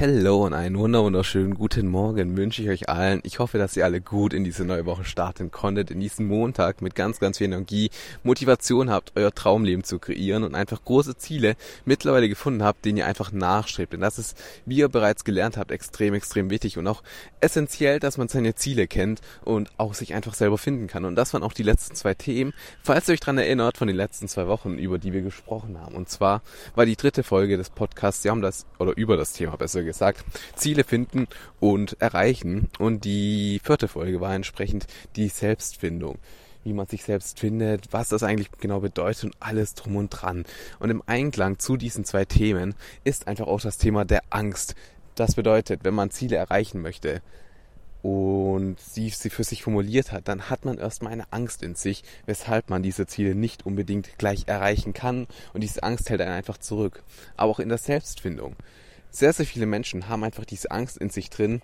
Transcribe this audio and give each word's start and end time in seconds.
Hallo 0.00 0.46
und 0.46 0.54
einen 0.54 0.78
wunderschönen 0.78 1.54
guten 1.54 1.88
Morgen 1.88 2.36
wünsche 2.36 2.62
ich 2.62 2.68
euch 2.68 2.88
allen. 2.88 3.18
Ich 3.24 3.40
hoffe, 3.40 3.58
dass 3.58 3.76
ihr 3.76 3.84
alle 3.84 4.00
gut 4.00 4.32
in 4.32 4.44
diese 4.44 4.64
neue 4.64 4.86
Woche 4.86 5.04
starten 5.04 5.50
konntet, 5.50 5.90
in 5.90 5.98
diesen 5.98 6.28
Montag 6.28 6.82
mit 6.82 6.94
ganz, 6.94 7.18
ganz 7.18 7.38
viel 7.38 7.46
Energie, 7.46 7.90
Motivation 8.22 8.90
habt, 8.90 9.14
euer 9.16 9.34
Traumleben 9.34 9.82
zu 9.82 9.98
kreieren 9.98 10.44
und 10.44 10.54
einfach 10.54 10.84
große 10.84 11.16
Ziele 11.16 11.56
mittlerweile 11.84 12.28
gefunden 12.28 12.62
habt, 12.62 12.84
denen 12.84 12.98
ihr 12.98 13.06
einfach 13.06 13.32
nachstrebt. 13.32 13.92
Denn 13.92 14.00
das 14.00 14.20
ist, 14.20 14.38
wie 14.66 14.76
ihr 14.76 14.88
bereits 14.88 15.24
gelernt 15.24 15.56
habt, 15.56 15.72
extrem, 15.72 16.14
extrem 16.14 16.48
wichtig 16.48 16.78
und 16.78 16.86
auch 16.86 17.02
essentiell, 17.40 17.98
dass 17.98 18.18
man 18.18 18.28
seine 18.28 18.54
Ziele 18.54 18.86
kennt 18.86 19.20
und 19.44 19.68
auch 19.78 19.94
sich 19.94 20.14
einfach 20.14 20.34
selber 20.34 20.58
finden 20.58 20.86
kann. 20.86 21.06
Und 21.06 21.16
das 21.16 21.34
waren 21.34 21.42
auch 21.42 21.54
die 21.54 21.64
letzten 21.64 21.96
zwei 21.96 22.14
Themen, 22.14 22.54
falls 22.84 23.08
ihr 23.08 23.14
euch 23.14 23.20
daran 23.20 23.38
erinnert, 23.38 23.76
von 23.76 23.88
den 23.88 23.96
letzten 23.96 24.28
zwei 24.28 24.46
Wochen, 24.46 24.78
über 24.78 25.00
die 25.00 25.12
wir 25.12 25.22
gesprochen 25.22 25.80
haben. 25.80 25.96
Und 25.96 26.08
zwar 26.08 26.42
war 26.76 26.86
die 26.86 26.94
dritte 26.94 27.24
Folge 27.24 27.56
des 27.56 27.70
Podcasts, 27.70 28.22
wir 28.22 28.30
haben 28.30 28.42
das, 28.42 28.64
oder 28.78 28.96
über 28.96 29.16
das 29.16 29.32
Thema 29.32 29.56
besser 29.56 29.87
gesagt, 29.88 30.24
Ziele 30.54 30.84
finden 30.84 31.26
und 31.60 32.00
erreichen. 32.00 32.68
Und 32.78 33.04
die 33.04 33.60
vierte 33.62 33.88
Folge 33.88 34.20
war 34.20 34.34
entsprechend 34.34 34.86
die 35.16 35.28
Selbstfindung 35.28 36.18
wie 36.64 36.74
man 36.74 36.86
sich 36.86 37.02
selbst 37.02 37.40
findet, 37.40 37.92
was 37.92 38.10
das 38.10 38.22
eigentlich 38.22 38.50
genau 38.60 38.80
bedeutet 38.80 39.24
und 39.24 39.36
alles 39.40 39.74
drum 39.74 39.96
und 39.96 40.10
dran. 40.10 40.44
Und 40.78 40.90
im 40.90 41.02
Einklang 41.06 41.58
zu 41.58 41.76
diesen 41.76 42.04
zwei 42.04 42.26
Themen 42.26 42.74
ist 43.04 43.26
einfach 43.26 43.46
auch 43.46 43.60
das 43.60 43.78
Thema 43.78 44.04
der 44.04 44.22
Angst. 44.28 44.74
Das 45.14 45.34
bedeutet, 45.34 45.80
wenn 45.84 45.94
man 45.94 46.10
Ziele 46.10 46.36
erreichen 46.36 46.82
möchte 46.82 47.22
und 48.02 48.78
sie, 48.78 49.08
sie 49.08 49.30
für 49.30 49.44
sich 49.44 49.62
formuliert 49.62 50.12
hat, 50.12 50.28
dann 50.28 50.50
hat 50.50 50.64
man 50.64 50.78
erstmal 50.78 51.12
eine 51.12 51.32
Angst 51.32 51.62
in 51.62 51.74
sich, 51.74 52.04
weshalb 52.26 52.70
man 52.70 52.82
diese 52.82 53.06
Ziele 53.06 53.34
nicht 53.34 53.66
unbedingt 53.66 54.18
gleich 54.18 54.44
erreichen 54.46 54.92
kann 54.92 55.26
und 55.52 55.62
diese 55.62 55.82
Angst 55.82 56.08
hält 56.10 56.20
einen 56.20 56.32
einfach 56.32 56.58
zurück. 56.58 57.02
Aber 57.36 57.50
auch 57.50 57.58
in 57.58 57.68
der 57.68 57.78
Selbstfindung 57.78 58.54
sehr, 59.10 59.32
sehr 59.32 59.46
viele 59.46 59.66
Menschen 59.66 60.08
haben 60.08 60.24
einfach 60.24 60.44
diese 60.44 60.70
Angst 60.70 60.98
in 60.98 61.10
sich 61.10 61.30
drin, 61.30 61.62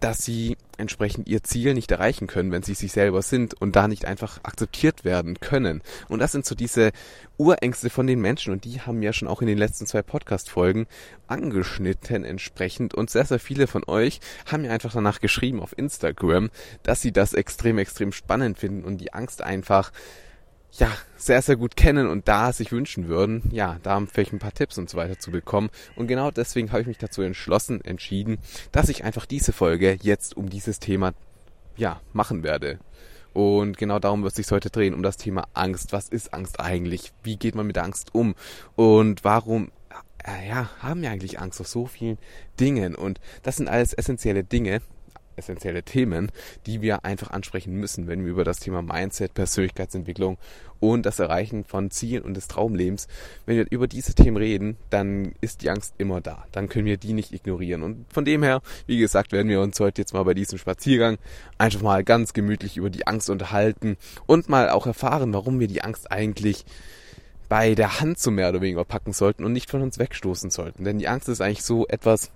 dass 0.00 0.24
sie 0.24 0.56
entsprechend 0.78 1.28
ihr 1.28 1.42
Ziel 1.42 1.74
nicht 1.74 1.90
erreichen 1.90 2.26
können, 2.26 2.52
wenn 2.52 2.62
sie 2.62 2.74
sich 2.74 2.92
selber 2.92 3.22
sind 3.22 3.54
und 3.60 3.76
da 3.76 3.88
nicht 3.88 4.04
einfach 4.04 4.40
akzeptiert 4.42 5.04
werden 5.04 5.40
können. 5.40 5.82
Und 6.08 6.18
das 6.18 6.32
sind 6.32 6.44
so 6.44 6.54
diese 6.54 6.92
Urängste 7.38 7.90
von 7.90 8.06
den 8.06 8.20
Menschen 8.20 8.52
und 8.52 8.64
die 8.64 8.80
haben 8.80 9.02
ja 9.02 9.12
schon 9.12 9.28
auch 9.28 9.40
in 9.40 9.46
den 9.46 9.58
letzten 9.58 9.86
zwei 9.86 10.02
Podcast-Folgen 10.02 10.86
angeschnitten 11.26 12.24
entsprechend 12.24 12.94
und 12.94 13.10
sehr, 13.10 13.24
sehr 13.24 13.38
viele 13.38 13.66
von 13.66 13.84
euch 13.86 14.20
haben 14.50 14.62
mir 14.62 14.72
einfach 14.72 14.92
danach 14.92 15.20
geschrieben 15.20 15.60
auf 15.60 15.76
Instagram, 15.76 16.50
dass 16.82 17.00
sie 17.00 17.12
das 17.12 17.32
extrem, 17.32 17.78
extrem 17.78 18.12
spannend 18.12 18.58
finden 18.58 18.84
und 18.84 18.98
die 18.98 19.12
Angst 19.12 19.42
einfach 19.42 19.92
ja, 20.78 20.92
sehr, 21.16 21.42
sehr 21.42 21.56
gut 21.56 21.76
kennen 21.76 22.06
und 22.08 22.28
da 22.28 22.52
sich 22.52 22.72
wünschen 22.72 23.08
würden, 23.08 23.42
ja, 23.50 23.78
da 23.82 24.00
vielleicht 24.06 24.32
ein 24.32 24.38
paar 24.38 24.52
Tipps 24.52 24.78
und 24.78 24.90
so 24.90 24.96
weiter 24.96 25.18
zu 25.18 25.30
bekommen. 25.30 25.70
Und 25.96 26.06
genau 26.06 26.30
deswegen 26.30 26.70
habe 26.72 26.82
ich 26.82 26.86
mich 26.86 26.98
dazu 26.98 27.22
entschlossen, 27.22 27.80
entschieden, 27.84 28.38
dass 28.72 28.88
ich 28.88 29.04
einfach 29.04 29.26
diese 29.26 29.52
Folge 29.52 29.98
jetzt 30.02 30.36
um 30.36 30.48
dieses 30.48 30.78
Thema, 30.78 31.14
ja, 31.76 32.00
machen 32.12 32.42
werde. 32.42 32.78
Und 33.32 33.76
genau 33.76 33.98
darum 33.98 34.22
wird 34.22 34.32
es 34.32 34.36
sich 34.36 34.50
heute 34.50 34.70
drehen, 34.70 34.94
um 34.94 35.02
das 35.02 35.18
Thema 35.18 35.44
Angst. 35.52 35.92
Was 35.92 36.08
ist 36.08 36.32
Angst 36.32 36.58
eigentlich? 36.58 37.12
Wie 37.22 37.36
geht 37.36 37.54
man 37.54 37.66
mit 37.66 37.76
Angst 37.76 38.14
um? 38.14 38.34
Und 38.76 39.24
warum 39.24 39.70
äh, 40.24 40.48
ja, 40.48 40.70
haben 40.80 41.02
wir 41.02 41.10
eigentlich 41.10 41.38
Angst 41.38 41.58
vor 41.58 41.66
so 41.66 41.86
vielen 41.86 42.18
Dingen? 42.58 42.94
Und 42.94 43.20
das 43.42 43.56
sind 43.56 43.68
alles 43.68 43.92
essentielle 43.92 44.42
Dinge, 44.42 44.80
essentielle 45.36 45.82
Themen, 45.82 46.30
die 46.66 46.80
wir 46.80 47.04
einfach 47.04 47.30
ansprechen 47.30 47.74
müssen, 47.74 48.06
wenn 48.06 48.24
wir 48.24 48.30
über 48.30 48.44
das 48.44 48.60
Thema 48.60 48.82
Mindset, 48.82 49.34
Persönlichkeitsentwicklung 49.34 50.38
und 50.80 51.06
das 51.06 51.18
Erreichen 51.18 51.64
von 51.64 51.90
Zielen 51.90 52.22
und 52.22 52.34
des 52.34 52.48
Traumlebens, 52.48 53.08
wenn 53.46 53.56
wir 53.56 53.66
über 53.70 53.86
diese 53.86 54.14
Themen 54.14 54.36
reden, 54.36 54.76
dann 54.90 55.34
ist 55.40 55.62
die 55.62 55.70
Angst 55.70 55.94
immer 55.98 56.20
da. 56.20 56.44
Dann 56.52 56.68
können 56.68 56.86
wir 56.86 56.96
die 56.96 57.12
nicht 57.12 57.32
ignorieren. 57.32 57.82
Und 57.82 58.06
von 58.12 58.24
dem 58.24 58.42
her, 58.42 58.60
wie 58.86 58.98
gesagt, 58.98 59.32
werden 59.32 59.48
wir 59.48 59.60
uns 59.60 59.78
heute 59.80 60.02
jetzt 60.02 60.12
mal 60.12 60.24
bei 60.24 60.34
diesem 60.34 60.58
Spaziergang 60.58 61.18
einfach 61.58 61.82
mal 61.82 62.04
ganz 62.04 62.32
gemütlich 62.32 62.76
über 62.76 62.90
die 62.90 63.06
Angst 63.06 63.30
unterhalten 63.30 63.96
und 64.26 64.48
mal 64.48 64.70
auch 64.70 64.86
erfahren, 64.86 65.32
warum 65.32 65.60
wir 65.60 65.68
die 65.68 65.82
Angst 65.82 66.10
eigentlich 66.10 66.64
bei 67.48 67.74
der 67.74 68.00
Hand 68.00 68.18
so 68.18 68.30
mehr 68.30 68.48
oder 68.48 68.60
weniger 68.60 68.84
packen 68.84 69.12
sollten 69.12 69.44
und 69.44 69.52
nicht 69.52 69.70
von 69.70 69.82
uns 69.82 69.98
wegstoßen 69.98 70.50
sollten. 70.50 70.84
Denn 70.84 70.98
die 70.98 71.08
Angst 71.08 71.28
ist 71.28 71.40
eigentlich 71.40 71.62
so 71.62 71.86
etwas 71.86 72.30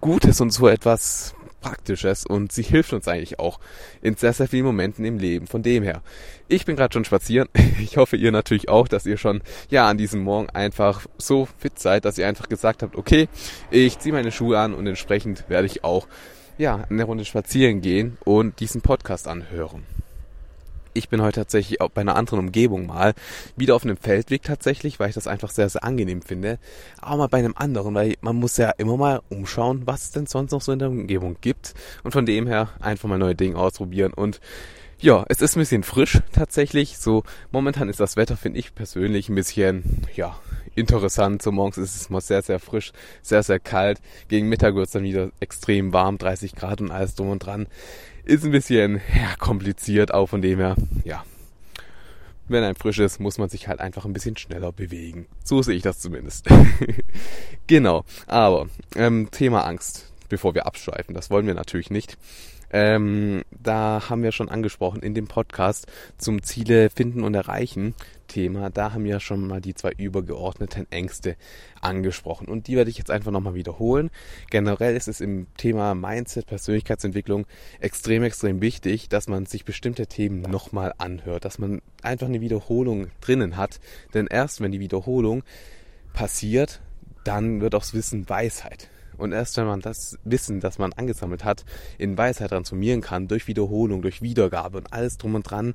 Gutes 0.00 0.40
und 0.40 0.50
so 0.50 0.68
etwas 0.68 1.34
Praktisches 1.64 2.26
und 2.26 2.52
sie 2.52 2.62
hilft 2.62 2.92
uns 2.92 3.08
eigentlich 3.08 3.38
auch 3.38 3.58
in 4.02 4.16
sehr, 4.16 4.34
sehr 4.34 4.48
vielen 4.48 4.66
Momenten 4.66 5.02
im 5.06 5.18
Leben. 5.18 5.46
Von 5.46 5.62
dem 5.62 5.82
her, 5.82 6.02
ich 6.46 6.66
bin 6.66 6.76
gerade 6.76 6.92
schon 6.92 7.06
spazieren. 7.06 7.48
Ich 7.80 7.96
hoffe, 7.96 8.16
ihr 8.16 8.30
natürlich 8.30 8.68
auch, 8.68 8.86
dass 8.86 9.04
ihr 9.04 9.16
schon 9.16 9.42
ja 9.68 9.88
an 9.88 9.98
diesem 9.98 10.22
Morgen 10.22 10.48
einfach 10.50 11.06
so 11.18 11.48
fit 11.58 11.78
seid, 11.78 12.04
dass 12.04 12.18
ihr 12.18 12.28
einfach 12.28 12.48
gesagt 12.48 12.82
habt, 12.82 12.96
okay, 12.96 13.28
ich 13.70 13.98
ziehe 13.98 14.14
meine 14.14 14.30
Schuhe 14.30 14.58
an 14.58 14.74
und 14.74 14.86
entsprechend 14.86 15.48
werde 15.48 15.66
ich 15.66 15.84
auch 15.84 16.06
ja 16.56 16.84
eine 16.88 17.04
Runde 17.04 17.24
spazieren 17.24 17.80
gehen 17.80 18.16
und 18.24 18.60
diesen 18.60 18.80
Podcast 18.80 19.26
anhören 19.26 19.84
ich 20.94 21.08
bin 21.08 21.20
heute 21.20 21.40
tatsächlich 21.40 21.80
auch 21.80 21.90
bei 21.90 22.00
einer 22.00 22.16
anderen 22.16 22.38
Umgebung 22.38 22.86
mal 22.86 23.14
wieder 23.56 23.74
auf 23.74 23.84
einem 23.84 23.96
Feldweg 23.96 24.42
tatsächlich, 24.42 24.98
weil 24.98 25.08
ich 25.08 25.14
das 25.14 25.26
einfach 25.26 25.50
sehr, 25.50 25.68
sehr 25.68 25.84
angenehm 25.84 26.22
finde. 26.22 26.58
Aber 27.00 27.18
mal 27.18 27.28
bei 27.28 27.38
einem 27.38 27.54
anderen, 27.56 27.94
weil 27.94 28.14
man 28.20 28.36
muss 28.36 28.56
ja 28.56 28.70
immer 28.70 28.96
mal 28.96 29.20
umschauen, 29.28 29.82
was 29.86 30.04
es 30.04 30.10
denn 30.12 30.26
sonst 30.26 30.52
noch 30.52 30.62
so 30.62 30.72
in 30.72 30.78
der 30.78 30.88
Umgebung 30.88 31.36
gibt. 31.40 31.74
Und 32.02 32.12
von 32.12 32.26
dem 32.26 32.46
her 32.46 32.70
einfach 32.80 33.08
mal 33.08 33.18
neue 33.18 33.34
Dinge 33.34 33.56
ausprobieren 33.56 34.12
und 34.12 34.40
ja, 35.00 35.24
es 35.28 35.42
ist 35.42 35.56
ein 35.56 35.60
bisschen 35.60 35.82
frisch 35.82 36.20
tatsächlich. 36.32 36.98
So 36.98 37.24
momentan 37.50 37.88
ist 37.88 38.00
das 38.00 38.16
Wetter, 38.16 38.36
finde 38.36 38.58
ich 38.58 38.74
persönlich, 38.74 39.28
ein 39.28 39.34
bisschen, 39.34 40.06
ja, 40.14 40.38
interessant. 40.74 41.42
So 41.42 41.52
morgens 41.52 41.78
ist 41.78 41.96
es 41.96 42.10
mal 42.10 42.20
sehr, 42.20 42.42
sehr 42.42 42.58
frisch, 42.58 42.92
sehr, 43.22 43.42
sehr 43.42 43.60
kalt. 43.60 44.00
Gegen 44.28 44.48
Mittag 44.48 44.74
wird 44.74 44.86
es 44.86 44.92
dann 44.92 45.04
wieder 45.04 45.30
extrem 45.40 45.92
warm, 45.92 46.18
30 46.18 46.54
Grad 46.54 46.80
und 46.80 46.90
alles 46.90 47.14
drum 47.14 47.30
und 47.30 47.40
dran. 47.40 47.66
Ist 48.24 48.44
ein 48.44 48.52
bisschen 48.52 49.00
ja, 49.14 49.36
kompliziert, 49.38 50.12
auch 50.12 50.26
von 50.26 50.42
dem 50.42 50.58
her, 50.58 50.76
ja. 51.04 51.24
Wenn 52.46 52.62
ein 52.62 52.74
frisch 52.74 52.98
ist, 52.98 53.20
muss 53.20 53.38
man 53.38 53.48
sich 53.48 53.68
halt 53.68 53.80
einfach 53.80 54.04
ein 54.04 54.12
bisschen 54.12 54.36
schneller 54.36 54.70
bewegen. 54.70 55.26
So 55.44 55.62
sehe 55.62 55.76
ich 55.76 55.82
das 55.82 56.00
zumindest. 56.00 56.46
genau. 57.66 58.04
Aber 58.26 58.66
ähm, 58.96 59.28
Thema 59.30 59.64
Angst, 59.66 60.12
bevor 60.28 60.54
wir 60.54 60.66
abschweifen, 60.66 61.14
das 61.14 61.30
wollen 61.30 61.46
wir 61.46 61.54
natürlich 61.54 61.90
nicht. 61.90 62.18
Ähm, 62.70 63.44
da 63.50 64.10
haben 64.10 64.22
wir 64.24 64.32
schon 64.32 64.48
angesprochen 64.48 65.00
in 65.00 65.14
dem 65.14 65.28
Podcast 65.28 65.86
zum 66.18 66.42
Ziele 66.42 66.90
finden 66.90 67.22
und 67.22 67.34
erreichen 67.34 67.94
Thema. 68.34 68.68
Da 68.68 68.92
haben 68.92 69.04
wir 69.04 69.20
schon 69.20 69.46
mal 69.46 69.60
die 69.60 69.74
zwei 69.74 69.92
übergeordneten 69.92 70.90
Ängste 70.90 71.36
angesprochen 71.80 72.48
und 72.48 72.66
die 72.66 72.74
werde 72.74 72.90
ich 72.90 72.98
jetzt 72.98 73.12
einfach 73.12 73.30
nochmal 73.30 73.54
wiederholen. 73.54 74.10
Generell 74.50 74.96
ist 74.96 75.06
es 75.06 75.20
im 75.20 75.46
Thema 75.56 75.94
Mindset, 75.94 76.46
Persönlichkeitsentwicklung 76.46 77.46
extrem, 77.78 78.24
extrem 78.24 78.60
wichtig, 78.60 79.08
dass 79.08 79.28
man 79.28 79.46
sich 79.46 79.64
bestimmte 79.64 80.08
Themen 80.08 80.42
nochmal 80.42 80.94
anhört, 80.98 81.44
dass 81.44 81.60
man 81.60 81.80
einfach 82.02 82.26
eine 82.26 82.40
Wiederholung 82.40 83.06
drinnen 83.20 83.56
hat, 83.56 83.78
denn 84.14 84.26
erst 84.26 84.60
wenn 84.60 84.72
die 84.72 84.80
Wiederholung 84.80 85.44
passiert, 86.12 86.80
dann 87.22 87.60
wird 87.60 87.74
das 87.74 87.94
Wissen 87.94 88.28
Weisheit. 88.28 88.88
Und 89.16 89.32
erst 89.32 89.56
wenn 89.56 89.66
man 89.66 89.80
das 89.80 90.18
Wissen, 90.24 90.60
das 90.60 90.78
man 90.78 90.92
angesammelt 90.92 91.44
hat, 91.44 91.64
in 91.98 92.16
Weisheit 92.16 92.50
transformieren 92.50 93.00
kann, 93.00 93.28
durch 93.28 93.46
Wiederholung, 93.46 94.02
durch 94.02 94.22
Wiedergabe 94.22 94.78
und 94.78 94.92
alles 94.92 95.18
drum 95.18 95.34
und 95.34 95.42
dran, 95.42 95.74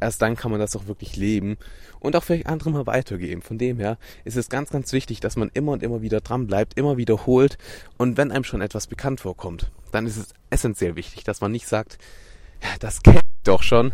erst 0.00 0.22
dann 0.22 0.36
kann 0.36 0.50
man 0.50 0.60
das 0.60 0.76
auch 0.76 0.86
wirklich 0.86 1.16
leben 1.16 1.56
und 2.00 2.16
auch 2.16 2.24
vielleicht 2.24 2.46
andere 2.46 2.70
mal 2.70 2.86
weitergeben. 2.86 3.42
Von 3.42 3.58
dem 3.58 3.78
her 3.78 3.98
ist 4.24 4.36
es 4.36 4.48
ganz, 4.48 4.70
ganz 4.70 4.92
wichtig, 4.92 5.20
dass 5.20 5.36
man 5.36 5.50
immer 5.54 5.72
und 5.72 5.82
immer 5.82 6.02
wieder 6.02 6.20
dran 6.20 6.46
bleibt, 6.46 6.76
immer 6.76 6.96
wiederholt. 6.96 7.58
Und 7.96 8.16
wenn 8.16 8.32
einem 8.32 8.44
schon 8.44 8.62
etwas 8.62 8.86
bekannt 8.86 9.20
vorkommt, 9.20 9.70
dann 9.92 10.06
ist 10.06 10.16
es 10.16 10.34
essentiell 10.50 10.96
wichtig, 10.96 11.24
dass 11.24 11.40
man 11.40 11.52
nicht 11.52 11.66
sagt, 11.66 11.98
ja, 12.62 12.68
das 12.78 13.02
kennt 13.02 13.24
doch 13.44 13.62
schon, 13.62 13.92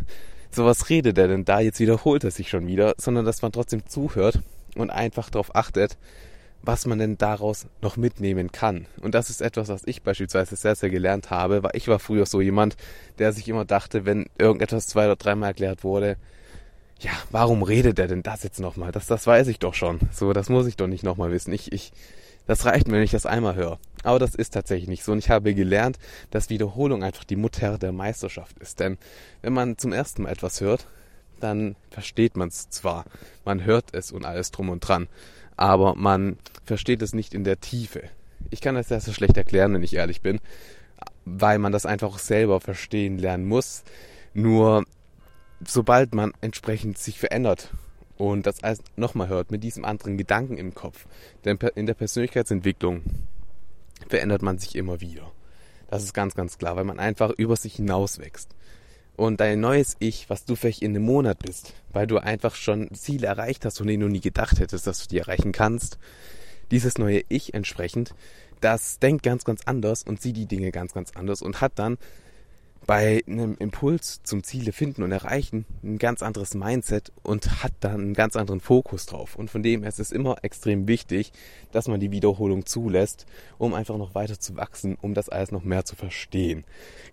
so 0.50 0.64
was 0.64 0.88
redet 0.88 1.18
er 1.18 1.28
denn 1.28 1.44
da, 1.44 1.60
jetzt 1.60 1.80
wiederholt 1.80 2.24
er 2.24 2.30
sich 2.30 2.48
schon 2.48 2.66
wieder, 2.66 2.94
sondern 2.98 3.24
dass 3.24 3.42
man 3.42 3.52
trotzdem 3.52 3.86
zuhört 3.86 4.40
und 4.74 4.90
einfach 4.90 5.30
darauf 5.30 5.54
achtet, 5.54 5.96
was 6.66 6.84
man 6.86 6.98
denn 6.98 7.16
daraus 7.16 7.66
noch 7.80 7.96
mitnehmen 7.96 8.52
kann. 8.52 8.86
Und 9.00 9.14
das 9.14 9.30
ist 9.30 9.40
etwas, 9.40 9.68
was 9.68 9.82
ich 9.86 10.02
beispielsweise 10.02 10.56
sehr, 10.56 10.74
sehr 10.74 10.90
gelernt 10.90 11.30
habe, 11.30 11.62
weil 11.62 11.70
ich 11.74 11.88
war 11.88 11.98
früher 11.98 12.26
so 12.26 12.40
jemand, 12.40 12.76
der 13.18 13.32
sich 13.32 13.48
immer 13.48 13.64
dachte, 13.64 14.04
wenn 14.04 14.26
irgendetwas 14.36 14.88
zwei 14.88 15.06
oder 15.06 15.16
dreimal 15.16 15.50
erklärt 15.50 15.84
wurde, 15.84 16.16
ja, 16.98 17.12
warum 17.30 17.62
redet 17.62 17.98
er 17.98 18.08
denn 18.08 18.22
das 18.22 18.42
jetzt 18.42 18.58
nochmal? 18.58 18.90
Das, 18.90 19.06
das 19.06 19.26
weiß 19.26 19.48
ich 19.48 19.58
doch 19.58 19.74
schon. 19.74 20.00
So, 20.12 20.32
das 20.32 20.48
muss 20.48 20.66
ich 20.66 20.76
doch 20.76 20.86
nicht 20.86 21.04
nochmal 21.04 21.30
wissen. 21.30 21.52
Ich, 21.52 21.70
ich 21.72 21.92
Das 22.46 22.64
reicht 22.64 22.88
mir, 22.88 22.94
wenn 22.94 23.02
ich 23.02 23.10
das 23.10 23.26
einmal 23.26 23.54
höre. 23.54 23.78
Aber 24.02 24.18
das 24.18 24.34
ist 24.34 24.54
tatsächlich 24.54 24.88
nicht 24.88 25.04
so. 25.04 25.12
Und 25.12 25.18
ich 25.18 25.30
habe 25.30 25.54
gelernt, 25.54 25.98
dass 26.30 26.48
Wiederholung 26.50 27.04
einfach 27.04 27.24
die 27.24 27.36
Mutter 27.36 27.78
der 27.78 27.92
Meisterschaft 27.92 28.58
ist. 28.60 28.80
Denn 28.80 28.98
wenn 29.42 29.52
man 29.52 29.78
zum 29.78 29.92
ersten 29.92 30.22
Mal 30.22 30.30
etwas 30.30 30.60
hört, 30.60 30.86
dann 31.38 31.76
versteht 31.90 32.36
man 32.36 32.48
es 32.48 32.70
zwar. 32.70 33.04
Man 33.44 33.64
hört 33.64 33.86
es 33.92 34.10
und 34.10 34.24
alles 34.24 34.50
drum 34.50 34.70
und 34.70 34.80
dran. 34.80 35.08
Aber 35.56 35.94
man 35.94 36.38
versteht 36.64 37.02
es 37.02 37.14
nicht 37.14 37.34
in 37.34 37.44
der 37.44 37.60
Tiefe. 37.60 38.02
Ich 38.50 38.60
kann 38.60 38.74
das 38.74 38.88
sehr, 38.88 39.00
sehr 39.00 39.14
schlecht 39.14 39.36
erklären, 39.36 39.72
wenn 39.74 39.82
ich 39.82 39.94
ehrlich 39.94 40.20
bin, 40.20 40.40
weil 41.24 41.58
man 41.58 41.72
das 41.72 41.86
einfach 41.86 42.18
selber 42.18 42.60
verstehen 42.60 43.18
lernen 43.18 43.46
muss. 43.46 43.82
Nur 44.34 44.84
sobald 45.64 46.14
man 46.14 46.32
entsprechend 46.40 46.98
sich 46.98 47.18
verändert 47.18 47.72
und 48.16 48.46
das 48.46 48.62
alles 48.62 48.82
nochmal 48.96 49.28
hört 49.28 49.50
mit 49.50 49.62
diesem 49.62 49.84
anderen 49.84 50.18
Gedanken 50.18 50.58
im 50.58 50.74
Kopf, 50.74 51.06
denn 51.44 51.58
in 51.74 51.86
der 51.86 51.94
Persönlichkeitsentwicklung 51.94 53.02
verändert 54.08 54.42
man 54.42 54.58
sich 54.58 54.76
immer 54.76 55.00
wieder. 55.00 55.32
Das 55.88 56.02
ist 56.02 56.14
ganz, 56.14 56.34
ganz 56.34 56.58
klar, 56.58 56.76
weil 56.76 56.84
man 56.84 56.98
einfach 56.98 57.30
über 57.30 57.56
sich 57.56 57.76
hinaus 57.76 58.18
wächst. 58.18 58.54
Und 59.16 59.40
dein 59.40 59.60
neues 59.60 59.96
Ich, 59.98 60.28
was 60.28 60.44
du 60.44 60.56
vielleicht 60.56 60.82
in 60.82 60.90
einem 60.90 61.04
Monat 61.04 61.38
bist, 61.38 61.72
weil 61.92 62.06
du 62.06 62.18
einfach 62.18 62.54
schon 62.54 62.92
Ziele 62.92 63.26
erreicht 63.26 63.64
hast, 63.64 63.78
von 63.78 63.86
denen 63.86 64.02
du 64.02 64.08
nie 64.08 64.20
gedacht 64.20 64.60
hättest, 64.60 64.86
dass 64.86 65.02
du 65.02 65.08
die 65.08 65.18
erreichen 65.18 65.52
kannst, 65.52 65.98
dieses 66.70 66.98
neue 66.98 67.22
Ich 67.28 67.54
entsprechend, 67.54 68.14
das 68.60 68.98
denkt 68.98 69.22
ganz, 69.22 69.44
ganz 69.44 69.62
anders 69.64 70.02
und 70.02 70.20
sieht 70.20 70.36
die 70.36 70.46
Dinge 70.46 70.70
ganz, 70.70 70.92
ganz 70.92 71.12
anders 71.14 71.42
und 71.42 71.60
hat 71.60 71.72
dann 71.76 71.98
bei 72.86 73.22
einem 73.26 73.56
Impuls 73.58 74.20
zum 74.22 74.44
Ziele 74.44 74.72
finden 74.72 75.02
und 75.02 75.10
erreichen 75.10 75.66
ein 75.82 75.98
ganz 75.98 76.22
anderes 76.22 76.54
Mindset 76.54 77.12
und 77.22 77.62
hat 77.62 77.72
dann 77.80 78.00
einen 78.00 78.14
ganz 78.14 78.36
anderen 78.36 78.60
Fokus 78.60 79.06
drauf. 79.06 79.34
Und 79.34 79.50
von 79.50 79.62
dem 79.62 79.82
her 79.82 79.88
ist 79.88 79.98
es 79.98 80.12
immer 80.12 80.36
extrem 80.42 80.86
wichtig, 80.86 81.32
dass 81.72 81.88
man 81.88 81.98
die 81.98 82.12
Wiederholung 82.12 82.64
zulässt, 82.64 83.26
um 83.58 83.74
einfach 83.74 83.98
noch 83.98 84.14
weiter 84.14 84.38
zu 84.38 84.56
wachsen, 84.56 84.96
um 85.00 85.14
das 85.14 85.28
alles 85.28 85.50
noch 85.50 85.64
mehr 85.64 85.84
zu 85.84 85.96
verstehen. 85.96 86.64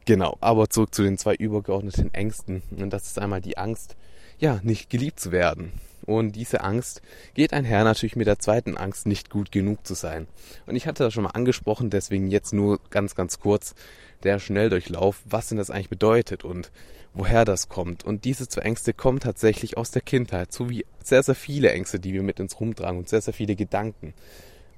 Genau, 0.05 0.37
aber 0.41 0.69
zurück 0.69 0.93
zu 0.93 1.01
den 1.01 1.17
zwei 1.17 1.33
übergeordneten 1.33 2.13
Ängsten. 2.13 2.61
Und 2.71 2.91
das 2.91 3.07
ist 3.07 3.19
einmal 3.19 3.41
die 3.41 3.57
Angst, 3.57 3.95
ja, 4.37 4.59
nicht 4.63 4.89
geliebt 4.89 5.19
zu 5.19 5.31
werden. 5.31 5.71
Und 6.05 6.35
diese 6.35 6.61
Angst 6.61 7.01
geht 7.33 7.53
einher 7.53 7.83
natürlich 7.83 8.15
mit 8.15 8.27
der 8.27 8.39
zweiten 8.39 8.77
Angst, 8.77 9.05
nicht 9.05 9.29
gut 9.29 9.51
genug 9.51 9.85
zu 9.85 9.93
sein. 9.93 10.27
Und 10.65 10.75
ich 10.75 10.87
hatte 10.87 11.03
das 11.03 11.13
schon 11.13 11.23
mal 11.23 11.31
angesprochen, 11.31 11.89
deswegen 11.89 12.29
jetzt 12.29 12.53
nur 12.53 12.79
ganz, 12.89 13.15
ganz 13.15 13.39
kurz 13.39 13.75
der 14.23 14.39
Schnelldurchlauf, 14.39 15.21
was 15.25 15.49
denn 15.49 15.57
das 15.57 15.69
eigentlich 15.69 15.89
bedeutet 15.89 16.43
und 16.43 16.71
woher 17.13 17.45
das 17.45 17.69
kommt. 17.69 18.03
Und 18.03 18.25
diese 18.25 18.47
zwei 18.47 18.61
Ängste 18.61 18.93
kommen 18.93 19.19
tatsächlich 19.19 19.77
aus 19.77 19.91
der 19.91 20.01
Kindheit, 20.01 20.51
so 20.51 20.69
wie 20.69 20.85
sehr, 21.03 21.23
sehr 21.23 21.35
viele 21.35 21.71
Ängste, 21.71 21.99
die 21.99 22.13
wir 22.13 22.23
mit 22.23 22.39
uns 22.39 22.59
rumtragen 22.59 22.97
und 22.99 23.09
sehr, 23.09 23.21
sehr 23.21 23.33
viele 23.33 23.55
Gedanken. 23.55 24.13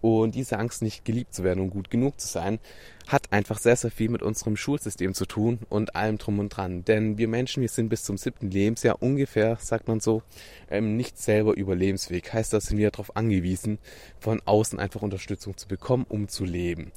Und 0.05 0.35
diese 0.35 0.59
Angst, 0.59 0.83
nicht 0.83 1.03
geliebt 1.03 1.33
zu 1.33 1.43
werden 1.43 1.61
und 1.61 1.71
gut 1.71 1.89
genug 1.89 2.19
zu 2.19 2.27
sein, 2.27 2.59
hat 3.07 3.33
einfach 3.33 3.57
sehr, 3.57 3.75
sehr 3.75 3.89
viel 3.89 4.09
mit 4.09 4.21
unserem 4.21 4.55
Schulsystem 4.55 5.15
zu 5.15 5.25
tun 5.25 5.57
und 5.67 5.95
allem 5.95 6.19
drum 6.19 6.37
und 6.37 6.49
dran. 6.49 6.85
Denn 6.85 7.17
wir 7.17 7.27
Menschen, 7.27 7.61
wir 7.61 7.69
sind 7.69 7.89
bis 7.89 8.03
zum 8.03 8.15
siebten 8.15 8.51
Lebensjahr 8.51 9.01
ungefähr, 9.01 9.57
sagt 9.59 9.87
man 9.87 10.01
so, 10.01 10.21
ähm, 10.69 10.95
nicht 10.95 11.17
selber 11.17 11.57
überlebensfähig. 11.57 12.31
Heißt, 12.31 12.53
da 12.53 12.61
sind 12.61 12.77
wir 12.77 12.91
darauf 12.91 13.15
angewiesen, 13.15 13.79
von 14.19 14.43
außen 14.45 14.77
einfach 14.79 15.01
Unterstützung 15.01 15.57
zu 15.57 15.67
bekommen, 15.67 16.05
um 16.07 16.27
zu 16.27 16.45
leben. 16.45 16.91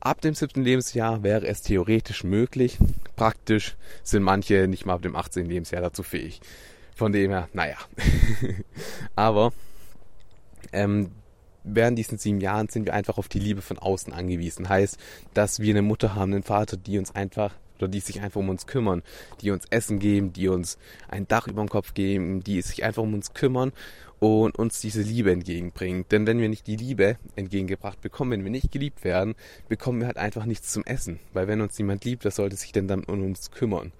Ab 0.00 0.20
dem 0.20 0.34
siebten 0.34 0.64
Lebensjahr 0.64 1.22
wäre 1.22 1.46
es 1.46 1.62
theoretisch 1.62 2.24
möglich. 2.24 2.76
Praktisch 3.14 3.76
sind 4.02 4.24
manche 4.24 4.66
nicht 4.66 4.84
mal 4.84 4.94
ab 4.94 5.02
dem 5.02 5.14
18. 5.14 5.46
Lebensjahr 5.46 5.82
dazu 5.82 6.02
fähig. 6.02 6.40
Von 6.96 7.12
dem 7.12 7.30
her, 7.30 7.48
naja. 7.52 7.76
Aber 9.14 9.52
ähm, 10.72 11.12
während 11.74 11.98
diesen 11.98 12.18
sieben 12.18 12.40
Jahren 12.40 12.68
sind 12.68 12.86
wir 12.86 12.94
einfach 12.94 13.18
auf 13.18 13.28
die 13.28 13.38
Liebe 13.38 13.62
von 13.62 13.78
außen 13.78 14.12
angewiesen. 14.12 14.68
Heißt, 14.68 14.98
dass 15.34 15.60
wir 15.60 15.70
eine 15.70 15.82
Mutter 15.82 16.14
haben, 16.14 16.32
einen 16.32 16.42
Vater, 16.42 16.76
die 16.76 16.98
uns 16.98 17.14
einfach 17.14 17.54
oder 17.78 17.88
die 17.88 18.00
sich 18.00 18.20
einfach 18.20 18.40
um 18.40 18.48
uns 18.48 18.66
kümmern, 18.66 19.02
die 19.40 19.50
uns 19.50 19.64
Essen 19.70 19.98
geben, 19.98 20.32
die 20.32 20.48
uns 20.48 20.78
ein 21.08 21.28
Dach 21.28 21.46
über 21.46 21.62
dem 21.62 21.68
Kopf 21.68 21.94
geben, 21.94 22.42
die 22.42 22.60
sich 22.62 22.84
einfach 22.84 23.02
um 23.02 23.14
uns 23.14 23.34
kümmern 23.34 23.72
und 24.18 24.58
uns 24.58 24.80
diese 24.80 25.02
Liebe 25.02 25.30
entgegenbringen. 25.30 26.04
Denn 26.10 26.26
wenn 26.26 26.40
wir 26.40 26.48
nicht 26.48 26.66
die 26.66 26.76
Liebe 26.76 27.18
entgegengebracht 27.36 28.00
bekommen, 28.00 28.32
wenn 28.32 28.44
wir 28.44 28.50
nicht 28.50 28.72
geliebt 28.72 29.04
werden, 29.04 29.34
bekommen 29.68 30.00
wir 30.00 30.08
halt 30.08 30.18
einfach 30.18 30.44
nichts 30.44 30.72
zum 30.72 30.84
Essen. 30.84 31.20
Weil 31.32 31.46
wenn 31.46 31.60
uns 31.60 31.78
niemand 31.78 32.04
liebt, 32.04 32.24
wer 32.24 32.32
sollte 32.32 32.56
sich 32.56 32.72
denn 32.72 32.88
dann 32.88 33.04
um 33.04 33.24
uns 33.24 33.50
kümmern? 33.50 33.92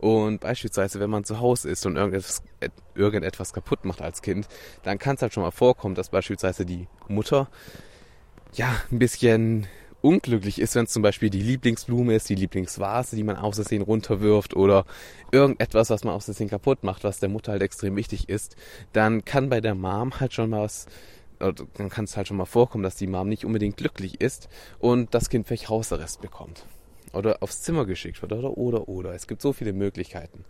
Und 0.00 0.40
beispielsweise, 0.40 0.98
wenn 0.98 1.10
man 1.10 1.24
zu 1.24 1.40
Hause 1.40 1.68
ist 1.68 1.84
und 1.84 1.96
irgendetwas, 1.96 2.42
irgendetwas 2.94 3.52
kaputt 3.52 3.84
macht 3.84 4.00
als 4.00 4.22
Kind, 4.22 4.48
dann 4.82 4.98
kann 4.98 5.16
es 5.16 5.22
halt 5.22 5.34
schon 5.34 5.42
mal 5.42 5.50
vorkommen, 5.50 5.94
dass 5.94 6.08
beispielsweise 6.08 6.64
die 6.64 6.88
Mutter 7.08 7.48
ja 8.54 8.74
ein 8.90 8.98
bisschen 8.98 9.66
unglücklich 10.00 10.58
ist, 10.58 10.74
wenn 10.74 10.86
es 10.86 10.92
zum 10.92 11.02
Beispiel 11.02 11.28
die 11.28 11.42
Lieblingsblume 11.42 12.14
ist, 12.14 12.30
die 12.30 12.34
Lieblingsvase, 12.34 13.14
die 13.14 13.22
man 13.22 13.36
aus 13.36 13.56
Versehen 13.56 13.82
runterwirft 13.82 14.56
oder 14.56 14.86
irgendetwas, 15.32 15.90
was 15.90 16.02
man 16.02 16.14
aus 16.14 16.24
Versehen 16.24 16.48
kaputt 16.48 16.82
macht, 16.82 17.04
was 17.04 17.20
der 17.20 17.28
Mutter 17.28 17.52
halt 17.52 17.60
extrem 17.60 17.94
wichtig 17.96 18.30
ist, 18.30 18.56
dann 18.94 19.26
kann 19.26 19.50
bei 19.50 19.60
der 19.60 19.74
Mom 19.74 20.18
halt 20.18 20.32
schon 20.32 20.48
mal 20.48 20.62
was 20.62 20.86
dann 21.38 21.88
kann 21.88 22.04
es 22.04 22.18
halt 22.18 22.28
schon 22.28 22.36
mal 22.36 22.44
vorkommen, 22.44 22.84
dass 22.84 22.96
die 22.96 23.06
Mom 23.06 23.26
nicht 23.26 23.46
unbedingt 23.46 23.78
glücklich 23.78 24.20
ist 24.20 24.50
und 24.78 25.14
das 25.14 25.30
Kind 25.30 25.46
vielleicht 25.46 25.70
Hausarrest 25.70 26.20
bekommt 26.20 26.66
oder 27.12 27.42
aufs 27.42 27.62
Zimmer 27.62 27.86
geschickt 27.86 28.20
wird 28.22 28.32
oder 28.32 28.56
oder 28.56 28.88
oder. 28.88 29.14
Es 29.14 29.26
gibt 29.26 29.42
so 29.42 29.52
viele 29.52 29.72
Möglichkeiten. 29.72 30.44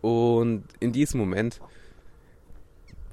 Und 0.00 0.64
in 0.80 0.92
diesem 0.92 1.18
Moment 1.20 1.60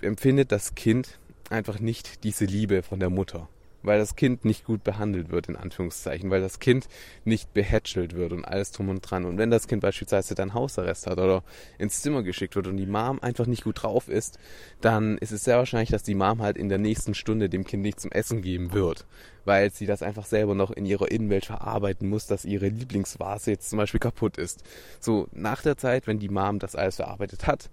empfindet 0.02 0.52
das 0.52 0.76
Kind 0.76 1.20
einfach 1.50 1.80
nicht 1.80 2.24
diese 2.24 2.46
Liebe 2.46 2.84
von 2.84 3.00
der 3.00 3.10
Mutter 3.10 3.48
weil 3.84 4.00
das 4.00 4.16
Kind 4.16 4.46
nicht 4.46 4.66
gut 4.66 4.84
behandelt 4.84 5.32
wird, 5.32 5.50
in 5.50 5.56
Anführungszeichen, 5.56 6.30
weil 6.30 6.42
das 6.42 6.60
Kind 6.60 6.88
nicht 7.26 7.54
behätschelt 7.54 8.16
wird 8.16 8.34
und 8.34 8.46
alles 8.46 8.72
drum 8.72 8.90
und 8.90 9.02
dran. 9.02 9.26
Und 9.26 9.38
wenn 9.38 9.52
das 9.52 9.68
Kind 9.68 9.82
beispielsweise 9.82 10.36
dann 10.36 10.54
Hausarrest 10.54 11.08
hat 11.08 11.18
oder 11.18 11.44
ins 11.78 12.02
Zimmer 12.02 12.24
geschickt 12.24 12.56
wird 12.56 12.68
und 12.68 12.78
die 12.78 12.86
Mom 12.86 13.20
einfach 13.22 13.46
nicht 13.46 13.64
gut 13.64 13.84
drauf 13.84 14.08
ist, 14.08 14.40
dann 14.82 15.18
ist 15.18 15.32
es 15.32 15.44
sehr 15.44 15.58
wahrscheinlich, 15.58 15.90
dass 15.90 16.04
die 16.04 16.16
Mom 16.16 16.42
halt 16.42 16.58
in 16.58 16.70
der 16.70 16.78
nächsten 16.78 17.14
Stunde 17.14 17.50
dem 17.50 17.64
Kind 17.64 17.84
nicht 17.84 18.00
zum 18.00 18.12
Essen 18.12 18.42
geben 18.42 18.74
wird, 18.74 19.06
weil 19.46 19.72
sie 19.72 19.86
das 19.86 20.04
einfach 20.04 20.26
selber 20.26 20.56
noch 20.56 20.72
in 20.72 20.86
ihrer 20.86 21.12
Innenwelt 21.12 21.46
verarbeiten 21.46 22.10
muss, 22.10 22.28
dass 22.28 22.46
ihre 22.46 22.68
Lieblingsvase 22.68 23.52
jetzt 23.52 23.70
zum 23.70 23.78
Beispiel 23.78 24.00
kaputt 24.00 24.38
ist. 24.38 24.64
So, 25.00 25.28
nach 25.32 25.62
der 25.62 25.78
Zeit, 25.78 26.08
wenn 26.08 26.20
die 26.20 26.30
Mom 26.30 26.60
das 26.60 26.76
alles 26.76 26.98
verarbeitet 26.98 27.48
hat, 27.48 27.70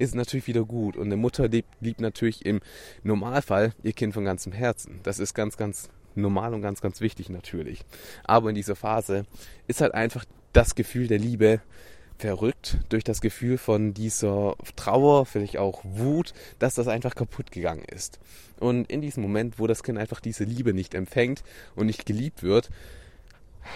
ist 0.00 0.14
natürlich 0.14 0.46
wieder 0.46 0.64
gut. 0.64 0.96
Und 0.96 1.06
eine 1.06 1.16
Mutter 1.16 1.48
liebt, 1.48 1.68
liebt 1.80 2.00
natürlich 2.00 2.44
im 2.46 2.60
Normalfall 3.02 3.72
ihr 3.82 3.92
Kind 3.92 4.14
von 4.14 4.24
ganzem 4.24 4.52
Herzen. 4.52 5.00
Das 5.02 5.18
ist 5.18 5.34
ganz, 5.34 5.56
ganz 5.56 5.90
normal 6.14 6.54
und 6.54 6.62
ganz, 6.62 6.80
ganz 6.80 7.00
wichtig 7.00 7.28
natürlich. 7.28 7.84
Aber 8.24 8.48
in 8.48 8.54
dieser 8.54 8.76
Phase 8.76 9.26
ist 9.66 9.80
halt 9.80 9.94
einfach 9.94 10.24
das 10.52 10.74
Gefühl 10.74 11.06
der 11.06 11.18
Liebe 11.18 11.60
verrückt 12.18 12.78
durch 12.88 13.04
das 13.04 13.20
Gefühl 13.20 13.56
von 13.56 13.94
dieser 13.94 14.54
Trauer, 14.76 15.24
vielleicht 15.26 15.56
auch 15.56 15.82
Wut, 15.84 16.34
dass 16.58 16.74
das 16.74 16.88
einfach 16.88 17.14
kaputt 17.14 17.50
gegangen 17.50 17.84
ist. 17.84 18.18
Und 18.58 18.90
in 18.90 19.00
diesem 19.00 19.22
Moment, 19.22 19.58
wo 19.58 19.66
das 19.66 19.82
Kind 19.82 19.98
einfach 19.98 20.20
diese 20.20 20.44
Liebe 20.44 20.74
nicht 20.74 20.94
empfängt 20.94 21.42
und 21.76 21.86
nicht 21.86 22.04
geliebt 22.04 22.42
wird, 22.42 22.70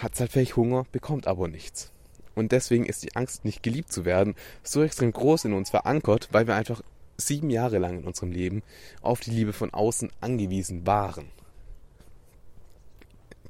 hat 0.01 0.13
es 0.13 0.19
halt 0.19 0.31
vielleicht 0.31 0.55
Hunger, 0.55 0.85
bekommt 0.91 1.27
aber 1.27 1.47
nichts. 1.47 1.91
Und 2.35 2.51
deswegen 2.51 2.85
ist 2.85 3.03
die 3.03 3.15
Angst, 3.15 3.45
nicht 3.45 3.63
geliebt 3.63 3.91
zu 3.91 4.05
werden, 4.05 4.35
so 4.63 4.83
extrem 4.83 5.11
groß 5.11 5.45
in 5.45 5.53
uns 5.53 5.69
verankert, 5.69 6.29
weil 6.31 6.47
wir 6.47 6.55
einfach 6.55 6.81
sieben 7.17 7.49
Jahre 7.49 7.77
lang 7.77 7.99
in 7.99 8.05
unserem 8.05 8.31
Leben 8.31 8.61
auf 9.01 9.21
die 9.21 9.31
Liebe 9.31 9.53
von 9.53 9.73
außen 9.73 10.11
angewiesen 10.21 10.85
waren. 10.85 11.29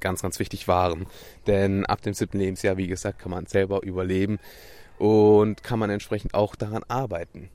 Ganz, 0.00 0.22
ganz 0.22 0.38
wichtig 0.38 0.68
waren. 0.68 1.06
Denn 1.46 1.84
ab 1.86 2.02
dem 2.02 2.14
siebten 2.14 2.38
Lebensjahr, 2.38 2.76
wie 2.76 2.86
gesagt, 2.86 3.18
kann 3.18 3.30
man 3.30 3.46
selber 3.46 3.82
überleben 3.82 4.38
und 4.98 5.62
kann 5.62 5.78
man 5.78 5.90
entsprechend 5.90 6.34
auch 6.34 6.54
daran 6.54 6.84
arbeiten. 6.88 7.48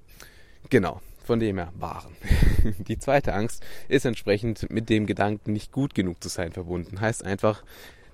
Genau, 0.69 1.01
von 1.23 1.39
dem 1.39 1.57
her 1.57 1.71
waren. 1.75 2.15
Die 2.88 3.00
zweite 3.00 3.33
Angst 3.33 3.63
ist 3.88 4.05
entsprechend 4.05 4.69
mit 4.69 4.89
dem 4.89 5.05
Gedanken, 5.05 5.53
nicht 5.53 5.71
gut 5.71 5.93
genug 5.93 6.21
zu 6.21 6.29
sein, 6.29 6.51
verbunden. 6.51 7.00
Heißt 7.00 7.23
einfach, 7.23 7.63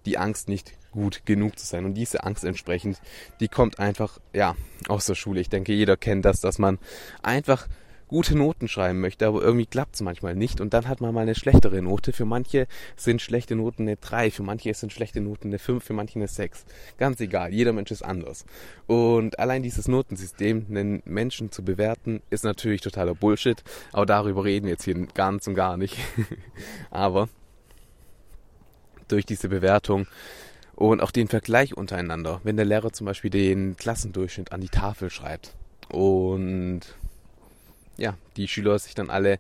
die 0.08 0.18
Angst 0.18 0.48
nicht 0.48 0.74
gut 0.92 1.26
genug 1.26 1.60
zu 1.60 1.66
sein. 1.66 1.86
Und 1.86 1.94
diese 1.94 2.24
Angst 2.24 2.44
entsprechend, 2.44 3.00
die 3.40 3.48
kommt 3.48 3.80
einfach, 3.80 4.20
ja, 4.34 4.56
aus 4.88 5.06
der 5.06 5.16
Schule. 5.16 5.42
Ich 5.42 5.50
denke, 5.50 5.74
jeder 5.74 5.98
kennt 5.98 6.26
das, 6.26 6.42
dass 6.42 6.58
man 6.58 6.80
einfach 7.22 7.68
gute 8.08 8.38
Noten 8.38 8.68
schreiben 8.68 9.02
möchte, 9.02 9.28
aber 9.28 9.42
irgendwie 9.42 9.66
klappt 9.66 9.96
es 9.96 10.02
manchmal 10.02 10.34
nicht 10.34 10.62
und 10.62 10.74
dann 10.74 10.88
hat 10.88 11.02
man 11.02 11.14
mal 11.14 11.22
eine 11.22 11.36
schlechtere 11.36 11.82
Note. 11.82 12.14
Für 12.14 12.26
manche 12.26 12.68
sind 12.96 13.22
schlechte 13.22 13.56
Noten 13.56 13.84
eine 13.84 13.98
3, 13.98 14.32
für 14.32 14.44
manche 14.44 14.74
sind 14.74 14.94
schlechte 14.94 15.20
Noten 15.20 15.50
eine 15.50 15.60
5, 15.60 15.84
für 15.84 15.94
manche 15.94 16.16
eine 16.16 16.28
6. 16.28 16.66
Ganz 16.98 17.20
egal, 17.20 17.54
jeder 17.54 17.74
Mensch 17.74 17.92
ist 17.92 18.04
anders. 18.04 18.46
Und 18.88 19.40
allein 19.40 19.62
dieses 19.62 19.88
Notensystem, 19.88 20.68
einen 20.70 21.02
Menschen 21.06 21.52
zu 21.52 21.64
bewerten, 21.64 22.22
ist 22.30 22.44
natürlich 22.46 22.82
totaler 22.82 23.14
Bullshit, 23.14 23.62
aber 23.92 24.06
darüber 24.06 24.46
reden 24.46 24.68
wir 24.68 24.74
jetzt 24.74 24.86
hier 24.86 24.96
ganz 25.14 25.48
und 25.48 25.56
gar 25.56 25.78
nicht. 25.78 25.98
aber 26.90 27.28
durch 29.08 29.26
diese 29.26 29.50
Bewertung 29.50 30.08
und 30.76 31.02
auch 31.02 31.12
den 31.12 31.28
Vergleich 31.28 31.76
untereinander. 31.76 32.40
Wenn 32.44 32.58
der 32.58 32.66
Lehrer 32.66 32.94
zum 32.94 33.06
Beispiel 33.06 33.32
den 33.32 33.76
Klassendurchschnitt 33.78 34.52
an 34.52 34.62
die 34.62 34.70
Tafel 34.70 35.10
schreibt 35.10 35.56
und 35.90 36.82
ja, 37.98 38.16
die 38.36 38.48
Schüler 38.48 38.78
sich 38.78 38.94
dann 38.94 39.10
alle 39.10 39.40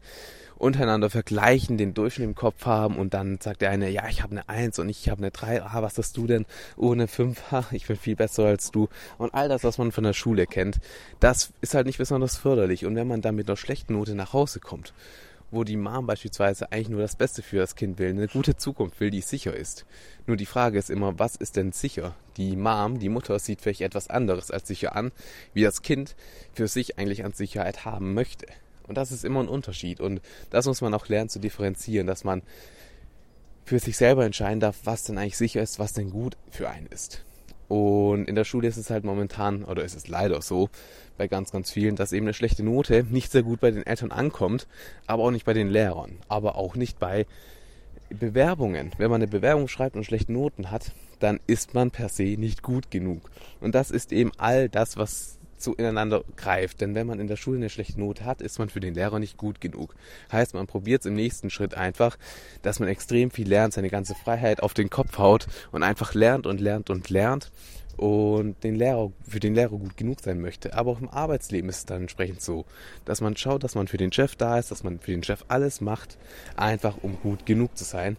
untereinander 0.57 1.09
vergleichen, 1.09 1.77
den 1.77 1.93
Durchschnitt 1.93 2.27
im 2.27 2.35
Kopf 2.35 2.65
haben 2.65 2.97
und 2.97 3.13
dann 3.13 3.39
sagt 3.39 3.61
der 3.61 3.69
eine, 3.69 3.89
ja, 3.89 4.07
ich 4.09 4.23
habe 4.23 4.31
eine 4.31 4.49
Eins 4.49 4.79
und 4.79 4.89
ich 4.89 5.09
habe 5.09 5.19
eine 5.19 5.31
Drei. 5.31 5.61
ah, 5.61 5.81
was 5.81 5.97
hast 5.97 6.17
du 6.17 6.27
denn? 6.27 6.45
Oh, 6.75 6.91
eine 6.91 7.07
Fünf. 7.07 7.51
ha, 7.51 7.65
ich 7.71 7.85
bin 7.87 7.95
viel 7.95 8.15
besser 8.15 8.45
als 8.45 8.71
du. 8.71 8.89
Und 9.17 9.33
all 9.33 9.49
das, 9.49 9.63
was 9.63 9.77
man 9.77 9.91
von 9.91 10.03
der 10.03 10.13
Schule 10.13 10.47
kennt, 10.47 10.79
das 11.19 11.51
ist 11.61 11.75
halt 11.75 11.85
nicht 11.85 11.99
besonders 11.99 12.37
förderlich. 12.37 12.85
Und 12.85 12.95
wenn 12.95 13.07
man 13.07 13.21
dann 13.21 13.35
mit 13.35 13.47
einer 13.47 13.57
schlechten 13.57 13.93
Note 13.93 14.15
nach 14.15 14.33
Hause 14.33 14.59
kommt, 14.59 14.93
wo 15.51 15.63
die 15.63 15.77
Mom 15.77 16.05
beispielsweise 16.05 16.71
eigentlich 16.71 16.89
nur 16.89 17.01
das 17.01 17.15
Beste 17.15 17.41
für 17.41 17.57
das 17.57 17.75
Kind 17.75 17.99
will, 17.99 18.09
eine 18.09 18.27
gute 18.27 18.57
Zukunft 18.57 18.99
will, 18.99 19.09
die 19.09 19.21
sicher 19.21 19.55
ist. 19.55 19.85
Nur 20.25 20.37
die 20.37 20.45
Frage 20.45 20.77
ist 20.77 20.89
immer, 20.89 21.17
was 21.19 21.35
ist 21.35 21.55
denn 21.55 21.71
sicher? 21.71 22.15
Die 22.35 22.55
Mom, 22.55 22.99
die 22.99 23.09
Mutter 23.09 23.39
sieht 23.39 23.61
vielleicht 23.61 23.81
etwas 23.81 24.09
anderes 24.09 24.51
als 24.51 24.67
sicher 24.67 24.95
an, 24.95 25.11
wie 25.53 25.63
das 25.63 25.81
Kind 25.81 26.15
für 26.53 26.67
sich 26.67 26.97
eigentlich 26.97 27.23
an 27.23 27.33
Sicherheit 27.33 27.85
haben 27.85 28.13
möchte. 28.13 28.47
Und 28.87 28.95
das 28.95 29.11
ist 29.11 29.25
immer 29.25 29.41
ein 29.41 29.49
Unterschied. 29.49 29.99
Und 29.99 30.21
das 30.49 30.65
muss 30.65 30.81
man 30.81 30.93
auch 30.93 31.07
lernen 31.07 31.29
zu 31.29 31.39
differenzieren, 31.39 32.07
dass 32.07 32.23
man 32.23 32.41
für 33.65 33.79
sich 33.79 33.97
selber 33.97 34.25
entscheiden 34.25 34.61
darf, 34.61 34.79
was 34.85 35.03
denn 35.03 35.17
eigentlich 35.17 35.37
sicher 35.37 35.61
ist, 35.61 35.77
was 35.77 35.93
denn 35.93 36.09
gut 36.09 36.37
für 36.49 36.69
einen 36.69 36.87
ist. 36.87 37.23
Und 37.67 38.29
in 38.29 38.35
der 38.35 38.45
Schule 38.45 38.67
ist 38.67 38.77
es 38.77 38.89
halt 38.89 39.03
momentan, 39.03 39.63
oder 39.63 39.83
ist 39.83 39.95
es 39.95 40.07
leider 40.07 40.41
so, 40.41 40.69
bei 41.17 41.27
ganz, 41.27 41.51
ganz 41.51 41.71
vielen, 41.71 41.95
dass 41.95 42.13
eben 42.13 42.25
eine 42.25 42.33
schlechte 42.33 42.63
Note 42.63 43.03
nicht 43.09 43.31
sehr 43.31 43.43
gut 43.43 43.59
bei 43.59 43.71
den 43.71 43.85
Eltern 43.85 44.11
ankommt, 44.11 44.67
aber 45.05 45.23
auch 45.23 45.31
nicht 45.31 45.45
bei 45.45 45.53
den 45.53 45.69
Lehrern, 45.69 46.17
aber 46.27 46.55
auch 46.55 46.75
nicht 46.75 46.99
bei 46.99 47.25
Bewerbungen. 48.09 48.91
Wenn 48.97 49.09
man 49.09 49.21
eine 49.21 49.29
Bewerbung 49.29 49.67
schreibt 49.67 49.95
und 49.95 50.05
schlechte 50.05 50.31
Noten 50.31 50.71
hat, 50.71 50.93
dann 51.19 51.39
ist 51.47 51.73
man 51.73 51.91
per 51.91 52.09
se 52.09 52.35
nicht 52.37 52.61
gut 52.61 52.91
genug. 52.91 53.29
Und 53.59 53.75
das 53.75 53.91
ist 53.91 54.13
eben 54.13 54.31
all 54.37 54.69
das, 54.69 54.97
was 54.97 55.37
so 55.61 55.73
ineinander 55.73 56.23
greift. 56.35 56.81
Denn 56.81 56.95
wenn 56.95 57.07
man 57.07 57.19
in 57.19 57.27
der 57.27 57.35
Schule 57.35 57.57
eine 57.57 57.69
schlechte 57.69 57.99
Note 57.99 58.25
hat, 58.25 58.41
ist 58.41 58.59
man 58.59 58.69
für 58.69 58.79
den 58.79 58.93
Lehrer 58.93 59.19
nicht 59.19 59.37
gut 59.37 59.61
genug. 59.61 59.95
Heißt, 60.31 60.53
man 60.53 60.67
probiert 60.67 61.01
es 61.01 61.05
im 61.05 61.15
nächsten 61.15 61.49
Schritt 61.49 61.75
einfach, 61.75 62.17
dass 62.61 62.79
man 62.79 62.89
extrem 62.89 63.31
viel 63.31 63.47
lernt, 63.47 63.73
seine 63.73 63.89
ganze 63.89 64.15
Freiheit 64.15 64.61
auf 64.61 64.73
den 64.73 64.89
Kopf 64.89 65.17
haut 65.17 65.47
und 65.71 65.83
einfach 65.83 66.13
lernt 66.13 66.47
und 66.47 66.61
lernt 66.61 66.89
und 66.89 67.09
lernt 67.09 67.51
und 67.97 68.63
den 68.63 68.75
Lehrer, 68.75 69.11
für 69.27 69.39
den 69.39 69.55
Lehrer 69.55 69.77
gut 69.77 69.97
genug 69.97 70.21
sein 70.21 70.39
möchte. 70.39 70.75
Aber 70.75 70.91
auch 70.91 71.01
im 71.01 71.09
Arbeitsleben 71.09 71.69
ist 71.69 71.77
es 71.77 71.85
dann 71.85 72.01
entsprechend 72.01 72.41
so, 72.41 72.65
dass 73.05 73.21
man 73.21 73.35
schaut, 73.35 73.63
dass 73.63 73.75
man 73.75 73.87
für 73.87 73.97
den 73.97 74.11
Chef 74.11 74.35
da 74.35 74.59
ist, 74.59 74.71
dass 74.71 74.83
man 74.83 74.99
für 74.99 75.11
den 75.11 75.23
Chef 75.23 75.43
alles 75.47 75.81
macht, 75.81 76.17
einfach 76.55 76.97
um 77.01 77.19
gut 77.19 77.45
genug 77.45 77.75
zu 77.77 77.83
sein 77.83 78.17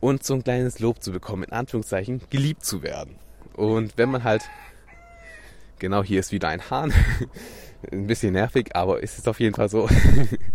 und 0.00 0.24
so 0.24 0.34
ein 0.34 0.44
kleines 0.44 0.80
Lob 0.80 1.02
zu 1.02 1.12
bekommen, 1.12 1.44
in 1.44 1.52
Anführungszeichen, 1.52 2.22
geliebt 2.30 2.64
zu 2.64 2.82
werden. 2.82 3.16
Und 3.54 3.96
wenn 3.96 4.10
man 4.10 4.24
halt 4.24 4.42
Genau, 5.80 6.04
hier 6.04 6.20
ist 6.20 6.30
wieder 6.30 6.48
ein 6.48 6.70
Hahn. 6.70 6.92
ein 7.90 8.06
bisschen 8.06 8.34
nervig, 8.34 8.76
aber 8.76 9.02
ist 9.02 9.18
es 9.18 9.26
auf 9.26 9.40
jeden 9.40 9.54
Fall 9.54 9.70
so. 9.70 9.88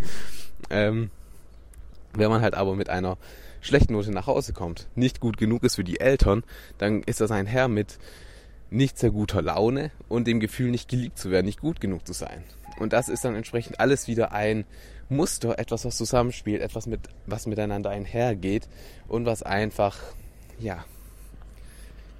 ähm, 0.70 1.10
wenn 2.14 2.30
man 2.30 2.40
halt 2.40 2.54
aber 2.54 2.76
mit 2.76 2.88
einer 2.88 3.18
schlechten 3.60 3.92
Note 3.92 4.12
nach 4.12 4.28
Hause 4.28 4.52
kommt, 4.52 4.86
nicht 4.94 5.20
gut 5.20 5.36
genug 5.36 5.64
ist 5.64 5.74
für 5.74 5.84
die 5.84 5.98
Eltern, 5.98 6.44
dann 6.78 7.02
ist 7.02 7.20
das 7.20 7.32
ein 7.32 7.46
Herr 7.46 7.66
mit 7.66 7.98
nicht 8.70 8.98
sehr 8.98 9.10
guter 9.10 9.42
Laune 9.42 9.90
und 10.08 10.28
dem 10.28 10.38
Gefühl, 10.38 10.70
nicht 10.70 10.88
geliebt 10.88 11.18
zu 11.18 11.30
werden, 11.32 11.46
nicht 11.46 11.60
gut 11.60 11.80
genug 11.80 12.06
zu 12.06 12.12
sein. 12.12 12.44
Und 12.78 12.92
das 12.92 13.08
ist 13.08 13.24
dann 13.24 13.34
entsprechend 13.34 13.80
alles 13.80 14.06
wieder 14.06 14.32
ein 14.32 14.64
Muster, 15.08 15.58
etwas, 15.58 15.84
was 15.84 15.96
zusammenspielt, 15.96 16.62
etwas, 16.62 16.86
mit, 16.86 17.00
was 17.26 17.46
miteinander 17.46 17.90
einhergeht 17.90 18.68
und 19.08 19.26
was 19.26 19.42
einfach, 19.42 19.98
ja, 20.60 20.84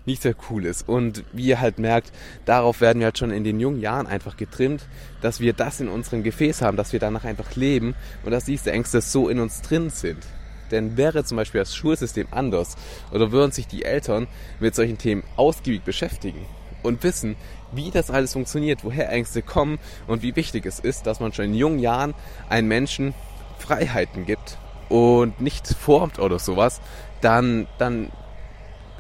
nicht 0.07 0.23
sehr 0.23 0.35
cool 0.51 0.65
ist. 0.65 0.89
Und 0.89 1.25
wie 1.33 1.47
ihr 1.47 1.61
halt 1.61 1.79
merkt, 1.79 2.13
darauf 2.45 2.81
werden 2.81 3.01
wir 3.01 3.07
halt 3.07 3.19
schon 3.19 3.31
in 3.31 3.45
den 3.45 3.61
jungen 3.61 3.81
Jahren 3.81 4.07
einfach 4.07 4.37
getrimmt, 4.37 4.87
dass 5.21 5.41
wir 5.41 5.53
das 5.53 5.81
in 5.81 5.89
unserem 5.89 6.23
Gefäß 6.23 6.63
haben, 6.63 6.77
dass 6.77 6.93
wir 6.93 7.01
danach 7.01 7.25
einfach 7.25 7.55
leben 7.57 7.95
und 8.25 8.31
dass 8.31 8.45
diese 8.45 8.73
Ängste 8.73 9.01
so 9.01 9.29
in 9.29 9.41
uns 9.41 9.63
drin 9.63 9.91
sind. 9.91 10.25
Denn 10.71 10.97
wäre 10.97 11.25
zum 11.25 11.37
Beispiel 11.37 11.61
das 11.61 11.77
Schulsystem 11.77 12.27
anders 12.31 12.77
oder 13.13 13.31
würden 13.33 13.53
sich 13.53 13.67
die 13.67 13.85
Eltern 13.85 14.27
mit 14.59 14.75
solchen 14.75 14.99
Themen 14.99 15.23
ausgiebig 15.37 15.83
beschäftigen 15.83 16.47
und 16.83 17.03
wissen, 17.03 17.37
wie 17.73 17.91
das 17.91 18.11
alles 18.11 18.33
funktioniert, 18.33 18.85
woher 18.85 19.11
Ängste 19.11 19.43
kommen 19.43 19.79
und 20.07 20.23
wie 20.23 20.37
wichtig 20.37 20.67
es 20.67 20.81
ist, 20.81 21.07
dass 21.07 21.21
man 21.21 21.33
schon 21.33 21.47
in 21.47 21.55
jungen 21.55 21.79
Jahren 21.79 22.15
einen 22.49 22.69
Menschen 22.69 23.15
Freiheiten 23.59 24.27
gibt 24.27 24.59
und 24.89 25.41
nicht 25.41 25.67
formt 25.67 26.19
oder 26.19 26.39
sowas, 26.39 26.81
dann, 27.21 27.67
dann 27.79 28.11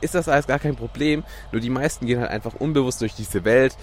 ist 0.00 0.14
das 0.14 0.28
alles 0.28 0.46
gar 0.46 0.58
kein 0.58 0.76
Problem. 0.76 1.24
Nur 1.52 1.60
die 1.60 1.70
meisten 1.70 2.06
gehen 2.06 2.20
halt 2.20 2.30
einfach 2.30 2.54
unbewusst 2.54 3.00
durch 3.00 3.14
diese 3.14 3.44
Welt, 3.44 3.76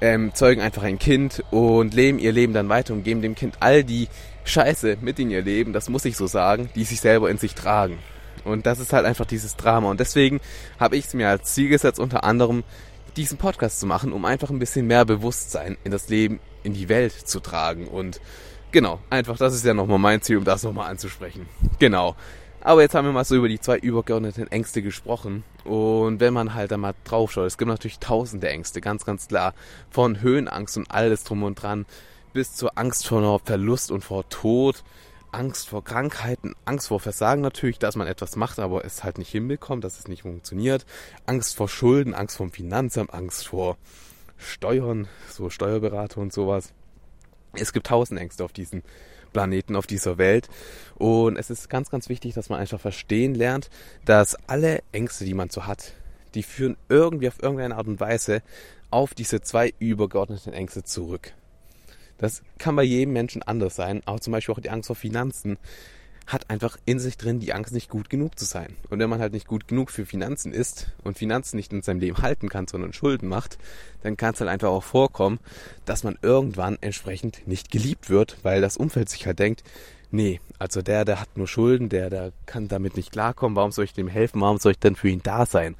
ähm, 0.00 0.34
zeugen 0.34 0.60
einfach 0.60 0.82
ein 0.82 0.98
Kind 0.98 1.42
und 1.50 1.94
leben 1.94 2.18
ihr 2.18 2.32
Leben 2.32 2.52
dann 2.52 2.68
weiter 2.68 2.94
und 2.94 3.04
geben 3.04 3.22
dem 3.22 3.34
Kind 3.34 3.56
all 3.60 3.84
die 3.84 4.08
Scheiße 4.44 4.98
mit 5.00 5.18
in 5.18 5.30
ihr 5.30 5.42
Leben, 5.42 5.72
das 5.72 5.88
muss 5.88 6.04
ich 6.04 6.16
so 6.16 6.26
sagen, 6.26 6.68
die 6.74 6.84
sich 6.84 7.00
selber 7.00 7.30
in 7.30 7.38
sich 7.38 7.54
tragen. 7.54 7.98
Und 8.44 8.66
das 8.66 8.78
ist 8.78 8.92
halt 8.92 9.06
einfach 9.06 9.24
dieses 9.24 9.56
Drama. 9.56 9.90
Und 9.90 10.00
deswegen 10.00 10.40
habe 10.78 10.96
ich 10.96 11.06
es 11.06 11.14
mir 11.14 11.28
als 11.28 11.54
Ziel 11.54 11.68
gesetzt, 11.68 11.98
unter 11.98 12.24
anderem 12.24 12.62
diesen 13.16 13.38
Podcast 13.38 13.80
zu 13.80 13.86
machen, 13.86 14.12
um 14.12 14.24
einfach 14.24 14.50
ein 14.50 14.58
bisschen 14.58 14.86
mehr 14.86 15.04
Bewusstsein 15.04 15.78
in 15.84 15.92
das 15.92 16.08
Leben, 16.08 16.40
in 16.62 16.74
die 16.74 16.88
Welt 16.88 17.12
zu 17.12 17.40
tragen. 17.40 17.86
Und 17.86 18.20
genau, 18.70 19.00
einfach, 19.08 19.38
das 19.38 19.54
ist 19.54 19.64
ja 19.64 19.72
nochmal 19.72 19.98
mein 19.98 20.20
Ziel, 20.20 20.36
um 20.36 20.44
das 20.44 20.62
nochmal 20.62 20.90
anzusprechen. 20.90 21.46
Genau. 21.78 22.16
Aber 22.64 22.80
jetzt 22.80 22.94
haben 22.94 23.04
wir 23.04 23.12
mal 23.12 23.26
so 23.26 23.36
über 23.36 23.48
die 23.48 23.60
zwei 23.60 23.76
übergeordneten 23.76 24.50
Ängste 24.50 24.80
gesprochen. 24.80 25.44
Und 25.64 26.18
wenn 26.20 26.32
man 26.32 26.54
halt 26.54 26.70
da 26.70 26.78
mal 26.78 26.94
drauf 27.04 27.30
schaut, 27.30 27.46
es 27.46 27.58
gibt 27.58 27.68
natürlich 27.68 27.98
tausende 27.98 28.48
Ängste, 28.48 28.80
ganz, 28.80 29.04
ganz 29.04 29.28
klar. 29.28 29.52
Von 29.90 30.22
Höhenangst 30.22 30.78
und 30.78 30.90
alles 30.90 31.24
drum 31.24 31.42
und 31.42 31.62
dran 31.62 31.84
bis 32.32 32.54
zur 32.54 32.76
Angst 32.78 33.06
vor 33.06 33.38
Verlust 33.44 33.90
und 33.90 34.02
vor 34.02 34.26
Tod, 34.30 34.82
Angst 35.30 35.68
vor 35.68 35.84
Krankheiten, 35.84 36.54
Angst 36.64 36.88
vor 36.88 37.00
Versagen 37.00 37.42
natürlich, 37.42 37.78
dass 37.78 37.96
man 37.96 38.06
etwas 38.06 38.34
macht, 38.34 38.58
aber 38.58 38.82
es 38.84 39.04
halt 39.04 39.18
nicht 39.18 39.30
hinbekommt, 39.30 39.84
dass 39.84 39.98
es 39.98 40.08
nicht 40.08 40.22
funktioniert. 40.22 40.86
Angst 41.26 41.54
vor 41.54 41.68
Schulden, 41.68 42.14
Angst 42.14 42.38
vor 42.38 42.48
Finanzamt, 42.48 43.12
Angst 43.12 43.46
vor 43.46 43.76
Steuern, 44.38 45.06
so 45.28 45.50
Steuerberater 45.50 46.18
und 46.18 46.32
sowas. 46.32 46.72
Es 47.52 47.74
gibt 47.74 47.88
tausend 47.88 48.18
Ängste 48.18 48.42
auf 48.42 48.52
diesen 48.52 48.82
Planeten 49.34 49.76
auf 49.76 49.86
dieser 49.86 50.16
Welt. 50.16 50.48
Und 50.94 51.36
es 51.36 51.50
ist 51.50 51.68
ganz, 51.68 51.90
ganz 51.90 52.08
wichtig, 52.08 52.32
dass 52.32 52.48
man 52.48 52.58
einfach 52.58 52.80
verstehen 52.80 53.34
lernt, 53.34 53.68
dass 54.06 54.36
alle 54.48 54.82
Ängste, 54.92 55.26
die 55.26 55.34
man 55.34 55.50
so 55.50 55.66
hat, 55.66 55.92
die 56.34 56.42
führen 56.42 56.78
irgendwie 56.88 57.28
auf 57.28 57.42
irgendeine 57.42 57.76
Art 57.76 57.86
und 57.86 58.00
Weise 58.00 58.42
auf 58.90 59.12
diese 59.12 59.42
zwei 59.42 59.74
übergeordneten 59.78 60.54
Ängste 60.54 60.84
zurück. 60.84 61.34
Das 62.16 62.42
kann 62.58 62.76
bei 62.76 62.84
jedem 62.84 63.12
Menschen 63.12 63.42
anders 63.42 63.76
sein, 63.76 64.02
auch 64.06 64.20
zum 64.20 64.32
Beispiel 64.32 64.54
auch 64.54 64.60
die 64.60 64.70
Angst 64.70 64.86
vor 64.86 64.96
Finanzen 64.96 65.58
hat 66.26 66.48
einfach 66.48 66.78
in 66.86 66.98
sich 66.98 67.18
drin 67.18 67.40
die 67.40 67.52
Angst, 67.52 67.72
nicht 67.72 67.90
gut 67.90 68.08
genug 68.08 68.38
zu 68.38 68.44
sein. 68.44 68.76
Und 68.88 68.98
wenn 68.98 69.10
man 69.10 69.20
halt 69.20 69.32
nicht 69.32 69.46
gut 69.46 69.68
genug 69.68 69.90
für 69.90 70.06
Finanzen 70.06 70.52
ist 70.52 70.92
und 71.02 71.18
Finanzen 71.18 71.56
nicht 71.56 71.72
in 71.72 71.82
seinem 71.82 72.00
Leben 72.00 72.18
halten 72.18 72.48
kann, 72.48 72.66
sondern 72.66 72.92
Schulden 72.92 73.28
macht, 73.28 73.58
dann 74.02 74.16
kann 74.16 74.34
es 74.34 74.40
halt 74.40 74.50
einfach 74.50 74.68
auch 74.68 74.82
vorkommen, 74.82 75.38
dass 75.84 76.02
man 76.02 76.18
irgendwann 76.22 76.78
entsprechend 76.80 77.46
nicht 77.46 77.70
geliebt 77.70 78.08
wird, 78.08 78.38
weil 78.42 78.60
das 78.60 78.76
Umfeld 78.76 79.10
sich 79.10 79.26
halt 79.26 79.38
denkt, 79.38 79.62
nee, 80.10 80.40
also 80.58 80.80
der, 80.80 81.04
der 81.04 81.20
hat 81.20 81.36
nur 81.36 81.48
Schulden, 81.48 81.88
der, 81.88 82.08
der 82.08 82.32
kann 82.46 82.68
damit 82.68 82.96
nicht 82.96 83.12
klarkommen, 83.12 83.56
warum 83.56 83.72
soll 83.72 83.84
ich 83.84 83.92
dem 83.92 84.08
helfen, 84.08 84.40
warum 84.40 84.58
soll 84.58 84.72
ich 84.72 84.78
denn 84.78 84.96
für 84.96 85.08
ihn 85.08 85.22
da 85.22 85.44
sein? 85.44 85.76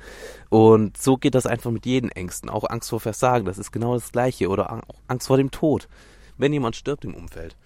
Und 0.51 0.99
so 0.99 1.17
geht 1.17 1.35
das 1.35 1.47
einfach 1.47 1.71
mit 1.71 1.87
jeden 1.87 2.11
Ängsten, 2.11 2.51
auch 2.51 2.69
Angst 2.69 2.91
vor 2.91 3.01
Versagen, 3.01 3.47
das 3.47 3.59
ist 3.59 3.73
genau 3.73 3.95
das 3.95 4.13
gleiche, 4.13 4.49
oder 4.49 4.73
auch 4.73 4.83
Angst 5.09 5.29
vor 5.29 5.37
dem 5.37 5.51
Tod, 5.51 5.89
wenn 6.37 6.53
jemand 6.53 6.77
stirbt 6.77 7.05
im 7.05 7.15
Umfeld 7.15 7.57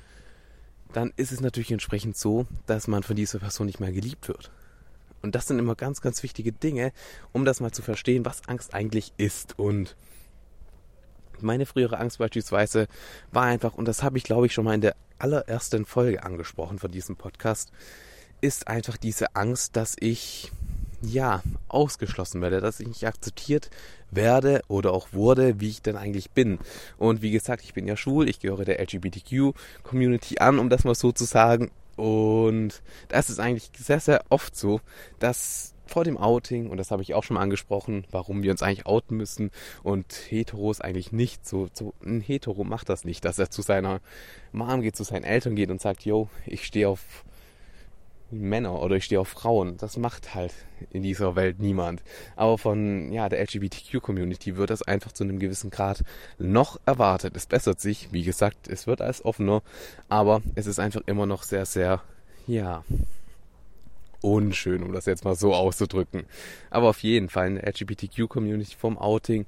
dann 0.92 1.12
ist 1.16 1.32
es 1.32 1.40
natürlich 1.40 1.70
entsprechend 1.70 2.16
so, 2.16 2.46
dass 2.66 2.88
man 2.88 3.02
von 3.02 3.16
dieser 3.16 3.38
Person 3.38 3.66
nicht 3.66 3.80
mehr 3.80 3.92
geliebt 3.92 4.28
wird. 4.28 4.50
Und 5.22 5.34
das 5.34 5.46
sind 5.46 5.58
immer 5.58 5.74
ganz, 5.74 6.00
ganz 6.00 6.22
wichtige 6.22 6.52
Dinge, 6.52 6.92
um 7.32 7.44
das 7.44 7.60
mal 7.60 7.72
zu 7.72 7.82
verstehen, 7.82 8.24
was 8.24 8.46
Angst 8.48 8.74
eigentlich 8.74 9.12
ist. 9.16 9.58
Und 9.58 9.96
meine 11.40 11.66
frühere 11.66 11.98
Angst 11.98 12.18
beispielsweise 12.18 12.86
war 13.32 13.44
einfach, 13.44 13.74
und 13.74 13.86
das 13.86 14.02
habe 14.02 14.18
ich 14.18 14.24
glaube 14.24 14.46
ich 14.46 14.54
schon 14.54 14.64
mal 14.64 14.74
in 14.74 14.80
der 14.80 14.96
allerersten 15.18 15.84
Folge 15.84 16.22
angesprochen 16.22 16.78
von 16.78 16.90
diesem 16.90 17.16
Podcast, 17.16 17.72
ist 18.40 18.68
einfach 18.68 18.96
diese 18.96 19.34
Angst, 19.34 19.76
dass 19.76 19.96
ich 19.98 20.52
ja, 21.02 21.42
ausgeschlossen 21.68 22.40
werde, 22.40 22.60
dass 22.60 22.80
ich 22.80 22.88
nicht 22.88 23.06
akzeptiert 23.06 23.70
werde 24.10 24.62
oder 24.68 24.92
auch 24.92 25.12
wurde, 25.12 25.60
wie 25.60 25.68
ich 25.68 25.82
denn 25.82 25.96
eigentlich 25.96 26.30
bin. 26.30 26.58
Und 26.96 27.22
wie 27.22 27.30
gesagt, 27.30 27.62
ich 27.62 27.74
bin 27.74 27.86
ja 27.86 27.96
schwul, 27.96 28.28
ich 28.28 28.40
gehöre 28.40 28.64
der 28.64 28.80
LGBTQ-Community 28.80 30.38
an, 30.38 30.58
um 30.58 30.70
das 30.70 30.84
mal 30.84 30.94
so 30.94 31.12
zu 31.12 31.24
sagen. 31.24 31.70
Und 31.96 32.82
das 33.08 33.28
ist 33.28 33.40
eigentlich 33.40 33.70
sehr, 33.76 34.00
sehr 34.00 34.24
oft 34.28 34.56
so, 34.56 34.80
dass 35.18 35.74
vor 35.88 36.04
dem 36.04 36.18
Outing, 36.18 36.68
und 36.68 36.76
das 36.76 36.90
habe 36.90 37.02
ich 37.02 37.14
auch 37.14 37.24
schon 37.24 37.34
mal 37.34 37.42
angesprochen, 37.42 38.06
warum 38.10 38.42
wir 38.42 38.50
uns 38.50 38.62
eigentlich 38.62 38.86
outen 38.86 39.16
müssen 39.16 39.50
und 39.82 40.12
Heteros 40.28 40.80
eigentlich 40.80 41.12
nicht 41.12 41.46
so, 41.46 41.68
so 41.72 41.94
ein 42.04 42.20
Hetero 42.20 42.62
macht 42.62 42.88
das 42.88 43.04
nicht, 43.04 43.24
dass 43.24 43.38
er 43.38 43.50
zu 43.50 43.62
seiner 43.62 44.00
Mom 44.52 44.82
geht, 44.82 44.96
zu 44.96 45.04
seinen 45.04 45.24
Eltern 45.24 45.56
geht 45.56 45.70
und 45.70 45.80
sagt, 45.80 46.04
yo, 46.04 46.28
ich 46.46 46.64
stehe 46.64 46.88
auf 46.88 47.24
Männer 48.30 48.82
oder 48.82 48.96
ich 48.96 49.04
stehe 49.04 49.20
auf 49.20 49.28
Frauen. 49.28 49.76
Das 49.78 49.96
macht 49.96 50.34
halt 50.34 50.52
in 50.90 51.02
dieser 51.02 51.36
Welt 51.36 51.58
niemand. 51.60 52.02
Aber 52.36 52.58
von 52.58 53.10
ja, 53.12 53.28
der 53.28 53.40
LGBTQ-Community 53.40 54.56
wird 54.56 54.70
das 54.70 54.82
einfach 54.82 55.12
zu 55.12 55.24
einem 55.24 55.38
gewissen 55.38 55.70
Grad 55.70 56.04
noch 56.38 56.78
erwartet. 56.86 57.36
Es 57.36 57.46
bessert 57.46 57.80
sich, 57.80 58.12
wie 58.12 58.22
gesagt, 58.22 58.68
es 58.68 58.86
wird 58.86 59.00
alles 59.00 59.24
offener, 59.24 59.62
aber 60.08 60.42
es 60.54 60.66
ist 60.66 60.78
einfach 60.78 61.02
immer 61.06 61.26
noch 61.26 61.42
sehr, 61.42 61.66
sehr, 61.66 62.02
ja, 62.46 62.84
unschön, 64.20 64.82
um 64.82 64.92
das 64.92 65.06
jetzt 65.06 65.24
mal 65.24 65.34
so 65.34 65.54
auszudrücken. 65.54 66.24
Aber 66.70 66.88
auf 66.88 67.02
jeden 67.02 67.28
Fall 67.28 67.48
in 67.48 67.54
der 67.56 67.68
LGBTQ-Community 67.68 68.76
vom 68.76 68.98
Outing 68.98 69.46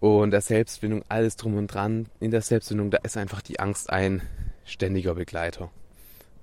und 0.00 0.30
der 0.30 0.40
Selbstfindung, 0.40 1.04
alles 1.08 1.36
drum 1.36 1.56
und 1.56 1.66
dran. 1.66 2.06
In 2.20 2.30
der 2.30 2.40
Selbstfindung, 2.40 2.90
da 2.90 2.98
ist 2.98 3.16
einfach 3.16 3.42
die 3.42 3.60
Angst 3.60 3.90
ein 3.90 4.22
ständiger 4.64 5.14
Begleiter. 5.14 5.70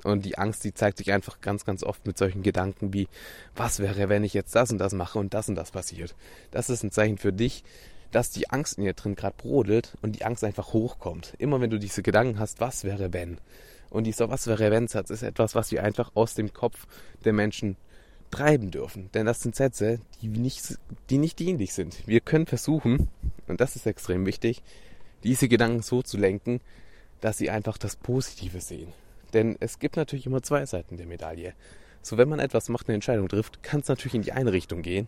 Und 0.04 0.26
die 0.26 0.38
Angst, 0.38 0.64
die 0.64 0.74
zeigt 0.74 1.00
sich 1.00 1.12
einfach 1.12 1.42
ganz, 1.42 1.66
ganz 1.66 1.84
oft 1.84 2.06
mit 2.06 2.18
solchen 2.18 2.44
Gedanken 2.44 2.94
wie, 2.94 3.08
was 3.56 3.80
wäre, 3.80 4.10
wenn 4.10 4.24
ich 4.24 4.34
jetzt 4.34 4.56
das 4.56 4.72
und 4.72 4.78
das 4.78 4.94
mache 4.94 5.20
und 5.20 5.34
das 5.34 5.50
und 5.50 5.56
das 5.56 5.72
passiert. 5.72 6.16
Das 6.52 6.70
ist 6.70 6.84
ein 6.84 6.92
Zeichen 6.92 7.18
für 7.18 7.34
dich, 7.34 7.64
dass 8.12 8.30
die 8.30 8.50
Angst 8.50 8.78
in 8.78 8.84
dir 8.84 8.94
drin 8.94 9.16
gerade 9.16 9.36
brodelt 9.38 9.98
und 10.02 10.16
die 10.16 10.24
Angst 10.24 10.44
einfach 10.44 10.74
hochkommt. 10.74 11.34
Immer 11.40 11.60
wenn 11.62 11.70
du 11.70 11.80
diese 11.80 12.04
Gedanken 12.04 12.40
hast, 12.40 12.60
was 12.62 12.84
wäre, 12.84 13.12
wenn. 13.14 13.40
Und 13.90 14.06
dieser 14.06 14.30
was 14.30 14.48
wäre, 14.48 14.72
wenn 14.72 14.88
Satz 14.88 15.10
ist 15.10 15.24
etwas, 15.24 15.56
was 15.56 15.72
wir 15.72 15.84
einfach 15.84 16.12
aus 16.14 16.34
dem 16.34 16.54
Kopf 16.54 16.88
der 17.26 17.34
Menschen 17.34 17.78
treiben 18.32 18.72
dürfen. 18.72 19.10
Denn 19.14 19.26
das 19.26 19.42
sind 19.42 19.56
Sätze, 19.56 20.00
die 20.22 20.28
nicht, 20.28 20.78
die 21.10 21.18
nicht 21.18 21.40
dienlich 21.40 21.74
sind. 21.74 22.06
Wir 22.08 22.20
können 22.20 22.46
versuchen, 22.46 23.10
und 23.48 23.62
das 23.62 23.76
ist 23.76 23.86
extrem 23.86 24.26
wichtig, 24.26 24.62
diese 25.24 25.48
Gedanken 25.48 25.82
so 25.82 26.02
zu 26.02 26.18
lenken, 26.18 26.62
dass 27.22 27.38
sie 27.38 27.50
einfach 27.50 27.78
das 27.78 27.96
Positive 27.96 28.62
sehen. 28.62 28.94
Denn 29.34 29.58
es 29.60 29.80
gibt 29.80 29.98
natürlich 29.98 30.26
immer 30.26 30.42
zwei 30.42 30.66
Seiten 30.66 30.98
der 30.98 31.08
Medaille. 31.08 31.54
So, 32.02 32.18
wenn 32.18 32.30
man 32.30 32.40
etwas 32.40 32.70
macht, 32.70 32.88
eine 32.88 32.96
Entscheidung 32.96 33.28
trifft, 33.28 33.64
kann 33.64 33.82
es 33.82 33.88
natürlich 33.88 34.16
in 34.16 34.22
die 34.22 34.32
eine 34.32 34.54
Richtung 34.54 34.82
gehen, 34.82 35.08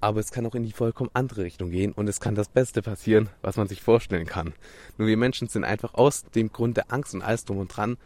aber 0.00 0.20
es 0.20 0.32
kann 0.32 0.44
auch 0.44 0.54
in 0.54 0.64
die 0.64 0.72
vollkommen 0.72 1.10
andere 1.14 1.44
Richtung 1.44 1.70
gehen 1.70 1.92
und 1.92 2.08
es 2.08 2.20
kann 2.20 2.34
das 2.34 2.48
Beste 2.48 2.82
passieren, 2.82 3.30
was 3.40 3.56
man 3.56 3.68
sich 3.68 3.80
vorstellen 3.80 4.26
kann. 4.26 4.52
Nur 4.98 5.08
wir 5.08 5.16
Menschen 5.16 5.48
sind 5.48 5.64
einfach 5.64 5.94
aus 5.94 6.24
dem 6.34 6.52
Grund 6.52 6.76
der 6.76 6.92
Angst 6.92 7.14
und 7.14 7.22
alles 7.22 7.46
drum 7.46 7.58
und 7.58 7.68
dran 7.68 7.96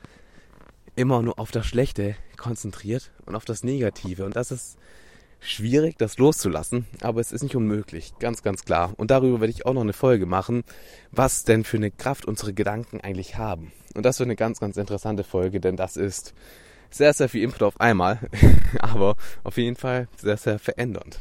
immer 0.95 1.23
nur 1.23 1.41
auf 1.41 1.51
das 1.51 1.67
Schlechte 1.67 2.15
konzentriert 2.37 3.11
und 3.27 3.35
auf 3.35 3.45
das 3.45 3.65
Negative 3.65 4.25
und 4.25 4.37
das 4.37 4.53
ist 4.53 4.79
schwierig, 5.41 5.97
das 5.99 6.19
loszulassen, 6.19 6.87
aber 7.01 7.21
es 7.21 7.33
ist 7.33 7.43
nicht 7.43 7.57
unmöglich, 7.57 8.13
ganz, 8.19 8.43
ganz 8.43 8.65
klar. 8.65 8.93
Und 8.97 9.11
darüber 9.11 9.41
werde 9.41 9.53
ich 9.53 9.67
auch 9.67 9.75
noch 9.75 9.83
eine 9.83 9.93
Folge 9.93 10.27
machen, 10.27 10.65
was 11.11 11.45
denn 11.45 11.65
für 11.65 11.77
eine 11.77 11.91
Kraft 11.91 12.27
unsere 12.27 12.53
Gedanken 12.53 13.01
eigentlich 13.01 13.37
haben. 13.37 13.73
Und 13.95 14.05
das 14.05 14.19
wird 14.19 14.27
eine 14.27 14.37
ganz, 14.37 14.61
ganz 14.61 14.77
interessante 14.77 15.25
Folge, 15.25 15.61
denn 15.61 15.77
das 15.77 15.97
ist 15.97 16.35
sehr, 16.91 17.13
sehr 17.13 17.29
viel 17.29 17.43
Input 17.43 17.63
auf 17.63 17.81
einmal, 17.81 18.19
aber 18.79 19.17
auf 19.45 19.57
jeden 19.57 19.77
Fall 19.77 20.09
sehr, 20.17 20.37
sehr 20.37 20.59
verändernd. 20.59 21.21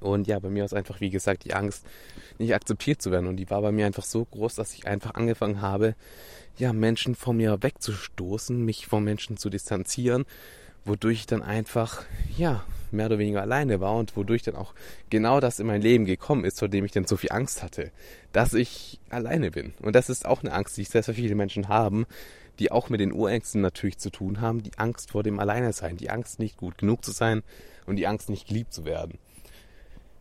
Und 0.00 0.26
ja, 0.26 0.38
bei 0.38 0.48
mir 0.48 0.64
ist 0.64 0.74
einfach, 0.74 1.00
wie 1.00 1.10
gesagt, 1.10 1.44
die 1.44 1.54
Angst, 1.54 1.84
nicht 2.38 2.54
akzeptiert 2.54 3.02
zu 3.02 3.10
werden. 3.10 3.26
Und 3.26 3.36
die 3.36 3.50
war 3.50 3.62
bei 3.62 3.72
mir 3.72 3.86
einfach 3.86 4.04
so 4.04 4.24
groß, 4.24 4.54
dass 4.54 4.74
ich 4.74 4.86
einfach 4.86 5.14
angefangen 5.14 5.60
habe, 5.60 5.94
ja, 6.56 6.72
Menschen 6.72 7.14
von 7.14 7.36
mir 7.36 7.62
wegzustoßen, 7.62 8.64
mich 8.64 8.86
von 8.86 9.04
Menschen 9.04 9.36
zu 9.36 9.50
distanzieren, 9.50 10.24
wodurch 10.84 11.20
ich 11.20 11.26
dann 11.26 11.42
einfach, 11.42 12.04
ja, 12.36 12.64
mehr 12.92 13.06
oder 13.06 13.18
weniger 13.18 13.42
alleine 13.42 13.80
war 13.80 13.96
und 13.96 14.16
wodurch 14.16 14.42
dann 14.42 14.56
auch 14.56 14.74
genau 15.10 15.40
das 15.40 15.60
in 15.60 15.66
mein 15.66 15.82
Leben 15.82 16.04
gekommen 16.04 16.44
ist, 16.44 16.58
vor 16.58 16.68
dem 16.68 16.84
ich 16.84 16.92
dann 16.92 17.06
so 17.06 17.16
viel 17.16 17.32
Angst 17.32 17.62
hatte, 17.62 17.90
dass 18.32 18.54
ich 18.54 19.00
alleine 19.10 19.50
bin. 19.50 19.74
Und 19.80 19.94
das 19.94 20.08
ist 20.08 20.26
auch 20.26 20.42
eine 20.42 20.52
Angst, 20.52 20.76
die 20.76 20.84
sehr, 20.84 21.02
sehr 21.02 21.14
viele 21.14 21.34
Menschen 21.34 21.68
haben, 21.68 22.06
die 22.58 22.72
auch 22.72 22.88
mit 22.88 23.00
den 23.00 23.12
Urängsten 23.12 23.60
natürlich 23.60 23.98
zu 23.98 24.10
tun 24.10 24.40
haben, 24.40 24.62
die 24.62 24.76
Angst 24.76 25.10
vor 25.10 25.22
dem 25.22 25.38
Alleinesein, 25.38 25.96
die 25.96 26.10
Angst 26.10 26.38
nicht 26.38 26.56
gut 26.56 26.78
genug 26.78 27.04
zu 27.04 27.12
sein 27.12 27.42
und 27.86 27.96
die 27.96 28.06
Angst 28.06 28.28
nicht 28.28 28.48
geliebt 28.48 28.72
zu 28.72 28.84
werden. 28.84 29.18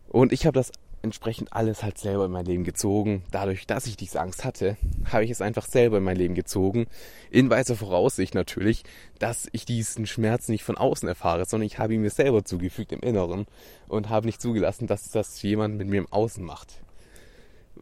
Und 0.08 0.32
ich 0.32 0.46
habe 0.46 0.58
das 0.58 0.72
entsprechend 1.08 1.54
alles 1.54 1.84
halt 1.84 1.98
selber 1.98 2.26
in 2.26 2.32
mein 2.32 2.46
Leben 2.46 2.64
gezogen. 2.64 3.24
Dadurch, 3.32 3.68
dass 3.68 3.88
ich 3.88 3.98
diese 3.98 4.22
Angst 4.22 4.46
hatte, 4.46 4.78
habe 5.12 5.26
ich 5.26 5.32
es 5.32 5.42
einfach 5.42 5.66
selber 5.66 5.98
in 5.98 6.04
mein 6.04 6.18
Leben 6.18 6.36
gezogen. 6.36 6.88
In 7.32 7.50
weiser 7.50 7.76
Voraussicht 7.76 8.36
natürlich, 8.36 8.84
dass 9.20 9.50
ich 9.52 9.66
diesen 9.66 10.06
Schmerz 10.06 10.48
nicht 10.48 10.64
von 10.64 10.78
außen 10.78 11.08
erfahre, 11.08 11.46
sondern 11.46 11.68
ich 11.68 11.80
habe 11.80 11.94
ihn 11.94 12.02
mir 12.02 12.10
selber 12.10 12.46
zugefügt 12.46 12.92
im 12.92 13.02
Inneren 13.02 13.48
und 13.88 14.10
habe 14.10 14.26
nicht 14.26 14.42
zugelassen, 14.42 14.88
dass 14.88 15.10
das 15.10 15.42
jemand 15.42 15.78
mit 15.78 15.88
mir 15.88 15.98
im 15.98 16.12
Außen 16.12 16.44
macht. 16.44 16.82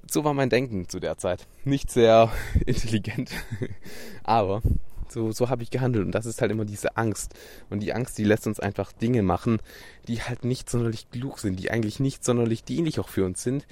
So 0.09 0.23
war 0.23 0.33
mein 0.33 0.49
Denken 0.49 0.87
zu 0.87 0.99
der 0.99 1.17
Zeit. 1.17 1.47
Nicht 1.63 1.91
sehr 1.91 2.31
intelligent, 2.65 3.31
aber 4.23 4.61
so, 5.07 5.31
so 5.31 5.49
habe 5.49 5.63
ich 5.63 5.69
gehandelt. 5.69 6.05
Und 6.05 6.11
das 6.11 6.25
ist 6.25 6.41
halt 6.41 6.51
immer 6.51 6.65
diese 6.65 6.97
Angst. 6.97 7.33
Und 7.69 7.81
die 7.81 7.93
Angst, 7.93 8.17
die 8.17 8.23
lässt 8.23 8.47
uns 8.47 8.59
einfach 8.59 8.91
Dinge 8.91 9.23
machen, 9.23 9.59
die 10.07 10.21
halt 10.21 10.43
nicht 10.43 10.69
sonderlich 10.69 11.09
klug 11.11 11.39
sind, 11.39 11.59
die 11.59 11.71
eigentlich 11.71 11.99
nicht 11.99 12.23
sonderlich 12.23 12.63
dienlich 12.63 12.99
auch 12.99 13.09
für 13.09 13.25
uns 13.25 13.43
sind. 13.43 13.65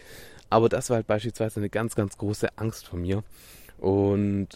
Aber 0.50 0.70
das 0.70 0.90
war 0.90 0.98
halt 0.98 1.08
beispielsweise 1.08 1.60
eine 1.60 1.70
ganz, 1.70 1.96
ganz 1.96 2.18
große 2.18 2.58
Angst 2.58 2.88
von 2.88 3.02
mir. 3.02 3.24
Und 3.78 4.50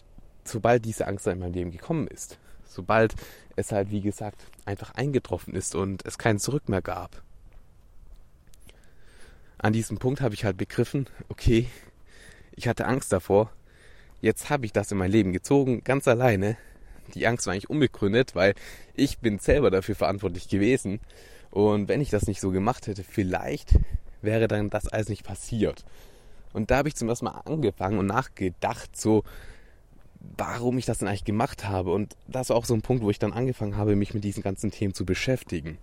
sobald 0.44 0.86
diese 0.86 1.08
Angst 1.08 1.28
in 1.28 1.40
meinem 1.40 1.54
Leben 1.54 1.72
gekommen 1.72 2.08
ist, 2.08 2.38
sobald 2.66 3.16
es 3.56 3.72
halt, 3.72 3.90
wie 3.92 4.02
gesagt, 4.02 4.46
einfach 4.66 4.94
eingetroffen 4.94 5.56
ist 5.56 5.76
und 5.76 6.06
es 6.06 6.18
kein 6.18 6.40
Zurück 6.40 6.70
mehr 6.70 6.82
gab, 6.82 7.22
an 9.58 9.74
diesem 9.74 9.98
Punkt 9.98 10.22
habe 10.22 10.36
ich 10.36 10.46
halt 10.46 10.58
begriffen, 10.58 11.08
okay, 11.30 11.68
ich 12.56 12.68
hatte 12.68 12.86
Angst 12.86 13.12
davor, 13.12 13.52
jetzt 14.22 14.50
habe 14.50 14.66
ich 14.66 14.74
das 14.74 14.92
in 14.92 14.98
mein 14.98 15.12
Leben 15.12 15.34
gezogen, 15.34 15.84
ganz 15.84 16.08
alleine. 16.08 16.58
Die 17.14 17.28
Angst 17.28 17.46
war 17.46 17.54
eigentlich 17.54 17.70
unbegründet, 17.70 18.36
weil 18.36 18.54
ich 18.94 19.20
bin 19.20 19.40
selber 19.40 19.72
dafür 19.72 19.96
verantwortlich 19.96 20.50
gewesen. 20.50 21.00
Und 21.52 21.88
wenn 21.88 22.02
ich 22.02 22.10
das 22.10 22.28
nicht 22.28 22.42
so 22.42 22.52
gemacht 22.52 22.88
hätte, 22.88 23.04
vielleicht 23.04 23.80
wäre 24.22 24.48
dann 24.48 24.70
das 24.70 24.88
alles 24.88 25.10
nicht 25.10 25.24
passiert. 25.24 25.86
Und 26.54 26.72
da 26.72 26.78
habe 26.78 26.90
ich 26.90 26.96
zum 26.96 27.10
ersten 27.10 27.26
Mal 27.26 27.42
angefangen 27.46 28.00
und 28.00 28.08
nachgedacht, 28.08 28.98
so, 29.00 29.24
warum 30.36 30.78
ich 30.78 30.86
das 30.86 30.98
denn 30.98 31.08
eigentlich 31.08 31.24
gemacht 31.24 31.68
habe. 31.68 31.94
Und 31.94 32.16
das 32.28 32.50
war 32.50 32.58
auch 32.58 32.66
so 32.66 32.74
ein 32.74 32.82
Punkt, 32.82 33.04
wo 33.04 33.10
ich 33.10 33.20
dann 33.20 33.34
angefangen 33.34 33.78
habe, 33.78 33.96
mich 33.96 34.14
mit 34.14 34.24
diesen 34.24 34.44
ganzen 34.44 34.72
Themen 34.72 34.94
zu 34.94 35.06
beschäftigen. 35.06 35.78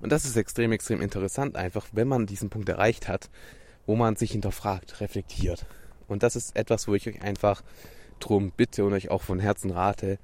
Und 0.00 0.10
das 0.10 0.24
ist 0.24 0.36
extrem, 0.36 0.72
extrem 0.72 1.00
interessant 1.00 1.56
einfach, 1.56 1.86
wenn 1.92 2.08
man 2.08 2.26
diesen 2.26 2.50
Punkt 2.50 2.68
erreicht 2.68 3.08
hat, 3.08 3.30
wo 3.86 3.96
man 3.96 4.16
sich 4.16 4.32
hinterfragt, 4.32 5.00
reflektiert. 5.00 5.66
Und 6.08 6.22
das 6.22 6.36
ist 6.36 6.56
etwas, 6.56 6.88
wo 6.88 6.94
ich 6.94 7.08
euch 7.08 7.22
einfach 7.22 7.62
drum 8.20 8.52
bitte 8.56 8.84
und 8.84 8.92
euch 8.92 9.10
auch 9.10 9.22
von 9.22 9.40
Herzen 9.40 9.70
rate. 9.70 10.18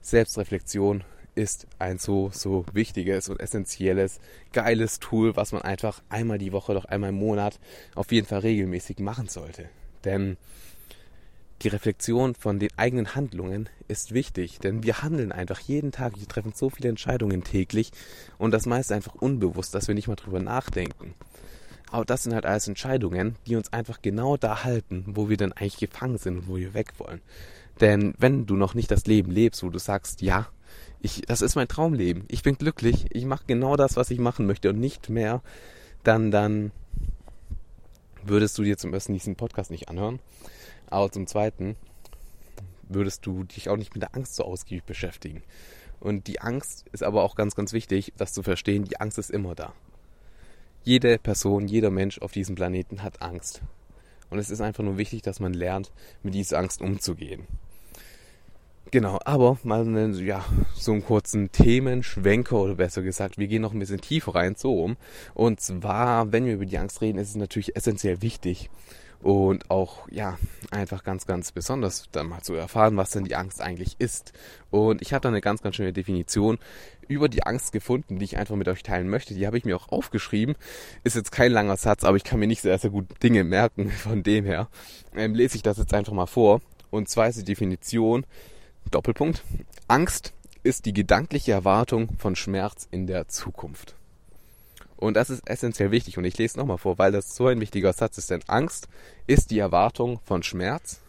Selbstreflexion 0.00 1.04
ist 1.34 1.66
ein 1.78 1.98
so, 1.98 2.30
so 2.32 2.64
wichtiges 2.72 3.28
und 3.28 3.40
essentielles, 3.40 4.20
geiles 4.52 4.98
Tool, 4.98 5.36
was 5.36 5.52
man 5.52 5.62
einfach 5.62 6.02
einmal 6.08 6.38
die 6.38 6.52
Woche, 6.52 6.74
doch 6.74 6.86
einmal 6.86 7.10
im 7.10 7.16
Monat 7.16 7.60
auf 7.94 8.10
jeden 8.10 8.26
Fall 8.26 8.40
regelmäßig 8.40 8.98
machen 8.98 9.28
sollte. 9.28 9.68
Denn 10.04 10.36
die 11.62 11.68
Reflexion 11.68 12.34
von 12.34 12.58
den 12.58 12.70
eigenen 12.76 13.14
Handlungen 13.14 13.68
ist 13.88 14.12
wichtig, 14.12 14.58
denn 14.58 14.82
wir 14.82 15.02
handeln 15.02 15.32
einfach 15.32 15.58
jeden 15.60 15.90
Tag, 15.90 16.18
wir 16.18 16.28
treffen 16.28 16.52
so 16.54 16.68
viele 16.68 16.90
Entscheidungen 16.90 17.44
täglich 17.44 17.92
und 18.36 18.50
das 18.50 18.66
meiste 18.66 18.94
einfach 18.94 19.14
unbewusst, 19.14 19.74
dass 19.74 19.88
wir 19.88 19.94
nicht 19.94 20.08
mal 20.08 20.16
drüber 20.16 20.40
nachdenken. 20.40 21.14
Aber 21.90 22.04
das 22.04 22.24
sind 22.24 22.34
halt 22.34 22.46
alles 22.46 22.68
Entscheidungen, 22.68 23.36
die 23.46 23.56
uns 23.56 23.72
einfach 23.72 24.02
genau 24.02 24.36
da 24.36 24.64
halten, 24.64 25.04
wo 25.06 25.28
wir 25.28 25.36
denn 25.36 25.52
eigentlich 25.52 25.78
gefangen 25.78 26.18
sind 26.18 26.38
und 26.38 26.48
wo 26.48 26.56
wir 26.56 26.74
weg 26.74 26.92
wollen. 26.98 27.20
Denn 27.80 28.14
wenn 28.18 28.46
du 28.46 28.56
noch 28.56 28.74
nicht 28.74 28.90
das 28.90 29.06
Leben 29.06 29.30
lebst, 29.30 29.62
wo 29.62 29.70
du 29.70 29.78
sagst, 29.78 30.22
ja, 30.22 30.48
ich, 31.00 31.22
das 31.22 31.42
ist 31.42 31.54
mein 31.54 31.68
Traumleben, 31.68 32.24
ich 32.28 32.42
bin 32.42 32.56
glücklich, 32.56 33.06
ich 33.10 33.24
mache 33.24 33.44
genau 33.46 33.76
das, 33.76 33.96
was 33.96 34.10
ich 34.10 34.18
machen 34.18 34.46
möchte 34.46 34.70
und 34.70 34.80
nicht 34.80 35.08
mehr, 35.08 35.42
dann, 36.02 36.30
dann 36.30 36.72
würdest 38.24 38.56
du 38.58 38.62
dir 38.62 38.76
zum 38.76 38.92
ersten 38.92 39.12
diesen 39.12 39.36
Podcast 39.36 39.70
nicht 39.70 39.88
anhören. 39.88 40.20
Aber 40.88 41.10
zum 41.10 41.26
zweiten 41.26 41.76
würdest 42.88 43.26
du 43.26 43.44
dich 43.44 43.68
auch 43.68 43.76
nicht 43.76 43.94
mit 43.94 44.02
der 44.02 44.14
Angst 44.14 44.36
so 44.36 44.44
ausgiebig 44.44 44.84
beschäftigen. 44.84 45.42
Und 46.00 46.26
die 46.26 46.40
Angst 46.40 46.84
ist 46.92 47.02
aber 47.02 47.22
auch 47.22 47.34
ganz, 47.34 47.54
ganz 47.54 47.72
wichtig, 47.72 48.12
das 48.16 48.32
zu 48.32 48.42
verstehen. 48.42 48.84
Die 48.84 49.00
Angst 49.00 49.18
ist 49.18 49.30
immer 49.30 49.54
da. 49.54 49.72
Jede 50.86 51.18
Person, 51.18 51.66
jeder 51.66 51.90
Mensch 51.90 52.20
auf 52.20 52.30
diesem 52.30 52.54
Planeten 52.54 53.02
hat 53.02 53.20
Angst. 53.20 53.60
Und 54.30 54.38
es 54.38 54.50
ist 54.50 54.60
einfach 54.60 54.84
nur 54.84 54.98
wichtig, 54.98 55.20
dass 55.20 55.40
man 55.40 55.52
lernt, 55.52 55.90
mit 56.22 56.32
dieser 56.32 56.60
Angst 56.60 56.80
umzugehen. 56.80 57.48
Genau, 58.92 59.18
aber 59.24 59.58
mal 59.64 59.80
einen, 59.80 60.14
ja, 60.24 60.44
so 60.76 60.92
einen 60.92 61.04
kurzen 61.04 61.50
Themenschwenker 61.50 62.56
oder 62.56 62.76
besser 62.76 63.02
gesagt, 63.02 63.36
wir 63.36 63.48
gehen 63.48 63.62
noch 63.62 63.72
ein 63.72 63.80
bisschen 63.80 64.00
tiefer 64.00 64.36
rein, 64.36 64.54
so 64.56 64.80
um. 64.80 64.96
Und 65.34 65.60
zwar, 65.60 66.30
wenn 66.30 66.46
wir 66.46 66.54
über 66.54 66.66
die 66.66 66.78
Angst 66.78 67.00
reden, 67.00 67.18
ist 67.18 67.30
es 67.30 67.34
natürlich 67.34 67.74
essentiell 67.74 68.22
wichtig, 68.22 68.70
und 69.26 69.72
auch 69.72 70.06
ja 70.08 70.38
einfach 70.70 71.02
ganz 71.02 71.26
ganz 71.26 71.50
besonders 71.50 72.04
dann 72.12 72.28
mal 72.28 72.42
zu 72.42 72.54
erfahren, 72.54 72.96
was 72.96 73.10
denn 73.10 73.24
die 73.24 73.34
Angst 73.34 73.60
eigentlich 73.60 73.96
ist. 73.98 74.32
Und 74.70 75.02
ich 75.02 75.12
habe 75.12 75.22
da 75.22 75.30
eine 75.30 75.40
ganz 75.40 75.62
ganz 75.62 75.74
schöne 75.74 75.92
Definition 75.92 76.58
über 77.08 77.28
die 77.28 77.42
Angst 77.42 77.72
gefunden, 77.72 78.20
die 78.20 78.24
ich 78.24 78.36
einfach 78.36 78.54
mit 78.54 78.68
euch 78.68 78.84
teilen 78.84 79.08
möchte. 79.08 79.34
Die 79.34 79.44
habe 79.44 79.58
ich 79.58 79.64
mir 79.64 79.74
auch 79.74 79.88
aufgeschrieben. 79.88 80.54
Ist 81.02 81.16
jetzt 81.16 81.32
kein 81.32 81.50
langer 81.50 81.76
Satz, 81.76 82.04
aber 82.04 82.16
ich 82.16 82.22
kann 82.22 82.38
mir 82.38 82.46
nicht 82.46 82.62
sehr 82.62 82.78
sehr 82.78 82.90
gut 82.90 83.20
Dinge 83.20 83.42
merken. 83.42 83.90
Von 83.90 84.22
dem 84.22 84.44
her 84.44 84.68
ähm, 85.16 85.34
lese 85.34 85.56
ich 85.56 85.62
das 85.64 85.78
jetzt 85.78 85.92
einfach 85.92 86.12
mal 86.12 86.26
vor. 86.26 86.60
Und 86.90 87.08
zwar 87.08 87.26
ist 87.26 87.36
die 87.36 87.44
Definition 87.44 88.24
Doppelpunkt 88.92 89.42
Angst 89.88 90.34
ist 90.62 90.86
die 90.86 90.92
gedankliche 90.92 91.50
Erwartung 91.50 92.10
von 92.16 92.36
Schmerz 92.36 92.86
in 92.92 93.08
der 93.08 93.26
Zukunft. 93.26 93.96
Und 94.96 95.14
das 95.14 95.30
ist 95.30 95.48
essentiell 95.48 95.90
wichtig. 95.90 96.18
Und 96.18 96.24
ich 96.24 96.38
lese 96.38 96.58
nochmal 96.58 96.78
vor, 96.78 96.98
weil 96.98 97.12
das 97.12 97.36
so 97.36 97.46
ein 97.46 97.60
wichtiger 97.60 97.92
Satz 97.92 98.18
ist. 98.18 98.30
Denn 98.30 98.42
Angst 98.46 98.88
ist 99.26 99.50
die 99.50 99.58
Erwartung 99.58 100.20
von 100.24 100.42
Schmerz 100.42 101.00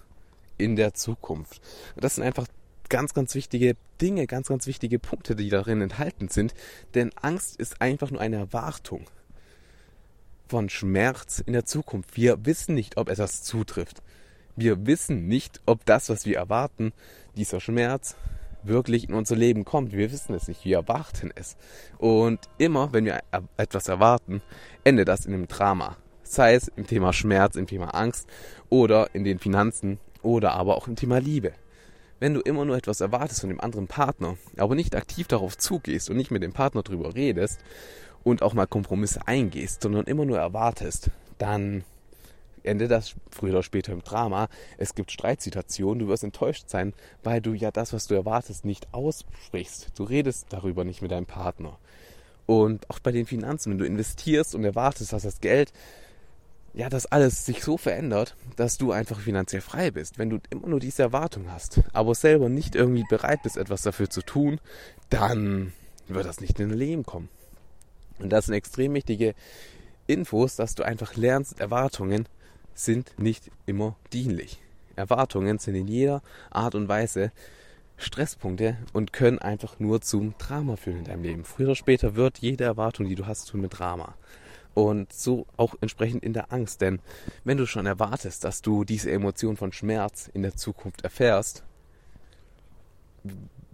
in 0.57 0.75
der 0.75 0.93
Zukunft. 0.93 1.61
Und 1.95 2.03
das 2.03 2.15
sind 2.15 2.23
einfach 2.23 2.47
ganz, 2.89 3.13
ganz 3.13 3.35
wichtige 3.35 3.75
Dinge, 4.01 4.27
ganz, 4.27 4.47
ganz 4.47 4.67
wichtige 4.67 4.99
Punkte, 4.99 5.35
die 5.35 5.49
darin 5.49 5.81
enthalten 5.81 6.29
sind. 6.29 6.53
Denn 6.95 7.11
Angst 7.21 7.57
ist 7.57 7.81
einfach 7.81 8.11
nur 8.11 8.21
eine 8.21 8.37
Erwartung 8.37 9.05
von 10.47 10.69
Schmerz 10.69 11.39
in 11.45 11.53
der 11.53 11.65
Zukunft. 11.65 12.15
Wir 12.15 12.45
wissen 12.45 12.75
nicht, 12.75 12.97
ob 12.97 13.09
etwas 13.09 13.43
zutrifft. 13.43 14.01
Wir 14.55 14.85
wissen 14.87 15.27
nicht, 15.27 15.61
ob 15.65 15.85
das, 15.85 16.09
was 16.09 16.25
wir 16.25 16.37
erwarten, 16.37 16.93
dieser 17.35 17.59
Schmerz, 17.59 18.15
wirklich 18.67 19.07
in 19.09 19.15
unser 19.15 19.35
Leben 19.35 19.65
kommt. 19.65 19.91
Wir 19.91 20.11
wissen 20.11 20.33
es 20.33 20.47
nicht, 20.47 20.65
wir 20.65 20.77
erwarten 20.77 21.31
es. 21.35 21.57
Und 21.97 22.39
immer, 22.57 22.93
wenn 22.93 23.05
wir 23.05 23.19
etwas 23.57 23.87
erwarten, 23.87 24.41
endet 24.83 25.07
das 25.07 25.25
in 25.25 25.33
einem 25.33 25.47
Drama. 25.47 25.97
Sei 26.23 26.55
es 26.55 26.67
im 26.67 26.85
Thema 26.85 27.13
Schmerz, 27.13 27.55
im 27.55 27.67
Thema 27.67 27.93
Angst 27.95 28.27
oder 28.69 29.13
in 29.13 29.23
den 29.23 29.39
Finanzen 29.39 29.99
oder 30.21 30.53
aber 30.53 30.75
auch 30.75 30.87
im 30.87 30.95
Thema 30.95 31.19
Liebe. 31.19 31.53
Wenn 32.19 32.33
du 32.33 32.41
immer 32.41 32.65
nur 32.65 32.75
etwas 32.75 32.99
erwartest 32.99 33.41
von 33.41 33.49
dem 33.49 33.61
anderen 33.61 33.87
Partner, 33.87 34.37
aber 34.57 34.75
nicht 34.75 34.95
aktiv 34.95 35.27
darauf 35.27 35.57
zugehst 35.57 36.09
und 36.09 36.17
nicht 36.17 36.31
mit 36.31 36.43
dem 36.43 36.51
Partner 36.51 36.81
darüber 36.83 37.13
redest 37.15 37.59
und 38.23 38.41
auch 38.41 38.53
mal 38.53 38.65
Kompromisse 38.65 39.27
eingehst, 39.27 39.83
sondern 39.83 40.05
immer 40.05 40.25
nur 40.25 40.39
erwartest, 40.39 41.11
dann 41.37 41.83
endet 42.67 42.91
das 42.91 43.15
früher 43.31 43.51
oder 43.51 43.63
später 43.63 43.93
im 43.93 44.03
Drama. 44.03 44.49
Es 44.77 44.95
gibt 44.95 45.11
Streitsituationen, 45.11 45.99
du 45.99 46.07
wirst 46.07 46.23
enttäuscht 46.23 46.69
sein, 46.69 46.93
weil 47.23 47.41
du 47.41 47.53
ja 47.53 47.71
das, 47.71 47.93
was 47.93 48.07
du 48.07 48.15
erwartest, 48.15 48.65
nicht 48.65 48.93
aussprichst. 48.93 49.91
Du 49.95 50.03
redest 50.03 50.47
darüber 50.49 50.83
nicht 50.83 51.01
mit 51.01 51.11
deinem 51.11 51.25
Partner. 51.25 51.77
Und 52.45 52.89
auch 52.89 52.99
bei 52.99 53.11
den 53.11 53.25
Finanzen, 53.25 53.71
wenn 53.71 53.77
du 53.77 53.85
investierst 53.85 54.55
und 54.55 54.63
erwartest, 54.63 55.13
dass 55.13 55.23
das 55.23 55.41
Geld, 55.41 55.73
ja, 56.73 56.89
dass 56.89 57.05
alles 57.07 57.45
sich 57.45 57.63
so 57.63 57.77
verändert, 57.77 58.35
dass 58.55 58.77
du 58.77 58.91
einfach 58.91 59.19
finanziell 59.19 59.61
frei 59.61 59.91
bist. 59.91 60.17
Wenn 60.17 60.29
du 60.29 60.39
immer 60.49 60.67
nur 60.67 60.79
diese 60.79 61.01
Erwartung 61.01 61.51
hast, 61.51 61.81
aber 61.91 62.15
selber 62.15 62.49
nicht 62.49 62.75
irgendwie 62.75 63.03
bereit 63.09 63.43
bist, 63.43 63.57
etwas 63.57 63.81
dafür 63.81 64.09
zu 64.09 64.21
tun, 64.21 64.59
dann 65.09 65.73
wird 66.07 66.25
das 66.25 66.39
nicht 66.39 66.59
in 66.59 66.69
dein 66.69 66.77
Leben 66.77 67.03
kommen. 67.03 67.29
Und 68.19 68.29
das 68.29 68.45
sind 68.45 68.55
extrem 68.55 68.93
wichtige 68.93 69.35
Infos, 70.07 70.55
dass 70.55 70.75
du 70.75 70.83
einfach 70.83 71.15
lernst, 71.15 71.59
Erwartungen 71.59 72.27
sind 72.77 73.17
nicht 73.17 73.51
immer 73.65 73.95
dienlich. 74.13 74.61
Erwartungen 74.95 75.59
sind 75.59 75.75
in 75.75 75.87
jeder 75.87 76.21
Art 76.49 76.75
und 76.75 76.87
Weise 76.87 77.31
Stresspunkte 77.97 78.77
und 78.93 79.11
können 79.11 79.39
einfach 79.39 79.79
nur 79.79 80.01
zum 80.01 80.37
Drama 80.37 80.75
führen 80.75 80.99
in 80.99 81.03
deinem 81.05 81.23
Leben. 81.23 81.43
Früher 81.43 81.67
oder 81.67 81.75
später 81.75 82.15
wird 82.15 82.37
jede 82.37 82.63
Erwartung, 82.63 83.07
die 83.07 83.15
du 83.15 83.25
hast, 83.25 83.49
tun 83.49 83.61
mit 83.61 83.77
Drama. 83.77 84.15
Und 84.75 85.11
so 85.11 85.47
auch 85.57 85.73
entsprechend 85.81 86.23
in 86.23 86.33
der 86.33 86.53
Angst. 86.53 86.81
Denn 86.81 86.99
wenn 87.43 87.57
du 87.57 87.65
schon 87.65 87.87
erwartest, 87.87 88.43
dass 88.43 88.61
du 88.61 88.83
diese 88.83 89.09
Emotion 89.09 89.57
von 89.57 89.71
Schmerz 89.73 90.29
in 90.31 90.43
der 90.43 90.55
Zukunft 90.55 91.01
erfährst, 91.01 91.63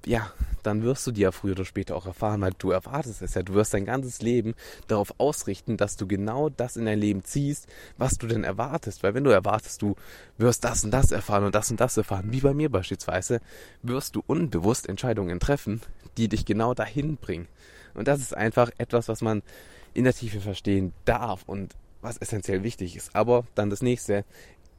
ja, 0.05 0.31
dann 0.63 0.83
wirst 0.83 1.05
du 1.05 1.11
die 1.11 1.21
ja 1.21 1.31
früher 1.31 1.53
oder 1.53 1.65
später 1.65 1.95
auch 1.95 2.05
erfahren, 2.05 2.41
weil 2.41 2.53
du 2.57 2.71
erwartest 2.71 3.21
es 3.21 3.33
ja. 3.33 3.43
Du 3.43 3.53
wirst 3.53 3.73
dein 3.73 3.85
ganzes 3.85 4.21
Leben 4.21 4.53
darauf 4.87 5.13
ausrichten, 5.17 5.77
dass 5.77 5.97
du 5.97 6.07
genau 6.07 6.49
das 6.49 6.77
in 6.77 6.85
dein 6.85 6.99
Leben 6.99 7.23
ziehst, 7.23 7.67
was 7.97 8.17
du 8.17 8.27
denn 8.27 8.43
erwartest. 8.43 9.03
Weil 9.03 9.13
wenn 9.13 9.23
du 9.23 9.29
erwartest, 9.29 9.81
du 9.81 9.95
wirst 10.37 10.63
das 10.63 10.83
und 10.83 10.91
das 10.91 11.11
erfahren 11.11 11.43
und 11.43 11.55
das 11.55 11.69
und 11.69 11.79
das 11.79 11.97
erfahren, 11.97 12.31
wie 12.31 12.41
bei 12.41 12.53
mir 12.53 12.69
beispielsweise, 12.69 13.41
wirst 13.81 14.15
du 14.15 14.23
unbewusst 14.25 14.87
Entscheidungen 14.87 15.39
treffen, 15.39 15.81
die 16.17 16.27
dich 16.27 16.45
genau 16.45 16.73
dahin 16.73 17.17
bringen. 17.17 17.47
Und 17.93 18.07
das 18.07 18.19
ist 18.19 18.35
einfach 18.35 18.71
etwas, 18.77 19.07
was 19.07 19.21
man 19.21 19.43
in 19.93 20.05
der 20.05 20.13
Tiefe 20.13 20.39
verstehen 20.39 20.93
darf 21.05 21.43
und 21.45 21.75
was 22.01 22.17
essentiell 22.17 22.63
wichtig 22.63 22.95
ist. 22.95 23.15
Aber 23.15 23.45
dann 23.55 23.69
das 23.69 23.81
nächste 23.81 24.25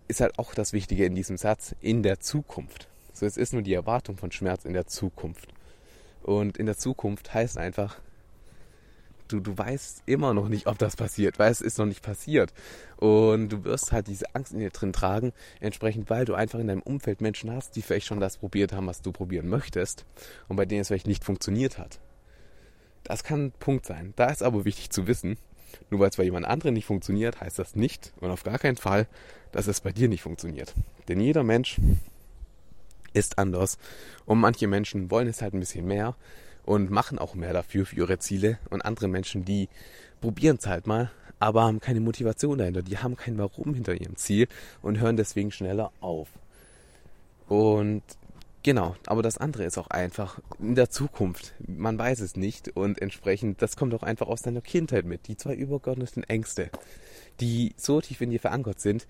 ist 0.09 0.21
halt 0.21 0.39
auch 0.39 0.55
das 0.55 0.73
Wichtige 0.73 1.07
in 1.07 1.15
diesem 1.15 1.37
Satz, 1.37 1.75
in 1.81 2.03
der 2.03 2.21
Zukunft. 2.21 2.89
So, 3.15 3.27
es 3.27 3.37
ist 3.37 3.53
nur 3.53 3.63
die 3.63 3.75
Erwartung 3.75 4.17
von 4.17 4.33
Schmerz 4.33 4.65
in 4.65 4.73
der 4.73 4.87
Zukunft. 4.87 5.49
Und 6.25 6.59
in 6.59 6.67
der 6.67 6.77
Zukunft 6.77 7.33
heißt 7.33 7.57
einfach, 7.57 8.01
du, 9.29 9.39
du 9.39 9.57
weißt 9.57 10.03
immer 10.07 10.35
noch 10.35 10.49
nicht, 10.49 10.67
ob 10.67 10.79
das 10.79 10.97
passiert, 10.97 11.39
weil 11.39 11.53
es 11.53 11.61
ist 11.61 11.79
noch 11.79 11.87
nicht 11.87 12.03
passiert. 12.03 12.53
Und 12.97 13.51
du 13.51 13.63
wirst 13.65 13.93
halt 13.93 14.09
diese 14.09 14.35
Angst 14.35 14.53
in 14.53 14.59
dir 14.59 14.71
drin 14.71 14.93
tragen, 14.93 15.33
entsprechend, 15.61 16.11
weil 16.11 16.25
du 16.25 16.35
einfach 16.35 16.59
in 16.59 16.67
deinem 16.67 16.83
Umfeld 16.83 17.21
Menschen 17.21 17.53
hast, 17.53 17.77
die 17.77 17.83
vielleicht 17.83 18.07
schon 18.07 18.19
das 18.19 18.39
probiert 18.39 18.73
haben, 18.73 18.89
was 18.89 19.01
du 19.01 19.13
probieren 19.13 19.49
möchtest 19.49 20.05
und 20.49 20.57
bei 20.57 20.65
denen 20.65 20.81
es 20.81 20.89
vielleicht 20.89 21.07
nicht 21.07 21.25
funktioniert 21.25 21.79
hat. 21.79 22.01
Das 23.05 23.23
kann 23.23 23.47
ein 23.47 23.53
Punkt 23.53 23.87
sein. 23.87 24.13
Da 24.17 24.31
ist 24.31 24.43
aber 24.43 24.65
wichtig 24.65 24.91
zu 24.91 25.07
wissen, 25.07 25.37
nur 25.91 26.01
weil 26.01 26.09
es 26.09 26.17
bei 26.17 26.25
jemand 26.25 26.47
anderem 26.47 26.75
nicht 26.75 26.87
funktioniert, 26.87 27.41
heißt 27.41 27.61
das 27.61 27.77
nicht 27.77 28.13
und 28.21 28.31
auf 28.31 28.43
gar 28.43 28.59
keinen 28.59 28.77
Fall, 28.77 29.07
dass 29.53 29.69
es 29.69 29.81
bei 29.81 29.93
dir 29.93 30.09
nicht 30.09 30.23
funktioniert. 30.23 30.75
Denn 31.09 31.21
jeder 31.21 31.45
Mensch 31.45 31.79
ist 33.15 33.39
anders. 33.39 33.79
Und 34.27 34.39
manche 34.39 34.67
Menschen 34.67 35.11
wollen 35.11 35.29
es 35.29 35.41
halt 35.41 35.55
ein 35.55 35.61
bisschen 35.61 35.87
mehr 35.87 36.15
und 36.65 36.91
machen 36.91 37.19
auch 37.19 37.35
mehr 37.35 37.53
dafür 37.53 37.87
für 37.87 37.97
ihre 37.97 38.19
Ziele. 38.19 38.59
Und 38.71 38.83
andere 38.83 39.09
Menschen, 39.09 39.45
die 39.45 39.69
probieren 40.21 40.57
es 40.59 40.67
halt 40.67 40.87
mal, 40.87 41.11
aber 41.39 41.65
haben 41.65 41.81
keine 41.81 42.01
Motivation 42.01 42.59
dahinter. 42.59 42.83
Die 42.83 42.99
haben 42.99 43.17
kein 43.17 43.39
Warum 43.39 43.75
hinter 43.75 43.95
ihrem 43.95 44.17
Ziel 44.17 44.49
und 44.83 45.01
hören 45.01 45.17
deswegen 45.17 45.51
schneller 45.51 45.93
auf. 46.01 46.29
Und 47.49 48.03
genau, 48.63 48.97
aber 49.07 49.23
das 49.23 49.39
andere 49.39 49.65
ist 49.65 49.77
auch 49.77 49.89
einfach 49.89 50.39
in 50.59 50.75
der 50.75 50.91
Zukunft. 50.91 51.55
Man 51.67 51.99
weiß 51.99 52.21
es 52.21 52.37
nicht 52.37 52.75
und 52.77 53.03
entsprechend, 53.03 53.61
das 53.61 53.77
kommt 53.77 53.95
auch 53.95 54.03
einfach 54.03 54.29
aus 54.29 54.43
deiner 54.43 54.63
Kindheit 54.63 55.05
mit. 55.05 55.29
Die 55.29 55.37
zwei 55.37 55.55
übergeordneten 55.55 56.25
Ängste, 56.25 56.71
die 57.41 57.75
so 57.77 58.01
tief 58.01 58.21
in 58.21 58.31
dir 58.31 58.41
verankert 58.41 58.81
sind, 58.81 59.07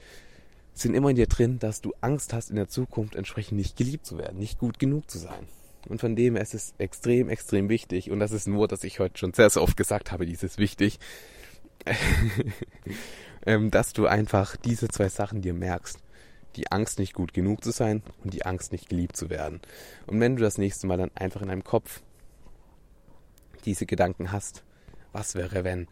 sind 0.75 0.95
immer 0.95 1.11
in 1.11 1.17
dir 1.17 1.27
drin, 1.27 1.59
dass 1.59 1.81
du 1.81 1.93
Angst 2.01 2.33
hast, 2.35 2.51
in 2.51 2.57
der 2.57 2.69
Zukunft 2.69 3.15
entsprechend 3.15 3.57
nicht 3.59 3.77
geliebt 3.77 4.05
zu 4.05 4.19
werden, 4.19 4.39
nicht 4.39 4.59
gut 4.59 4.79
genug 4.79 5.09
zu 5.09 5.19
sein. 5.19 5.47
Und 5.89 6.01
von 6.01 6.17
dem 6.17 6.37
ist 6.37 6.55
es 6.55 6.75
extrem, 6.79 7.29
extrem 7.29 7.69
wichtig, 7.69 8.11
und 8.11 8.19
das 8.19 8.33
ist 8.33 8.47
ein 8.47 8.57
Wort, 8.57 8.73
das 8.73 8.85
ich 8.85 8.99
heute 8.99 9.19
schon 9.19 9.33
sehr, 9.33 9.51
sehr 9.51 9.63
oft 9.63 9.77
gesagt 9.77 10.13
habe, 10.13 10.27
dieses 10.27 10.59
wichtig, 10.59 10.99
ähm, 13.47 13.71
dass 13.71 13.93
du 13.93 14.07
einfach 14.07 14.57
diese 14.57 14.89
zwei 14.89 15.09
Sachen 15.09 15.43
dir 15.43 15.55
merkst. 15.55 15.99
Die 16.57 16.71
Angst, 16.71 16.99
nicht 16.99 17.15
gut 17.15 17.35
genug 17.35 17.65
zu 17.65 17.73
sein 17.73 18.03
und 18.23 18.33
die 18.33 18.47
Angst, 18.47 18.73
nicht 18.73 18.89
geliebt 18.89 19.17
zu 19.17 19.29
werden. 19.29 19.61
Und 20.07 20.21
wenn 20.21 20.37
du 20.37 20.43
das 20.43 20.57
nächste 20.57 20.87
Mal 20.87 20.97
dann 20.97 21.11
einfach 21.15 21.43
in 21.43 21.49
deinem 21.49 21.65
Kopf 21.65 22.01
diese 23.65 23.87
Gedanken 23.87 24.31
hast, 24.31 24.63
was 25.13 25.35
wäre 25.35 25.65
wenn, 25.65 25.89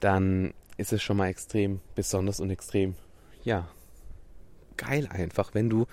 dann 0.00 0.52
ist 0.76 0.92
es 0.92 1.02
schon 1.02 1.16
mal 1.16 1.28
extrem 1.28 1.80
besonders 1.94 2.38
und 2.38 2.50
extrem, 2.50 2.96
ja, 3.44 3.68
geil 4.76 5.08
einfach, 5.10 5.54
wenn 5.54 5.70
du 5.70 5.86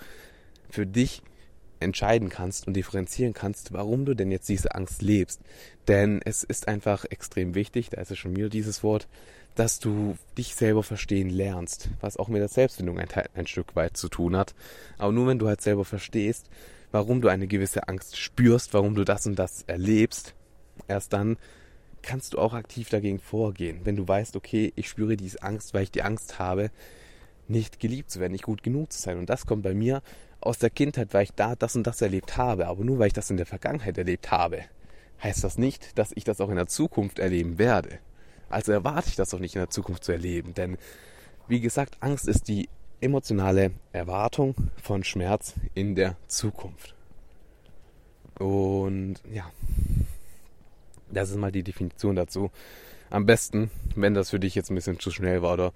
für 0.68 0.86
dich 0.86 1.22
entscheiden 1.80 2.28
kannst 2.28 2.66
und 2.66 2.74
differenzieren 2.74 3.32
kannst, 3.32 3.72
warum 3.72 4.04
du 4.04 4.14
denn 4.14 4.30
jetzt 4.30 4.48
diese 4.48 4.74
Angst 4.74 5.02
lebst. 5.02 5.40
Denn 5.88 6.20
es 6.24 6.44
ist 6.44 6.68
einfach 6.68 7.04
extrem 7.06 7.54
wichtig, 7.54 7.90
da 7.90 8.00
ist 8.00 8.10
es 8.10 8.18
schon 8.18 8.36
wieder 8.36 8.50
dieses 8.50 8.82
Wort, 8.82 9.08
dass 9.54 9.80
du 9.80 10.16
dich 10.38 10.54
selber 10.54 10.82
verstehen 10.82 11.30
lernst, 11.30 11.88
was 12.00 12.16
auch 12.16 12.28
mit 12.28 12.40
der 12.40 12.48
Selbstfindung 12.48 12.98
ein, 12.98 13.08
ein 13.34 13.46
Stück 13.46 13.74
weit 13.74 13.96
zu 13.96 14.08
tun 14.08 14.36
hat. 14.36 14.54
Aber 14.98 15.12
nur 15.12 15.26
wenn 15.26 15.38
du 15.38 15.48
halt 15.48 15.60
selber 15.60 15.84
verstehst, 15.84 16.48
warum 16.92 17.20
du 17.20 17.28
eine 17.28 17.46
gewisse 17.46 17.88
Angst 17.88 18.18
spürst, 18.18 18.74
warum 18.74 18.94
du 18.94 19.04
das 19.04 19.26
und 19.26 19.38
das 19.38 19.62
erlebst, 19.66 20.34
erst 20.86 21.12
dann 21.12 21.36
kannst 22.02 22.34
du 22.34 22.38
auch 22.38 22.54
aktiv 22.54 22.88
dagegen 22.88 23.18
vorgehen. 23.18 23.80
Wenn 23.84 23.96
du 23.96 24.06
weißt, 24.06 24.36
okay, 24.36 24.72
ich 24.76 24.88
spüre 24.88 25.16
diese 25.16 25.42
Angst, 25.42 25.74
weil 25.74 25.82
ich 25.82 25.90
die 25.90 26.02
Angst 26.02 26.38
habe, 26.38 26.70
nicht 27.50 27.80
geliebt 27.80 28.10
zu 28.10 28.20
werden, 28.20 28.32
nicht 28.32 28.44
gut 28.44 28.62
genug 28.62 28.92
zu 28.92 29.00
sein. 29.00 29.18
Und 29.18 29.28
das 29.28 29.46
kommt 29.46 29.62
bei 29.62 29.74
mir 29.74 30.02
aus 30.40 30.58
der 30.58 30.70
Kindheit, 30.70 31.12
weil 31.12 31.24
ich 31.24 31.32
da 31.32 31.54
das 31.54 31.76
und 31.76 31.86
das 31.86 32.00
erlebt 32.00 32.36
habe. 32.36 32.66
Aber 32.66 32.84
nur 32.84 32.98
weil 32.98 33.08
ich 33.08 33.12
das 33.12 33.30
in 33.30 33.36
der 33.36 33.46
Vergangenheit 33.46 33.98
erlebt 33.98 34.30
habe, 34.30 34.64
heißt 35.22 35.44
das 35.44 35.58
nicht, 35.58 35.98
dass 35.98 36.12
ich 36.14 36.24
das 36.24 36.40
auch 36.40 36.48
in 36.48 36.56
der 36.56 36.66
Zukunft 36.66 37.18
erleben 37.18 37.58
werde. 37.58 37.98
Also 38.48 38.72
erwarte 38.72 39.08
ich 39.08 39.16
das 39.16 39.34
auch 39.34 39.38
nicht 39.38 39.54
in 39.54 39.60
der 39.60 39.70
Zukunft 39.70 40.04
zu 40.04 40.12
erleben. 40.12 40.54
Denn, 40.54 40.78
wie 41.46 41.60
gesagt, 41.60 41.98
Angst 42.00 42.26
ist 42.26 42.48
die 42.48 42.68
emotionale 43.00 43.72
Erwartung 43.92 44.54
von 44.82 45.04
Schmerz 45.04 45.54
in 45.74 45.94
der 45.94 46.16
Zukunft. 46.26 46.94
Und 48.38 49.16
ja, 49.30 49.50
das 51.10 51.30
ist 51.30 51.36
mal 51.36 51.52
die 51.52 51.62
Definition 51.62 52.16
dazu. 52.16 52.50
Am 53.10 53.26
besten, 53.26 53.70
wenn 53.96 54.14
das 54.14 54.30
für 54.30 54.40
dich 54.40 54.54
jetzt 54.54 54.70
ein 54.70 54.76
bisschen 54.76 55.00
zu 55.00 55.10
schnell 55.10 55.42
war 55.42 55.54
oder 55.54 55.72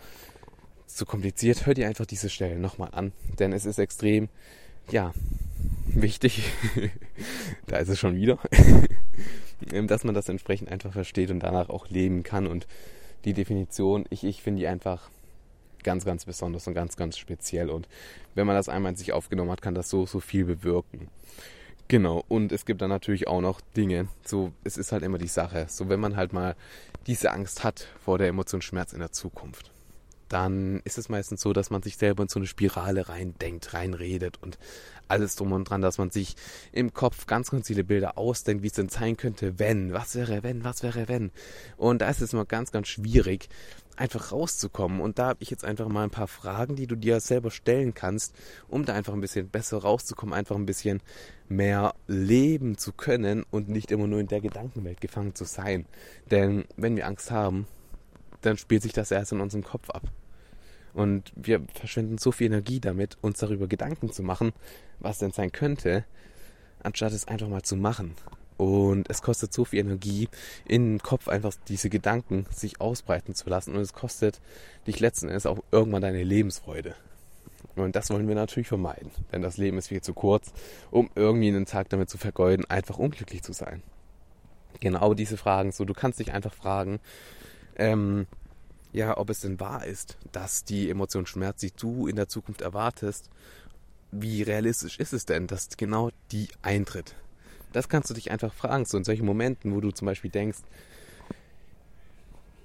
zu 0.95 1.07
kompliziert, 1.07 1.67
hör 1.67 1.75
dir 1.75 1.89
einfach 1.89 2.07
diese 2.07 2.31
Stelle 2.31 2.59
nochmal 2.59 2.91
an, 2.93 3.13
denn 3.39 3.53
es 3.53 3.67
ist 3.67 3.79
extrem, 3.79 4.29
ja, 4.91 5.13
wichtig, 5.87 6.45
da 7.67 7.79
ist 7.79 7.89
es 7.89 7.99
schon 7.99 8.17
wieder, 8.17 8.39
dass 9.87 10.05
man 10.05 10.15
das 10.15 10.29
entsprechend 10.29 10.71
einfach 10.71 10.93
versteht 10.93 11.31
und 11.31 11.41
danach 11.41 11.69
auch 11.69 11.89
leben 11.89 12.23
kann. 12.23 12.47
Und 12.47 12.67
die 13.25 13.33
Definition, 13.33 14.05
ich, 14.11 14.25
ich 14.25 14.43
finde 14.43 14.61
die 14.61 14.67
einfach 14.67 15.11
ganz, 15.83 16.05
ganz 16.05 16.25
besonders 16.25 16.67
und 16.67 16.75
ganz, 16.75 16.97
ganz 16.97 17.19
speziell. 17.19 17.71
Und 17.71 17.89
wenn 18.35 18.47
man 18.47 18.57
das 18.57 18.69
einmal 18.69 18.93
in 18.93 18.97
sich 18.97 19.13
aufgenommen 19.13 19.51
hat, 19.51 19.63
kann 19.63 19.75
das 19.75 19.91
so, 19.91 20.07
so 20.07 20.21
viel 20.21 20.45
bewirken. 20.45 21.09
Genau, 21.89 22.25
und 22.29 22.51
es 22.53 22.65
gibt 22.65 22.81
dann 22.81 22.89
natürlich 22.89 23.29
auch 23.29 23.43
noch 23.43 23.61
Dinge. 23.77 24.09
So, 24.25 24.53
es 24.65 24.79
ist 24.79 24.93
halt 24.93 25.03
immer 25.03 25.19
die 25.19 25.29
Sache. 25.29 25.67
So, 25.69 25.89
wenn 25.89 26.01
man 26.01 26.17
halt 26.17 26.33
mal 26.33 26.57
diese 27.07 27.31
Angst 27.31 27.63
hat 27.63 27.89
vor 28.03 28.17
der 28.17 28.29
Emotion 28.29 28.63
Schmerz 28.63 28.95
in 28.95 29.01
der 29.01 29.13
Zukunft, 29.13 29.74
dann 30.29 30.81
ist 30.85 30.99
es 30.99 31.09
meistens 31.09 31.41
so, 31.41 31.53
dass 31.53 31.71
man 31.71 31.83
sich 31.83 31.97
selber 31.97 32.23
in 32.23 32.29
so 32.29 32.39
eine 32.39 32.47
Spirale 32.47 33.09
reindenkt, 33.09 33.75
reinredet 33.75 34.43
und 34.43 34.59
alles 35.09 35.37
drum 35.37 35.53
und 35.53 35.69
dran, 35.69 35.83
dass 35.83 35.99
man 35.99 36.11
sich 36.11 36.35
im 36.73 36.95
Kopf 36.95 37.27
ganz, 37.27 37.51
ganz 37.51 37.67
viele 37.67 37.85
Bilder 37.85 38.17
ausdenkt, 38.17 38.63
wie 38.63 38.69
es 38.69 38.73
denn 38.73 38.89
sein 38.89 39.17
könnte, 39.17 39.59
wenn, 39.59 39.93
was 39.93 40.15
wäre, 40.15 40.43
wenn, 40.43 40.65
was 40.65 40.83
wäre, 40.83 41.09
wenn. 41.09 41.31
Und 41.77 42.01
da 42.01 42.09
ist 42.09 42.23
es 42.23 42.33
immer 42.33 42.47
ganz, 42.47 42.73
ganz 42.73 42.89
schwierig, 42.89 43.49
einfach 43.97 44.33
rauszukommen. 44.33 45.01
Und 45.01 45.19
da 45.19 45.29
habe 45.29 45.43
ich 45.43 45.51
jetzt 45.51 45.65
einfach 45.65 45.89
mal 45.89 46.05
ein 46.05 46.11
paar 46.11 46.29
Fragen, 46.29 46.77
die 46.77 46.87
du 46.87 46.97
dir 46.97 47.21
selber 47.21 47.51
stellen 47.51 47.95
kannst, 47.95 48.35
um 48.69 48.85
da 48.85 48.95
einfach 48.95 49.13
ein 49.13 49.21
bisschen 49.21 49.49
besser 49.49 49.79
rauszukommen, 49.79 50.35
einfach 50.35 50.57
ein 50.57 50.67
bisschen 50.67 51.01
mehr 51.49 51.95
leben 52.07 52.79
zu 52.79 52.93
können 52.93 53.45
und 53.51 53.69
nicht 53.69 53.91
immer 53.91 54.07
nur 54.07 54.21
in 54.21 54.29
der 54.29 54.41
Gedankenwelt 54.41 55.01
gefangen 55.01 55.35
zu 55.35 55.45
sein. 55.45 55.87
Denn 56.31 56.65
wenn 56.77 56.97
wir 56.97 57.07
Angst 57.07 57.31
haben, 57.31 57.67
dann 58.47 58.59
spielt 58.59 58.83
sich 58.83 58.93
das 58.93 59.11
erst 59.11 59.33
in 59.33 59.41
unserem 59.41 59.65
Kopf 59.65 59.91
ab. 59.91 60.11
Und 60.93 61.33
wir 61.35 61.63
verschwenden 61.75 62.19
so 62.19 62.31
viel 62.31 62.47
Energie 62.47 62.81
damit, 62.81 63.19
uns 63.21 63.39
darüber 63.39 63.67
Gedanken 63.67 64.13
zu 64.13 64.23
machen, 64.23 64.53
was 65.01 65.19
denn 65.19 65.33
sein 65.33 65.51
könnte, 65.51 66.05
anstatt 66.83 67.13
es 67.13 67.27
einfach 67.27 67.49
mal 67.49 67.63
zu 67.63 67.77
machen. 67.77 68.15
Und 68.57 69.11
es 69.11 69.21
kostet 69.21 69.53
so 69.53 69.65
viel 69.65 69.81
Energie, 69.81 70.29
im 70.67 71.01
Kopf 71.01 71.27
einfach 71.27 71.53
diese 71.67 71.91
Gedanken 71.91 72.47
sich 72.51 72.81
ausbreiten 72.81 73.35
zu 73.35 73.51
lassen. 73.51 73.75
Und 73.75 73.81
es 73.81 73.93
kostet 73.93 74.41
dich 74.87 75.01
letzten 75.01 75.29
Endes 75.29 75.47
auch 75.47 75.59
irgendwann 75.73 76.03
deine 76.03 76.23
Lebensfreude. 76.23 76.95
Und 77.75 77.97
das 77.97 78.11
wollen 78.11 78.29
wir 78.29 78.37
natürlich 78.37 78.69
vermeiden. 78.69 79.11
Denn 79.33 79.43
das 79.43 79.57
Leben 79.57 79.79
ist 79.79 79.89
viel 79.89 80.03
zu 80.03 80.15
kurz, 80.15 80.53
um 80.93 81.11
irgendwie 81.17 81.49
einen 81.49 81.67
Tag 81.67 81.89
damit 81.89 82.09
zu 82.09 82.19
vergeuden, 82.19 82.65
einfach 82.71 82.99
unglücklich 82.99 83.43
zu 83.43 83.53
sein. 83.53 83.83
Genau 84.79 85.15
diese 85.15 85.37
Fragen. 85.37 85.73
So, 85.73 85.85
du 85.85 85.95
kannst 85.95 86.21
dich 86.21 86.33
einfach 86.33 86.55
fragen, 86.55 87.01
ähm, 87.77 88.27
ja, 88.93 89.17
ob 89.17 89.31
es 89.31 89.41
denn 89.41 89.59
wahr 89.59 89.85
ist, 89.85 90.17
dass 90.33 90.65
die 90.65 90.89
Emotion 90.89 91.27
Schmerz, 91.27 91.61
die 91.61 91.73
du 91.73 92.07
in 92.07 92.17
der 92.17 92.29
Zukunft 92.29 92.61
erwartest, 92.61 93.29
wie 94.13 94.43
realistisch 94.43 94.99
ist 94.99 95.13
es 95.13 95.27
denn, 95.27 95.47
dass 95.47 95.69
genau 95.77 96.11
die 96.31 96.49
eintritt? 96.63 97.17
Das 97.73 97.89
kannst 97.89 98.09
du 98.09 98.15
dich 98.15 98.31
einfach 98.31 98.55
fragen, 98.55 98.85
so 98.85 98.97
in 98.97 99.03
solchen 99.03 99.27
Momenten, 99.27 99.75
wo 99.75 99.81
du 99.81 99.91
zum 99.91 100.07
Beispiel 100.07 100.31
denkst, 100.31 100.61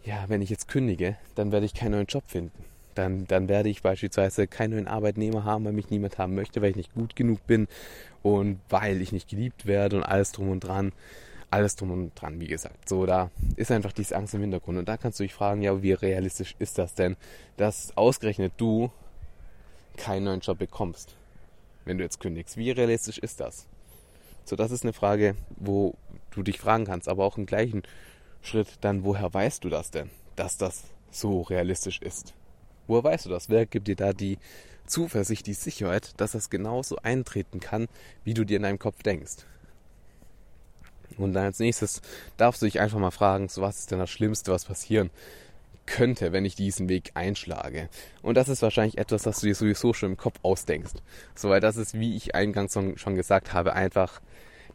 ja, 0.03 0.25
wenn 0.27 0.41
ich 0.41 0.51
jetzt 0.51 0.67
kündige, 0.67 1.17
dann 1.35 1.51
werde 1.51 1.65
ich 1.65 1.73
keinen 1.73 1.91
neuen 1.91 2.05
Job 2.05 2.23
finden. 2.27 2.63
Dann, 2.95 3.25
dann 3.25 3.47
werde 3.47 3.69
ich 3.69 3.81
beispielsweise 3.81 4.47
keinen 4.47 4.71
neuen 4.71 4.87
Arbeitnehmer 4.87 5.45
haben, 5.45 5.65
weil 5.65 5.73
mich 5.73 5.89
niemand 5.89 6.17
haben 6.17 6.35
möchte, 6.35 6.61
weil 6.61 6.71
ich 6.71 6.75
nicht 6.75 6.93
gut 6.93 7.15
genug 7.15 7.45
bin 7.47 7.67
und 8.21 8.59
weil 8.69 9.01
ich 9.01 9.11
nicht 9.11 9.29
geliebt 9.29 9.65
werde 9.65 9.97
und 9.97 10.03
alles 10.03 10.31
drum 10.31 10.49
und 10.49 10.59
dran. 10.59 10.91
Alles 11.51 11.75
drum 11.75 11.91
und 11.91 12.21
dran, 12.21 12.39
wie 12.39 12.47
gesagt. 12.47 12.87
So, 12.87 13.05
da 13.05 13.31
ist 13.55 13.71
einfach 13.71 13.91
diese 13.91 14.15
Angst 14.15 14.33
im 14.35 14.41
Hintergrund. 14.41 14.77
Und 14.77 14.87
da 14.87 14.97
kannst 14.97 15.19
du 15.19 15.23
dich 15.23 15.33
fragen, 15.33 15.61
ja, 15.61 15.81
wie 15.81 15.93
realistisch 15.93 16.55
ist 16.59 16.77
das 16.77 16.93
denn, 16.93 17.15
dass 17.57 17.95
ausgerechnet 17.97 18.53
du 18.57 18.91
keinen 19.97 20.25
neuen 20.25 20.39
Job 20.41 20.59
bekommst, 20.59 21.15
wenn 21.85 21.97
du 21.97 22.03
jetzt 22.03 22.19
kündigst? 22.19 22.57
Wie 22.57 22.71
realistisch 22.71 23.17
ist 23.17 23.39
das? 23.39 23.65
So, 24.45 24.55
das 24.55 24.71
ist 24.71 24.83
eine 24.83 24.93
Frage, 24.93 25.35
wo 25.57 25.95
du 26.31 26.43
dich 26.43 26.59
fragen 26.59 26.85
kannst, 26.85 27.09
aber 27.09 27.25
auch 27.25 27.37
im 27.37 27.45
gleichen 27.45 27.83
Schritt 28.41 28.67
dann, 28.81 29.03
woher 29.03 29.33
weißt 29.33 29.63
du 29.63 29.69
das 29.69 29.91
denn, 29.91 30.09
dass 30.35 30.57
das 30.57 30.83
so 31.11 31.41
realistisch 31.41 32.01
ist? 32.01 32.33
Woher 32.87 33.03
weißt 33.03 33.25
du 33.25 33.29
das? 33.29 33.49
Wer 33.49 33.65
gibt 33.65 33.87
dir 33.87 33.95
da 33.95 34.13
die 34.13 34.37
Zuversicht, 34.87 35.45
die 35.45 35.53
Sicherheit, 35.53 36.13
dass 36.17 36.31
das 36.31 36.49
genauso 36.49 36.97
eintreten 36.97 37.59
kann, 37.59 37.87
wie 38.23 38.33
du 38.33 38.43
dir 38.43 38.57
in 38.57 38.63
deinem 38.63 38.79
Kopf 38.79 39.03
denkst? 39.03 39.45
Und 41.23 41.33
dann 41.33 41.45
als 41.45 41.59
nächstes 41.59 42.01
darfst 42.37 42.61
du 42.61 42.65
dich 42.65 42.79
einfach 42.79 42.99
mal 42.99 43.11
fragen, 43.11 43.49
so 43.49 43.61
was 43.61 43.79
ist 43.79 43.91
denn 43.91 43.99
das 43.99 44.09
Schlimmste, 44.09 44.51
was 44.51 44.65
passieren 44.65 45.09
könnte, 45.85 46.31
wenn 46.31 46.45
ich 46.45 46.55
diesen 46.55 46.87
Weg 46.87 47.11
einschlage. 47.15 47.89
Und 48.21 48.35
das 48.35 48.47
ist 48.47 48.61
wahrscheinlich 48.61 48.97
etwas, 48.97 49.23
das 49.23 49.39
du 49.39 49.47
dir 49.47 49.55
sowieso 49.55 49.93
schon 49.93 50.11
im 50.11 50.17
Kopf 50.17 50.39
ausdenkst. 50.43 50.93
So, 51.35 51.49
weil 51.49 51.61
das 51.61 51.77
ist, 51.77 51.99
wie 51.99 52.15
ich 52.15 52.35
eingangs 52.35 52.73
schon 52.73 53.15
gesagt 53.15 53.53
habe, 53.53 53.73
einfach 53.73 54.21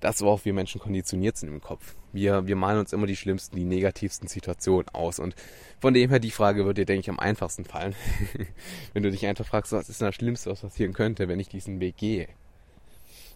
das, 0.00 0.20
worauf 0.20 0.44
wir 0.44 0.52
Menschen 0.52 0.80
konditioniert 0.80 1.37
sind 1.37 1.48
im 1.48 1.61
Kopf. 1.61 1.94
Wir, 2.12 2.46
wir 2.46 2.57
malen 2.57 2.80
uns 2.80 2.92
immer 2.92 3.07
die 3.07 3.16
schlimmsten, 3.16 3.57
die 3.57 3.64
negativsten 3.64 4.28
Situationen 4.28 4.88
aus. 4.90 5.18
Und 5.18 5.35
von 5.80 5.94
dem 5.94 6.11
her, 6.11 6.18
die 6.18 6.30
Frage 6.30 6.66
wird 6.66 6.78
dir, 6.78 6.85
denke 6.85 7.00
ich, 7.00 7.11
am 7.11 7.18
einfachsten 7.18 7.64
fallen. 7.64 7.94
wenn 8.92 9.02
du 9.02 9.11
dich 9.11 9.26
einfach 9.26 9.46
fragst, 9.46 9.72
was 9.72 9.88
ist 9.88 10.00
denn 10.00 10.09
das 10.09 10.14
Schlimmste, 10.14 10.50
was 10.50 10.61
passieren 10.61 10.92
könnte, 10.92 11.28
wenn 11.28 11.40
ich 11.40 11.48
diesen 11.48 11.80
Weg 11.80 11.96
gehe. 11.96 12.28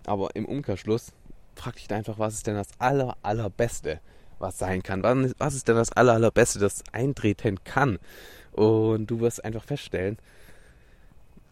Aber 0.05 0.35
im 0.37 0.45
Umkehrschluss, 0.45 1.13
frag 1.59 1.77
dich 1.77 1.91
einfach, 1.91 2.19
was 2.19 2.35
ist 2.35 2.47
denn 2.47 2.55
das 2.55 2.69
aller, 2.79 3.17
allerbeste, 3.23 4.01
was 4.39 4.59
sein 4.59 4.83
kann? 4.83 5.03
Was, 5.03 5.55
ist 5.55 5.69
denn 5.69 5.77
das 5.77 5.93
aller, 5.93 6.15
allerbeste, 6.15 6.59
das 6.59 6.83
eintreten 6.93 7.63
kann? 7.65 7.99
Und 8.53 9.07
du 9.07 9.21
wirst 9.21 9.45
einfach 9.45 9.65
feststellen, 9.65 10.19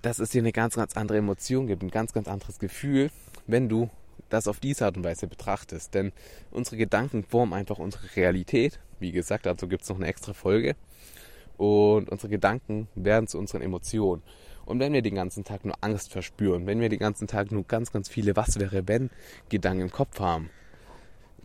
dass 0.03 0.19
es 0.19 0.31
dir 0.31 0.42
eine 0.42 0.53
ganz, 0.53 0.77
ganz 0.77 0.97
andere 0.97 1.19
Emotion 1.19 1.66
gibt, 1.66 1.83
ein 1.83 1.90
ganz, 1.90 2.12
ganz 2.12 2.29
anderes 2.29 2.59
Gefühl, 2.59 3.11
wenn 3.47 3.69
du 3.69 3.90
das 4.29 4.49
auf 4.49 4.61
diese 4.61 4.85
Art 4.87 4.97
und 4.97 5.05
Weise 5.05 5.27
betrachtest. 5.27 5.95
Denn 5.95 6.12
unsere 6.51 6.77
Gedanken 6.77 7.25
formen 7.25 7.53
einfach 7.53 7.79
unsere 7.79 8.14
Realität. 8.16 8.81
Wie 8.99 9.12
gesagt, 9.12 9.47
dazu 9.47 9.69
gibt 9.69 9.83
es 9.83 9.88
noch 9.88 9.97
eine 9.97 10.07
extra 10.07 10.33
Folge. 10.33 10.77
Und 11.57 12.11
unsere 12.11 12.29
Gedanken 12.29 12.88
werden 12.95 13.27
zu 13.29 13.38
unseren 13.38 13.62
Emotionen. 13.62 14.23
Und 14.66 14.81
wenn 14.81 14.92
wir 14.92 15.00
den 15.00 15.14
ganzen 15.14 15.44
Tag 15.44 15.64
nur 15.64 15.76
Angst 15.81 16.12
verspüren, 16.12 16.66
wenn 16.66 16.81
wir 16.81 16.88
den 16.88 16.98
ganzen 16.98 17.29
Tag 17.29 17.52
nur 17.52 17.64
ganz, 17.64 17.92
ganz 17.92 18.09
viele 18.09 18.37
Was 18.37 18.59
wäre 18.59 18.87
wenn 18.88 19.11
Gedanken 19.48 19.83
im 19.83 19.90
Kopf 19.90 20.20
haben, 20.20 20.50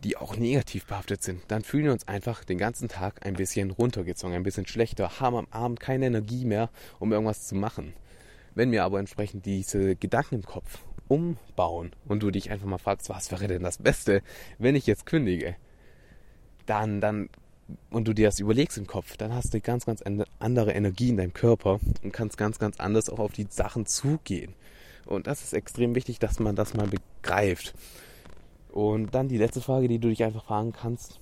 die 0.02 0.16
auch 0.16 0.36
negativ 0.36 0.86
behaftet 0.86 1.22
sind, 1.22 1.40
dann 1.48 1.62
fühlen 1.62 1.84
wir 1.84 1.92
uns 1.92 2.08
einfach 2.08 2.44
den 2.44 2.58
ganzen 2.58 2.88
Tag 2.88 3.24
ein 3.24 3.34
bisschen 3.34 3.70
runtergezogen, 3.70 4.34
ein 4.34 4.42
bisschen 4.42 4.66
schlechter, 4.66 5.20
haben 5.20 5.36
am 5.36 5.46
Abend 5.50 5.78
keine 5.78 6.06
Energie 6.06 6.44
mehr, 6.44 6.68
um 6.98 7.12
irgendwas 7.12 7.46
zu 7.46 7.54
machen. 7.54 7.94
Wenn 8.56 8.72
wir 8.72 8.82
aber 8.84 8.98
entsprechend 8.98 9.46
diese 9.46 9.94
Gedanken 9.94 10.36
im 10.36 10.42
Kopf 10.42 10.80
umbauen 11.06 11.92
und 12.06 12.22
du 12.22 12.32
dich 12.32 12.50
einfach 12.50 12.66
mal 12.66 12.78
fragst, 12.78 13.08
was 13.08 13.30
wäre 13.30 13.46
denn 13.46 13.62
das 13.62 13.78
Beste, 13.78 14.22
wenn 14.58 14.74
ich 14.74 14.86
jetzt 14.86 15.06
kündige, 15.06 15.56
dann, 16.66 17.00
dann, 17.00 17.28
und 17.90 18.08
du 18.08 18.12
dir 18.12 18.28
das 18.28 18.38
überlegst 18.38 18.78
im 18.78 18.86
Kopf, 18.86 19.16
dann 19.16 19.34
hast 19.34 19.54
du 19.54 19.60
ganz, 19.60 19.86
ganz 19.86 20.02
andere 20.38 20.72
Energie 20.72 21.10
in 21.10 21.16
deinem 21.16 21.32
Körper 21.32 21.80
und 22.02 22.12
kannst 22.12 22.36
ganz, 22.36 22.58
ganz 22.58 22.80
anders 22.80 23.08
auch 23.08 23.18
auf 23.18 23.32
die 23.32 23.46
Sachen 23.48 23.86
zugehen. 23.86 24.54
Und 25.06 25.26
das 25.26 25.42
ist 25.42 25.52
extrem 25.52 25.94
wichtig, 25.94 26.18
dass 26.18 26.38
man 26.38 26.56
das 26.56 26.74
mal 26.74 26.88
begreift. 26.88 27.74
Und 28.70 29.14
dann 29.14 29.28
die 29.28 29.38
letzte 29.38 29.60
Frage, 29.60 29.88
die 29.88 29.98
du 29.98 30.08
dich 30.08 30.24
einfach 30.24 30.44
fragen 30.44 30.72
kannst, 30.72 31.20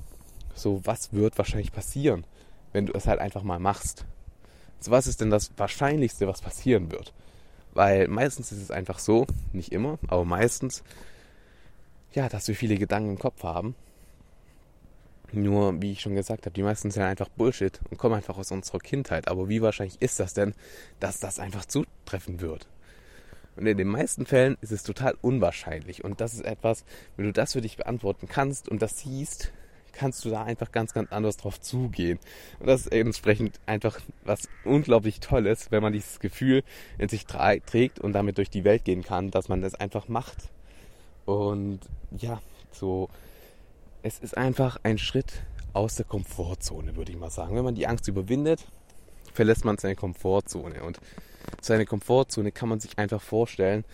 so, 0.55 0.81
was 0.85 1.13
wird 1.13 1.39
wahrscheinlich 1.39 1.73
passieren, 1.73 2.25
wenn 2.73 2.87
du 2.87 2.93
es 2.93 3.07
halt 3.07 3.21
einfach 3.21 3.43
mal 3.43 3.59
machst? 3.59 4.05
So, 4.81 4.91
was 4.91 5.07
ist 5.07 5.21
denn 5.21 5.31
das 5.31 5.51
Wahrscheinlichste, 5.57 6.27
was 6.27 6.41
passieren 6.41 6.91
wird? 6.91 7.13
Weil 7.73 8.09
meistens 8.09 8.53
ist 8.53 8.63
es 8.63 8.71
einfach 8.71 8.99
so, 8.99 9.27
nicht 9.53 9.73
immer, 9.73 9.99
aber 10.09 10.25
meistens, 10.25 10.83
ja, 12.13 12.29
dass 12.29 12.49
wir 12.49 12.55
viele 12.55 12.77
Gedanken 12.77 13.11
im 13.11 13.19
Kopf 13.19 13.43
haben. 13.43 13.75
Nur, 15.33 15.81
wie 15.81 15.93
ich 15.93 16.01
schon 16.01 16.15
gesagt 16.15 16.47
habe, 16.47 16.55
die 16.55 16.63
meisten 16.63 16.91
sind 16.91 17.03
einfach 17.03 17.29
Bullshit 17.29 17.81
und 17.91 17.99
kommen 17.99 18.17
einfach 18.17 18.37
aus 18.37 18.51
unserer 18.51 18.79
Kindheit. 18.79 19.29
Aber 19.29 19.49
wie 19.49 19.63
wahrscheinlich 19.63 20.01
ist 20.01 20.21
das 20.21 20.35
denn, 20.35 20.55
dass 20.99 21.21
das 21.21 21.39
einfach 21.39 21.65
zutreffen 21.65 22.41
wird? 22.41 22.67
Und 23.57 23.67
in 23.67 23.77
den 23.77 23.89
meisten 23.89 24.27
Fällen 24.27 24.57
ist 24.61 24.73
es 24.73 24.83
total 24.83 25.15
unwahrscheinlich. 25.21 26.05
Und 26.05 26.21
das 26.21 26.35
ist 26.35 26.45
etwas, 26.45 26.85
wenn 27.17 27.27
du 27.27 27.33
das 27.33 27.53
für 27.53 27.61
dich 27.61 27.77
beantworten 27.77 28.27
kannst 28.29 28.69
und 28.69 28.81
das 28.81 28.99
siehst, 28.99 29.53
kannst 29.93 30.25
du 30.25 30.31
da 30.31 30.45
einfach 30.45 30.73
ganz, 30.73 30.95
ganz 30.95 31.13
anders 31.13 31.37
drauf 31.37 31.61
zugehen. 31.61 32.19
Und 32.59 32.67
das 32.67 32.83
ist 32.83 32.93
entsprechend 32.93 33.61
einfach 33.67 34.01
was 34.25 34.49
unglaublich 34.65 35.21
Tolles, 35.21 35.71
wenn 35.71 35.83
man 35.83 35.93
dieses 35.93 36.21
Gefühl 36.21 36.63
in 36.99 37.09
sich 37.09 37.27
trägt 37.27 38.01
und 38.01 38.13
damit 38.13 38.39
durch 38.39 38.51
die 38.51 38.65
Welt 38.65 38.85
gehen 38.85 39.03
kann, 39.03 39.31
dass 39.31 39.49
man 39.49 39.61
das 39.61 39.75
einfach 39.75 40.09
macht. 40.09 40.39
Und 41.27 41.81
ja, 42.17 42.41
so, 42.73 43.09
es 44.03 44.19
ist 44.19 44.37
einfach 44.37 44.79
ein 44.83 44.99
Schritt 44.99 45.43
aus 45.73 45.97
der 45.97 46.07
Komfortzone, 46.07 46.97
würde 46.97 47.13
ich 47.13 47.19
mal 47.19 47.31
sagen. 47.31 47.55
Wenn 47.55 47.65
man 47.65 47.75
die 47.75 47.87
Angst 47.87 48.09
überwindet, 48.09 48.67
verlässt 49.33 49.65
man 49.65 49.79
seine 49.79 49.97
Komfortzone. 49.97 50.83
Und 50.83 51.01
seine 51.61 51.87
Komfortzone 51.87 52.53
kann 52.53 52.69
man 52.69 52.81
sich 52.81 52.99
einfach 52.99 53.21
vorstellen, 53.21 53.85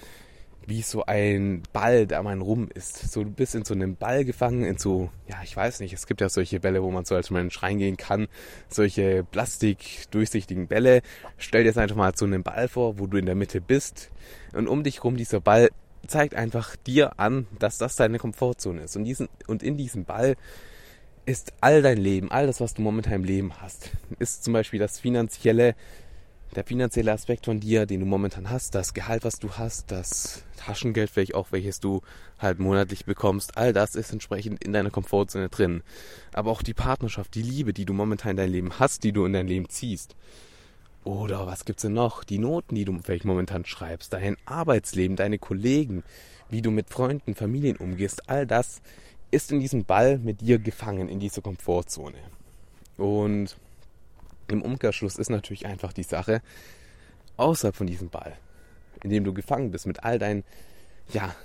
wie 0.68 0.82
so 0.82 1.04
ein 1.04 1.62
Ball, 1.72 2.08
um 2.18 2.26
einen 2.26 2.40
rum 2.40 2.68
ist. 2.74 3.12
So, 3.12 3.22
du 3.22 3.30
bist 3.30 3.54
in 3.54 3.64
so 3.64 3.74
einem 3.74 3.94
Ball 3.96 4.24
gefangen, 4.24 4.64
in 4.64 4.78
so, 4.78 5.10
ja, 5.28 5.36
ich 5.44 5.56
weiß 5.56 5.78
nicht, 5.80 5.92
es 5.92 6.06
gibt 6.06 6.20
ja 6.20 6.28
solche 6.28 6.58
Bälle, 6.58 6.82
wo 6.82 6.90
man 6.90 7.04
so 7.04 7.14
als 7.14 7.30
Mensch 7.30 7.62
reingehen 7.62 7.96
kann, 7.96 8.26
solche 8.68 9.22
plastikdurchsichtigen 9.22 10.66
Bälle. 10.66 11.02
Stell 11.36 11.62
dir 11.62 11.68
jetzt 11.68 11.78
einfach 11.78 11.96
mal 11.96 12.12
so 12.16 12.24
einen 12.24 12.42
Ball 12.42 12.66
vor, 12.66 12.98
wo 12.98 13.06
du 13.06 13.16
in 13.16 13.26
der 13.26 13.36
Mitte 13.36 13.60
bist 13.60 14.10
und 14.54 14.66
um 14.66 14.82
dich 14.82 15.04
rum 15.04 15.16
dieser 15.16 15.40
Ball 15.40 15.70
zeigt 16.08 16.34
einfach 16.34 16.76
dir 16.76 17.18
an, 17.18 17.46
dass 17.58 17.78
das 17.78 17.96
deine 17.96 18.18
Komfortzone 18.18 18.82
ist. 18.82 18.96
Und, 18.96 19.04
diesen, 19.04 19.28
und 19.46 19.62
in 19.62 19.76
diesem 19.76 20.04
Ball 20.04 20.36
ist 21.24 21.52
all 21.60 21.82
dein 21.82 21.98
Leben, 21.98 22.30
all 22.30 22.46
das, 22.46 22.60
was 22.60 22.74
du 22.74 22.82
momentan 22.82 23.14
im 23.14 23.24
Leben 23.24 23.52
hast, 23.60 23.90
ist 24.18 24.44
zum 24.44 24.52
Beispiel 24.52 24.78
das 24.78 25.00
finanzielle 25.00 25.74
der 26.54 26.64
finanzielle 26.64 27.12
Aspekt 27.12 27.44
von 27.44 27.60
dir, 27.60 27.86
den 27.86 28.00
du 28.00 28.06
momentan 28.06 28.50
hast, 28.50 28.74
das 28.74 28.94
Gehalt, 28.94 29.24
was 29.24 29.38
du 29.38 29.50
hast, 29.52 29.90
das 29.90 30.42
Taschengeld 30.56 31.10
vielleicht 31.10 31.34
auch, 31.34 31.52
welches 31.52 31.80
du 31.80 32.00
halt 32.38 32.58
monatlich 32.58 33.04
bekommst, 33.04 33.58
all 33.58 33.72
das 33.72 33.94
ist 33.94 34.12
entsprechend 34.12 34.64
in 34.64 34.72
deiner 34.72 34.90
Komfortzone 34.90 35.48
drin. 35.48 35.82
Aber 36.32 36.50
auch 36.50 36.62
die 36.62 36.74
Partnerschaft, 36.74 37.34
die 37.34 37.42
Liebe, 37.42 37.72
die 37.72 37.84
du 37.84 37.92
momentan 37.92 38.32
in 38.32 38.36
deinem 38.36 38.52
Leben 38.52 38.78
hast, 38.78 39.04
die 39.04 39.12
du 39.12 39.26
in 39.26 39.32
dein 39.32 39.48
Leben 39.48 39.68
ziehst. 39.68 40.16
Oder 41.06 41.46
was 41.46 41.64
gibt's 41.64 41.82
denn 41.82 41.92
noch? 41.92 42.24
Die 42.24 42.38
Noten, 42.38 42.74
die 42.74 42.84
du 42.84 42.98
vielleicht 42.98 43.24
momentan 43.24 43.64
schreibst, 43.64 44.12
dein 44.12 44.36
Arbeitsleben, 44.44 45.14
deine 45.14 45.38
Kollegen, 45.38 46.02
wie 46.50 46.62
du 46.62 46.72
mit 46.72 46.90
Freunden, 46.90 47.36
Familien 47.36 47.76
umgehst, 47.76 48.28
all 48.28 48.44
das 48.44 48.82
ist 49.30 49.52
in 49.52 49.60
diesem 49.60 49.84
Ball 49.84 50.18
mit 50.18 50.40
dir 50.40 50.58
gefangen, 50.58 51.08
in 51.08 51.20
dieser 51.20 51.42
Komfortzone. 51.42 52.18
Und 52.96 53.56
im 54.48 54.62
Umkehrschluss 54.62 55.14
ist 55.14 55.30
natürlich 55.30 55.64
einfach 55.64 55.92
die 55.92 56.02
Sache, 56.02 56.42
außerhalb 57.36 57.76
von 57.76 57.86
diesem 57.86 58.08
Ball, 58.08 58.36
in 59.04 59.10
dem 59.10 59.22
du 59.22 59.32
gefangen 59.32 59.70
bist 59.70 59.86
mit 59.86 60.02
all 60.02 60.18
deinen, 60.18 60.42
ja, 61.12 61.36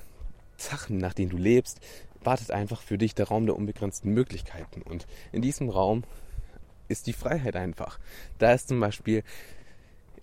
Sachen, 0.57 0.97
nach 0.97 1.13
denen 1.13 1.29
du 1.29 1.37
lebst, 1.37 1.81
wartet 2.23 2.49
einfach 2.49 2.81
für 2.81 2.97
dich 2.97 3.13
der 3.13 3.27
Raum 3.27 3.45
der 3.45 3.55
unbegrenzten 3.55 4.11
Möglichkeiten. 4.11 4.81
Und 4.81 5.05
in 5.31 5.43
diesem 5.43 5.69
Raum 5.69 6.03
ist 6.91 7.07
die 7.07 7.13
Freiheit 7.13 7.55
einfach. 7.55 7.99
Da 8.37 8.53
ist 8.53 8.67
zum 8.67 8.79
Beispiel 8.79 9.23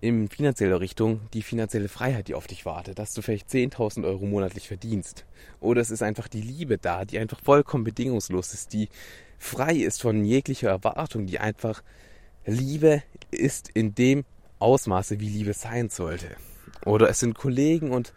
in 0.00 0.28
finanzieller 0.28 0.80
Richtung 0.80 1.20
die 1.32 1.42
finanzielle 1.42 1.88
Freiheit, 1.88 2.28
die 2.28 2.34
auf 2.34 2.46
dich 2.46 2.64
wartet, 2.64 2.98
dass 2.98 3.14
du 3.14 3.22
vielleicht 3.22 3.48
10.000 3.48 4.04
Euro 4.04 4.26
monatlich 4.26 4.68
verdienst. 4.68 5.24
Oder 5.60 5.80
es 5.80 5.90
ist 5.90 6.02
einfach 6.02 6.28
die 6.28 6.40
Liebe 6.40 6.78
da, 6.78 7.04
die 7.04 7.18
einfach 7.18 7.40
vollkommen 7.42 7.84
bedingungslos 7.84 8.54
ist, 8.54 8.72
die 8.72 8.88
frei 9.38 9.74
ist 9.74 10.00
von 10.00 10.24
jeglicher 10.24 10.68
Erwartung, 10.68 11.26
die 11.26 11.40
einfach 11.40 11.82
Liebe 12.46 13.02
ist 13.30 13.70
in 13.74 13.94
dem 13.94 14.24
Ausmaße, 14.58 15.20
wie 15.20 15.28
Liebe 15.28 15.52
sein 15.52 15.88
sollte. 15.88 16.36
Oder 16.84 17.08
es 17.08 17.20
sind 17.20 17.34
Kollegen 17.34 17.90
und 17.90 18.12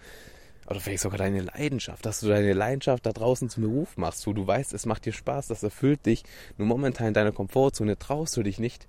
oder 0.71 0.79
vielleicht 0.79 1.03
sogar 1.03 1.17
deine 1.17 1.41
Leidenschaft, 1.41 2.05
dass 2.05 2.21
du 2.21 2.27
deine 2.27 2.53
Leidenschaft 2.53 3.05
da 3.05 3.11
draußen 3.11 3.49
zum 3.49 3.63
Beruf 3.63 3.97
machst, 3.97 4.25
wo 4.25 4.33
du 4.33 4.45
weißt, 4.45 4.73
es 4.73 4.85
macht 4.85 5.05
dir 5.05 5.13
Spaß, 5.13 5.47
das 5.47 5.63
erfüllt 5.63 6.05
dich. 6.05 6.23
Nur 6.57 6.67
momentan 6.67 7.07
in 7.07 7.13
deiner 7.13 7.31
Komfortzone 7.31 7.99
traust 7.99 8.35
du 8.37 8.43
dich 8.43 8.59
nicht, 8.59 8.87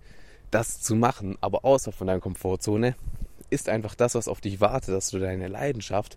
das 0.50 0.80
zu 0.80 0.94
machen, 0.94 1.36
aber 1.40 1.64
außer 1.64 1.92
von 1.92 2.06
deiner 2.06 2.20
Komfortzone 2.20 2.94
ist 3.50 3.68
einfach 3.68 3.94
das, 3.94 4.14
was 4.14 4.28
auf 4.28 4.40
dich 4.40 4.60
wartet, 4.60 4.94
dass 4.94 5.10
du 5.10 5.18
deine 5.18 5.48
Leidenschaft 5.48 6.16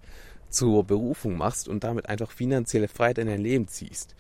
zur 0.50 0.86
Berufung 0.86 1.36
machst 1.36 1.68
und 1.68 1.84
damit 1.84 2.08
einfach 2.08 2.32
finanzielle 2.32 2.88
Freiheit 2.88 3.18
in 3.18 3.28
dein 3.28 3.42
Leben 3.42 3.68
ziehst 3.68 4.16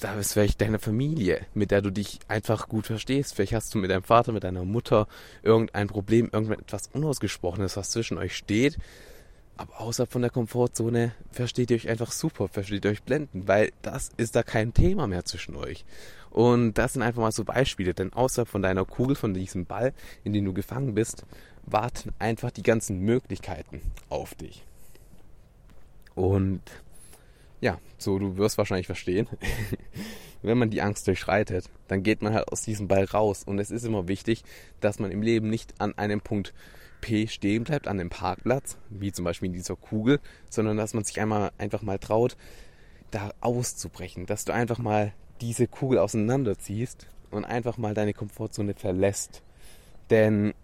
da 0.00 0.14
ist 0.14 0.32
vielleicht 0.32 0.60
deine 0.60 0.78
Familie, 0.78 1.46
mit 1.54 1.70
der 1.70 1.82
du 1.82 1.90
dich 1.90 2.18
einfach 2.28 2.68
gut 2.68 2.86
verstehst. 2.86 3.34
Vielleicht 3.34 3.54
hast 3.54 3.74
du 3.74 3.78
mit 3.78 3.90
deinem 3.90 4.02
Vater, 4.02 4.32
mit 4.32 4.44
deiner 4.44 4.64
Mutter 4.64 5.06
irgendein 5.42 5.88
Problem, 5.88 6.28
irgendetwas 6.32 6.90
Unausgesprochenes, 6.92 7.76
was 7.76 7.90
zwischen 7.90 8.18
euch 8.18 8.36
steht. 8.36 8.76
Aber 9.56 9.80
außerhalb 9.80 10.10
von 10.10 10.22
der 10.22 10.30
Komfortzone 10.30 11.12
versteht 11.30 11.70
ihr 11.70 11.76
euch 11.76 11.88
einfach 11.88 12.10
super, 12.10 12.48
versteht 12.48 12.84
ihr 12.84 12.90
euch 12.90 13.04
blenden, 13.04 13.46
weil 13.46 13.72
das 13.82 14.10
ist 14.16 14.34
da 14.34 14.42
kein 14.42 14.74
Thema 14.74 15.06
mehr 15.06 15.24
zwischen 15.24 15.54
euch. 15.54 15.84
Und 16.30 16.74
das 16.74 16.94
sind 16.94 17.02
einfach 17.02 17.22
mal 17.22 17.30
so 17.30 17.44
Beispiele, 17.44 17.94
denn 17.94 18.12
außerhalb 18.12 18.48
von 18.48 18.62
deiner 18.62 18.84
Kugel, 18.84 19.14
von 19.14 19.34
diesem 19.34 19.66
Ball, 19.66 19.92
in 20.24 20.32
dem 20.32 20.44
du 20.44 20.52
gefangen 20.52 20.94
bist, 20.94 21.24
warten 21.64 22.12
einfach 22.18 22.50
die 22.50 22.64
ganzen 22.64 22.98
Möglichkeiten 22.98 23.80
auf 24.08 24.34
dich. 24.34 24.64
Und 26.16 26.60
ja, 27.60 27.78
so 27.96 28.18
du 28.18 28.36
wirst 28.36 28.58
wahrscheinlich 28.58 28.86
verstehen. 28.86 29.28
Wenn 30.42 30.58
man 30.58 30.70
die 30.70 30.82
Angst 30.82 31.06
durchschreitet, 31.06 31.70
dann 31.88 32.02
geht 32.02 32.20
man 32.20 32.34
halt 32.34 32.48
aus 32.48 32.62
diesem 32.62 32.88
Ball 32.88 33.04
raus. 33.04 33.44
Und 33.44 33.58
es 33.58 33.70
ist 33.70 33.84
immer 33.84 34.08
wichtig, 34.08 34.42
dass 34.80 34.98
man 34.98 35.10
im 35.10 35.22
Leben 35.22 35.48
nicht 35.48 35.72
an 35.80 35.96
einem 35.96 36.20
Punkt 36.20 36.52
P 37.04 37.26
stehen 37.26 37.64
bleibt, 37.64 37.86
an 37.86 37.98
dem 37.98 38.08
Parkplatz, 38.08 38.78
wie 38.88 39.12
zum 39.12 39.26
Beispiel 39.26 39.48
in 39.48 39.52
dieser 39.52 39.76
Kugel, 39.76 40.20
sondern 40.48 40.78
dass 40.78 40.94
man 40.94 41.04
sich 41.04 41.20
einmal 41.20 41.52
einfach 41.58 41.82
mal 41.82 41.98
traut, 41.98 42.34
da 43.10 43.30
auszubrechen, 43.42 44.24
dass 44.24 44.46
du 44.46 44.54
einfach 44.54 44.78
mal 44.78 45.12
diese 45.42 45.68
Kugel 45.68 45.98
auseinanderziehst 45.98 47.06
und 47.30 47.44
einfach 47.44 47.76
mal 47.76 47.92
deine 47.92 48.14
Komfortzone 48.14 48.72
verlässt. 48.72 49.42
Denn 50.08 50.54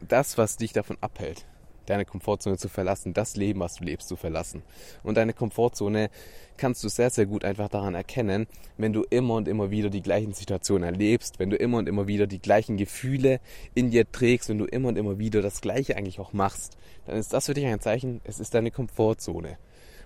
das, 0.00 0.38
was 0.38 0.56
dich 0.56 0.72
davon 0.72 0.98
abhält, 1.00 1.46
deine 1.88 2.04
Komfortzone 2.04 2.56
zu 2.56 2.68
verlassen, 2.68 3.14
das 3.14 3.36
Leben, 3.36 3.60
was 3.60 3.76
du 3.76 3.84
lebst, 3.84 4.08
zu 4.08 4.16
verlassen. 4.16 4.62
Und 5.02 5.16
deine 5.16 5.32
Komfortzone 5.32 6.10
kannst 6.56 6.82
du 6.84 6.88
sehr, 6.88 7.10
sehr 7.10 7.26
gut 7.26 7.44
einfach 7.44 7.68
daran 7.68 7.94
erkennen, 7.94 8.46
wenn 8.76 8.92
du 8.92 9.04
immer 9.08 9.34
und 9.34 9.48
immer 9.48 9.70
wieder 9.70 9.90
die 9.90 10.02
gleichen 10.02 10.32
Situationen 10.32 10.84
erlebst, 10.84 11.38
wenn 11.38 11.50
du 11.50 11.56
immer 11.56 11.78
und 11.78 11.88
immer 11.88 12.06
wieder 12.06 12.26
die 12.26 12.40
gleichen 12.40 12.76
Gefühle 12.76 13.40
in 13.74 13.90
dir 13.90 14.10
trägst, 14.10 14.48
wenn 14.48 14.58
du 14.58 14.64
immer 14.64 14.88
und 14.88 14.98
immer 14.98 15.18
wieder 15.18 15.42
das 15.42 15.60
Gleiche 15.60 15.96
eigentlich 15.96 16.20
auch 16.20 16.32
machst, 16.32 16.76
dann 17.06 17.16
ist 17.16 17.32
das 17.32 17.46
für 17.46 17.54
dich 17.54 17.66
ein 17.66 17.80
Zeichen, 17.80 18.20
es 18.24 18.40
ist 18.40 18.54
deine 18.54 18.70
Komfortzone. 18.70 19.56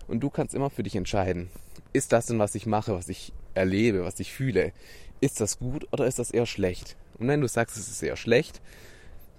Und 0.09 0.21
du 0.21 0.31
kannst 0.31 0.55
immer 0.55 0.71
für 0.71 0.83
dich 0.83 0.97
entscheiden, 0.97 1.49
ist 1.93 2.13
das 2.13 2.27
denn, 2.27 2.39
was 2.39 2.55
ich 2.55 2.67
mache, 2.67 2.95
was 2.95 3.09
ich 3.09 3.33
erlebe, 3.55 4.05
was 4.05 4.21
ich 4.21 4.33
fühle, 4.33 4.73
ist 5.21 5.41
das 5.41 5.59
gut 5.59 5.87
oder 5.93 6.07
ist 6.07 6.19
das 6.19 6.31
eher 6.31 6.47
schlecht? 6.47 6.97
Und 7.19 7.29
wenn 7.29 7.41
du 7.41 7.49
sagst, 7.49 7.77
es 7.77 7.89
ist 7.89 8.03
eher 8.03 8.17
schlecht, 8.17 8.61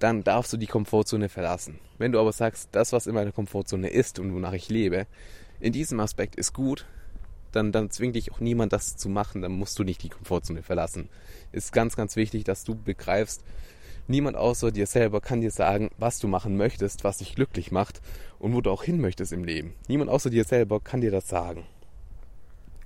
dann 0.03 0.21
darfst 0.21 0.51
du 0.51 0.57
die 0.57 0.67
Komfortzone 0.67 1.29
verlassen. 1.29 1.79
Wenn 1.97 2.11
du 2.11 2.19
aber 2.19 2.33
sagst, 2.33 2.67
das, 2.73 2.91
was 2.91 3.07
in 3.07 3.15
meiner 3.15 3.31
Komfortzone 3.31 3.87
ist 3.87 4.19
und 4.19 4.33
wonach 4.33 4.51
ich 4.51 4.67
lebe, 4.67 5.07
in 5.61 5.71
diesem 5.71 6.01
Aspekt 6.01 6.35
ist 6.35 6.51
gut, 6.51 6.85
dann, 7.53 7.71
dann 7.71 7.89
zwingt 7.89 8.17
dich 8.17 8.33
auch 8.33 8.41
niemand, 8.41 8.73
das 8.73 8.97
zu 8.97 9.07
machen, 9.07 9.41
dann 9.41 9.53
musst 9.53 9.79
du 9.79 9.85
nicht 9.85 10.03
die 10.03 10.09
Komfortzone 10.09 10.61
verlassen. 10.61 11.07
Ist 11.53 11.71
ganz, 11.71 11.95
ganz 11.95 12.17
wichtig, 12.17 12.43
dass 12.43 12.65
du 12.65 12.75
begreifst, 12.75 13.45
niemand 14.09 14.35
außer 14.35 14.73
dir 14.73 14.87
selber 14.87 15.21
kann 15.21 15.39
dir 15.39 15.51
sagen, 15.51 15.89
was 15.97 16.19
du 16.19 16.27
machen 16.27 16.57
möchtest, 16.57 17.05
was 17.05 17.19
dich 17.19 17.35
glücklich 17.35 17.71
macht 17.71 18.01
und 18.39 18.53
wo 18.53 18.59
du 18.59 18.71
auch 18.71 18.83
hin 18.83 18.99
möchtest 18.99 19.31
im 19.31 19.45
Leben. 19.45 19.73
Niemand 19.87 20.09
außer 20.09 20.29
dir 20.29 20.43
selber 20.43 20.81
kann 20.81 20.99
dir 20.99 21.11
das 21.11 21.29
sagen. 21.29 21.63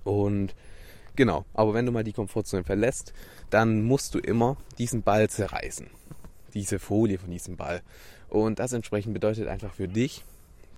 Und 0.03 0.53
genau, 1.15 1.45
aber 1.55 1.73
wenn 1.73 1.87
du 1.87 1.91
mal 1.91 2.03
die 2.03 2.13
Komfortzone 2.13 2.63
verlässt, 2.63 3.11
dann 3.49 3.81
musst 3.81 4.13
du 4.13 4.19
immer 4.19 4.55
diesen 4.77 5.01
Ball 5.01 5.31
zerreißen 5.31 5.89
diese 6.53 6.79
Folie 6.79 7.17
von 7.17 7.31
diesem 7.31 7.57
Ball. 7.57 7.81
Und 8.29 8.59
das 8.59 8.73
entsprechend 8.73 9.13
bedeutet 9.13 9.47
einfach 9.47 9.73
für 9.73 9.87
dich, 9.87 10.23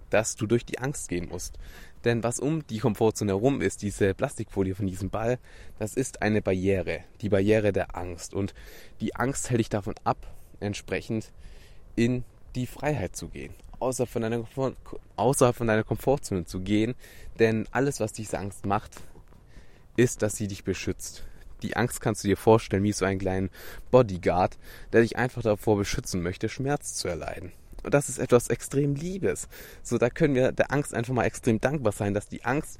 dass 0.10 0.36
du 0.36 0.48
durch 0.48 0.66
die 0.66 0.80
Angst 0.80 1.10
gehen 1.10 1.30
musst. 1.30 1.58
Denn 2.04 2.24
was 2.24 2.40
um 2.40 2.66
die 2.68 2.80
Komfortzone 2.80 3.32
herum 3.32 3.62
ist, 3.62 3.82
diese 3.82 4.14
Plastikfolie 4.14 4.76
von 4.76 4.88
diesem 4.88 5.10
Ball, 5.10 5.38
das 5.78 5.96
ist 5.96 6.22
eine 6.22 6.42
Barriere, 6.42 7.02
die 7.22 7.30
Barriere 7.30 7.74
der 7.74 7.96
Angst. 7.96 8.34
Und 8.34 8.54
die 9.02 9.16
Angst 9.16 9.50
hält 9.50 9.60
dich 9.60 9.70
davon 9.70 9.96
ab, 10.04 10.34
entsprechend 10.60 11.32
in 11.96 12.24
die 12.56 12.68
Freiheit 12.68 13.16
zu 13.16 13.28
gehen, 13.28 13.54
außerhalb 13.80 14.10
von 14.10 14.22
deiner, 14.22 14.48
außerhalb 15.18 15.56
von 15.56 15.68
deiner 15.68 15.84
Komfortzone 15.84 16.46
zu 16.46 16.62
gehen. 16.62 16.96
Denn 17.38 17.68
alles, 17.72 18.00
was 18.00 18.14
diese 18.14 18.40
Angst 18.40 18.66
macht, 18.66 19.02
ist, 19.98 20.22
dass 20.22 20.38
sie 20.38 20.48
dich 20.48 20.64
beschützt 20.64 21.26
die 21.62 21.76
Angst 21.76 22.02
kannst 22.02 22.24
du 22.24 22.28
dir 22.28 22.38
vorstellen 22.38 22.84
wie 22.84 22.92
so 22.92 23.06
einen 23.06 23.20
kleinen 23.20 23.50
Bodyguard, 23.92 24.58
der 24.94 25.02
dich 25.02 25.18
einfach 25.18 25.42
davor 25.42 25.78
beschützen 25.78 26.22
möchte, 26.22 26.50
Schmerz 26.50 26.96
zu 26.96 27.08
erleiden. 27.08 27.52
Und 27.84 27.94
das 27.94 28.10
ist 28.10 28.20
etwas 28.20 28.50
extrem 28.50 28.96
Liebes. 28.96 29.48
So, 29.84 29.98
da 29.98 30.10
können 30.10 30.36
wir 30.36 30.52
der 30.52 30.72
Angst 30.72 30.94
einfach 30.94 31.14
mal 31.14 31.26
extrem 31.26 31.62
dankbar 31.62 31.94
sein, 31.94 32.14
dass 32.14 32.28
die 32.28 32.44
Angst 32.44 32.80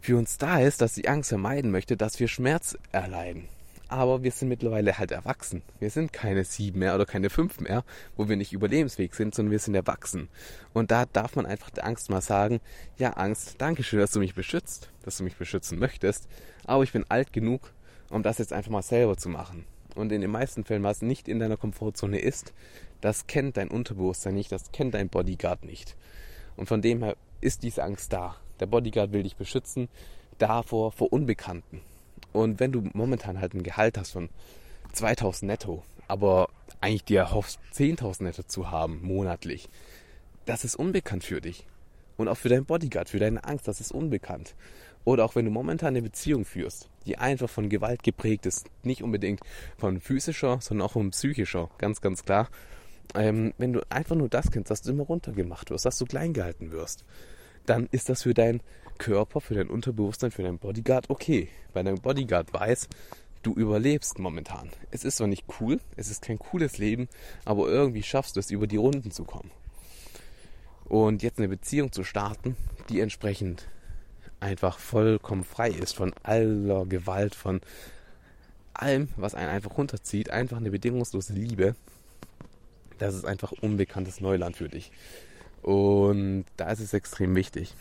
für 0.00 0.16
uns 0.16 0.38
da 0.38 0.60
ist, 0.60 0.80
dass 0.80 0.94
die 0.94 1.08
Angst 1.08 1.30
vermeiden 1.30 1.70
möchte, 1.70 1.96
dass 1.96 2.20
wir 2.20 2.28
Schmerz 2.28 2.76
erleiden. 2.92 3.48
Aber 3.88 4.22
wir 4.22 4.30
sind 4.30 4.48
mittlerweile 4.48 4.98
halt 4.98 5.12
erwachsen. 5.12 5.62
Wir 5.78 5.90
sind 5.90 6.12
keine 6.12 6.44
sieben 6.44 6.80
mehr 6.80 6.94
oder 6.94 7.06
keine 7.06 7.30
fünf 7.30 7.58
mehr, 7.60 7.84
wo 8.16 8.28
wir 8.28 8.36
nicht 8.36 8.52
überlebensfähig 8.52 9.14
sind, 9.14 9.34
sondern 9.34 9.50
wir 9.50 9.58
sind 9.58 9.74
erwachsen. 9.74 10.28
Und 10.74 10.90
da 10.90 11.06
darf 11.06 11.36
man 11.36 11.46
einfach 11.46 11.70
der 11.70 11.86
Angst 11.86 12.10
mal 12.10 12.20
sagen, 12.20 12.60
ja 12.98 13.14
Angst, 13.14 13.54
danke 13.58 13.82
schön, 13.82 14.00
dass 14.00 14.12
du 14.12 14.18
mich 14.18 14.34
beschützt, 14.34 14.90
dass 15.02 15.16
du 15.16 15.24
mich 15.24 15.36
beschützen 15.36 15.78
möchtest, 15.78 16.28
aber 16.66 16.82
ich 16.82 16.92
bin 16.92 17.06
alt 17.08 17.32
genug, 17.32 17.72
um 18.10 18.22
das 18.22 18.38
jetzt 18.38 18.52
einfach 18.52 18.70
mal 18.70 18.82
selber 18.82 19.16
zu 19.16 19.30
machen. 19.30 19.64
Und 19.94 20.12
in 20.12 20.20
den 20.20 20.30
meisten 20.30 20.64
Fällen, 20.64 20.82
was 20.82 21.00
nicht 21.00 21.26
in 21.26 21.38
deiner 21.38 21.56
Komfortzone 21.56 22.18
ist, 22.18 22.52
das 23.00 23.26
kennt 23.26 23.56
dein 23.56 23.68
Unterbewusstsein 23.68 24.34
nicht, 24.34 24.52
das 24.52 24.70
kennt 24.70 24.94
dein 24.94 25.08
Bodyguard 25.08 25.64
nicht. 25.64 25.96
Und 26.56 26.66
von 26.66 26.82
dem 26.82 27.02
her 27.02 27.16
ist 27.40 27.62
diese 27.62 27.84
Angst 27.84 28.12
da. 28.12 28.36
Der 28.60 28.66
Bodyguard 28.66 29.12
will 29.12 29.22
dich 29.22 29.36
beschützen 29.36 29.88
davor, 30.38 30.92
vor 30.92 31.12
Unbekannten. 31.12 31.80
Und 32.32 32.60
wenn 32.60 32.72
du 32.72 32.88
momentan 32.92 33.40
halt 33.40 33.54
ein 33.54 33.62
Gehalt 33.62 33.98
hast 33.98 34.12
von 34.12 34.28
2000 34.92 35.48
netto, 35.48 35.82
aber 36.06 36.48
eigentlich 36.80 37.04
dir 37.04 37.32
hoffst 37.32 37.58
10.000 37.74 38.24
netto 38.24 38.42
zu 38.42 38.70
haben 38.70 39.00
monatlich, 39.02 39.68
das 40.46 40.64
ist 40.64 40.76
unbekannt 40.76 41.24
für 41.24 41.40
dich. 41.40 41.66
Und 42.16 42.28
auch 42.28 42.36
für 42.36 42.48
deinen 42.48 42.64
Bodyguard, 42.64 43.08
für 43.08 43.18
deine 43.20 43.44
Angst, 43.44 43.68
das 43.68 43.80
ist 43.80 43.92
unbekannt. 43.92 44.54
Oder 45.04 45.24
auch 45.24 45.36
wenn 45.36 45.44
du 45.44 45.50
momentan 45.50 45.88
eine 45.88 46.02
Beziehung 46.02 46.44
führst, 46.44 46.90
die 47.06 47.16
einfach 47.16 47.48
von 47.48 47.68
Gewalt 47.68 48.02
geprägt 48.02 48.44
ist, 48.44 48.66
nicht 48.82 49.02
unbedingt 49.02 49.40
von 49.78 50.00
physischer, 50.00 50.58
sondern 50.60 50.86
auch 50.86 50.92
von 50.92 51.10
psychischer, 51.10 51.70
ganz, 51.78 52.00
ganz 52.00 52.24
klar. 52.24 52.48
Ähm, 53.14 53.54
wenn 53.56 53.72
du 53.72 53.80
einfach 53.88 54.16
nur 54.16 54.28
das 54.28 54.50
kennst, 54.50 54.70
dass 54.70 54.82
du 54.82 54.90
immer 54.90 55.04
runtergemacht 55.04 55.70
wirst, 55.70 55.86
dass 55.86 55.98
du 55.98 56.04
klein 56.04 56.34
gehalten 56.34 56.72
wirst, 56.72 57.04
dann 57.64 57.88
ist 57.90 58.08
das 58.08 58.24
für 58.24 58.34
dein 58.34 58.60
Körper, 58.98 59.40
für 59.40 59.54
dein 59.54 59.68
Unterbewusstsein, 59.68 60.30
für 60.30 60.42
deinen 60.42 60.58
Bodyguard 60.58 61.08
okay. 61.08 61.48
Weil 61.72 61.84
dein 61.84 62.00
Bodyguard 62.00 62.52
weiß, 62.52 62.88
du 63.42 63.54
überlebst 63.54 64.18
momentan. 64.18 64.70
Es 64.90 65.04
ist 65.04 65.16
zwar 65.16 65.26
nicht 65.26 65.44
cool, 65.60 65.80
es 65.96 66.10
ist 66.10 66.22
kein 66.22 66.38
cooles 66.38 66.78
Leben, 66.78 67.08
aber 67.44 67.68
irgendwie 67.68 68.02
schaffst 68.02 68.36
du 68.36 68.40
es, 68.40 68.50
über 68.50 68.66
die 68.66 68.76
Runden 68.76 69.10
zu 69.10 69.24
kommen. 69.24 69.50
Und 70.84 71.22
jetzt 71.22 71.38
eine 71.38 71.48
Beziehung 71.48 71.92
zu 71.92 72.02
starten, 72.02 72.56
die 72.88 73.00
entsprechend 73.00 73.68
einfach 74.40 74.78
vollkommen 74.78 75.44
frei 75.44 75.70
ist 75.70 75.94
von 75.94 76.14
aller 76.22 76.86
Gewalt, 76.86 77.34
von 77.34 77.60
allem, 78.72 79.08
was 79.16 79.34
einen 79.34 79.50
einfach 79.50 79.76
runterzieht, 79.76 80.30
einfach 80.30 80.56
eine 80.56 80.70
bedingungslose 80.70 81.32
Liebe, 81.32 81.74
das 82.98 83.14
ist 83.14 83.24
einfach 83.24 83.52
unbekanntes 83.52 84.20
Neuland 84.20 84.56
für 84.56 84.68
dich. 84.68 84.90
Und 85.62 86.44
da 86.56 86.70
ist 86.70 86.80
es 86.80 86.94
extrem 86.94 87.34
wichtig, 87.34 87.74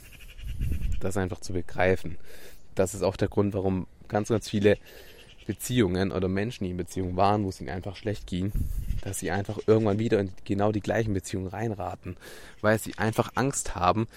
das 0.99 1.17
einfach 1.17 1.39
zu 1.39 1.53
begreifen. 1.53 2.17
Das 2.75 2.93
ist 2.93 3.03
auch 3.03 3.15
der 3.15 3.27
Grund, 3.27 3.53
warum 3.53 3.87
ganz, 4.07 4.29
ganz 4.29 4.49
viele 4.49 4.77
Beziehungen 5.47 6.11
oder 6.11 6.27
Menschen, 6.27 6.65
die 6.65 6.71
in 6.71 6.77
Beziehungen 6.77 7.15
waren, 7.15 7.43
wo 7.43 7.49
es 7.49 7.61
ihnen 7.61 7.69
einfach 7.69 7.95
schlecht 7.95 8.27
ging, 8.27 8.51
dass 9.01 9.19
sie 9.19 9.31
einfach 9.31 9.59
irgendwann 9.65 9.97
wieder 9.97 10.19
in 10.19 10.31
genau 10.43 10.71
die 10.71 10.81
gleichen 10.81 11.13
Beziehungen 11.13 11.47
reinraten, 11.47 12.17
weil 12.61 12.77
sie 12.77 12.97
einfach 12.97 13.31
Angst 13.35 13.73
haben, 13.75 14.07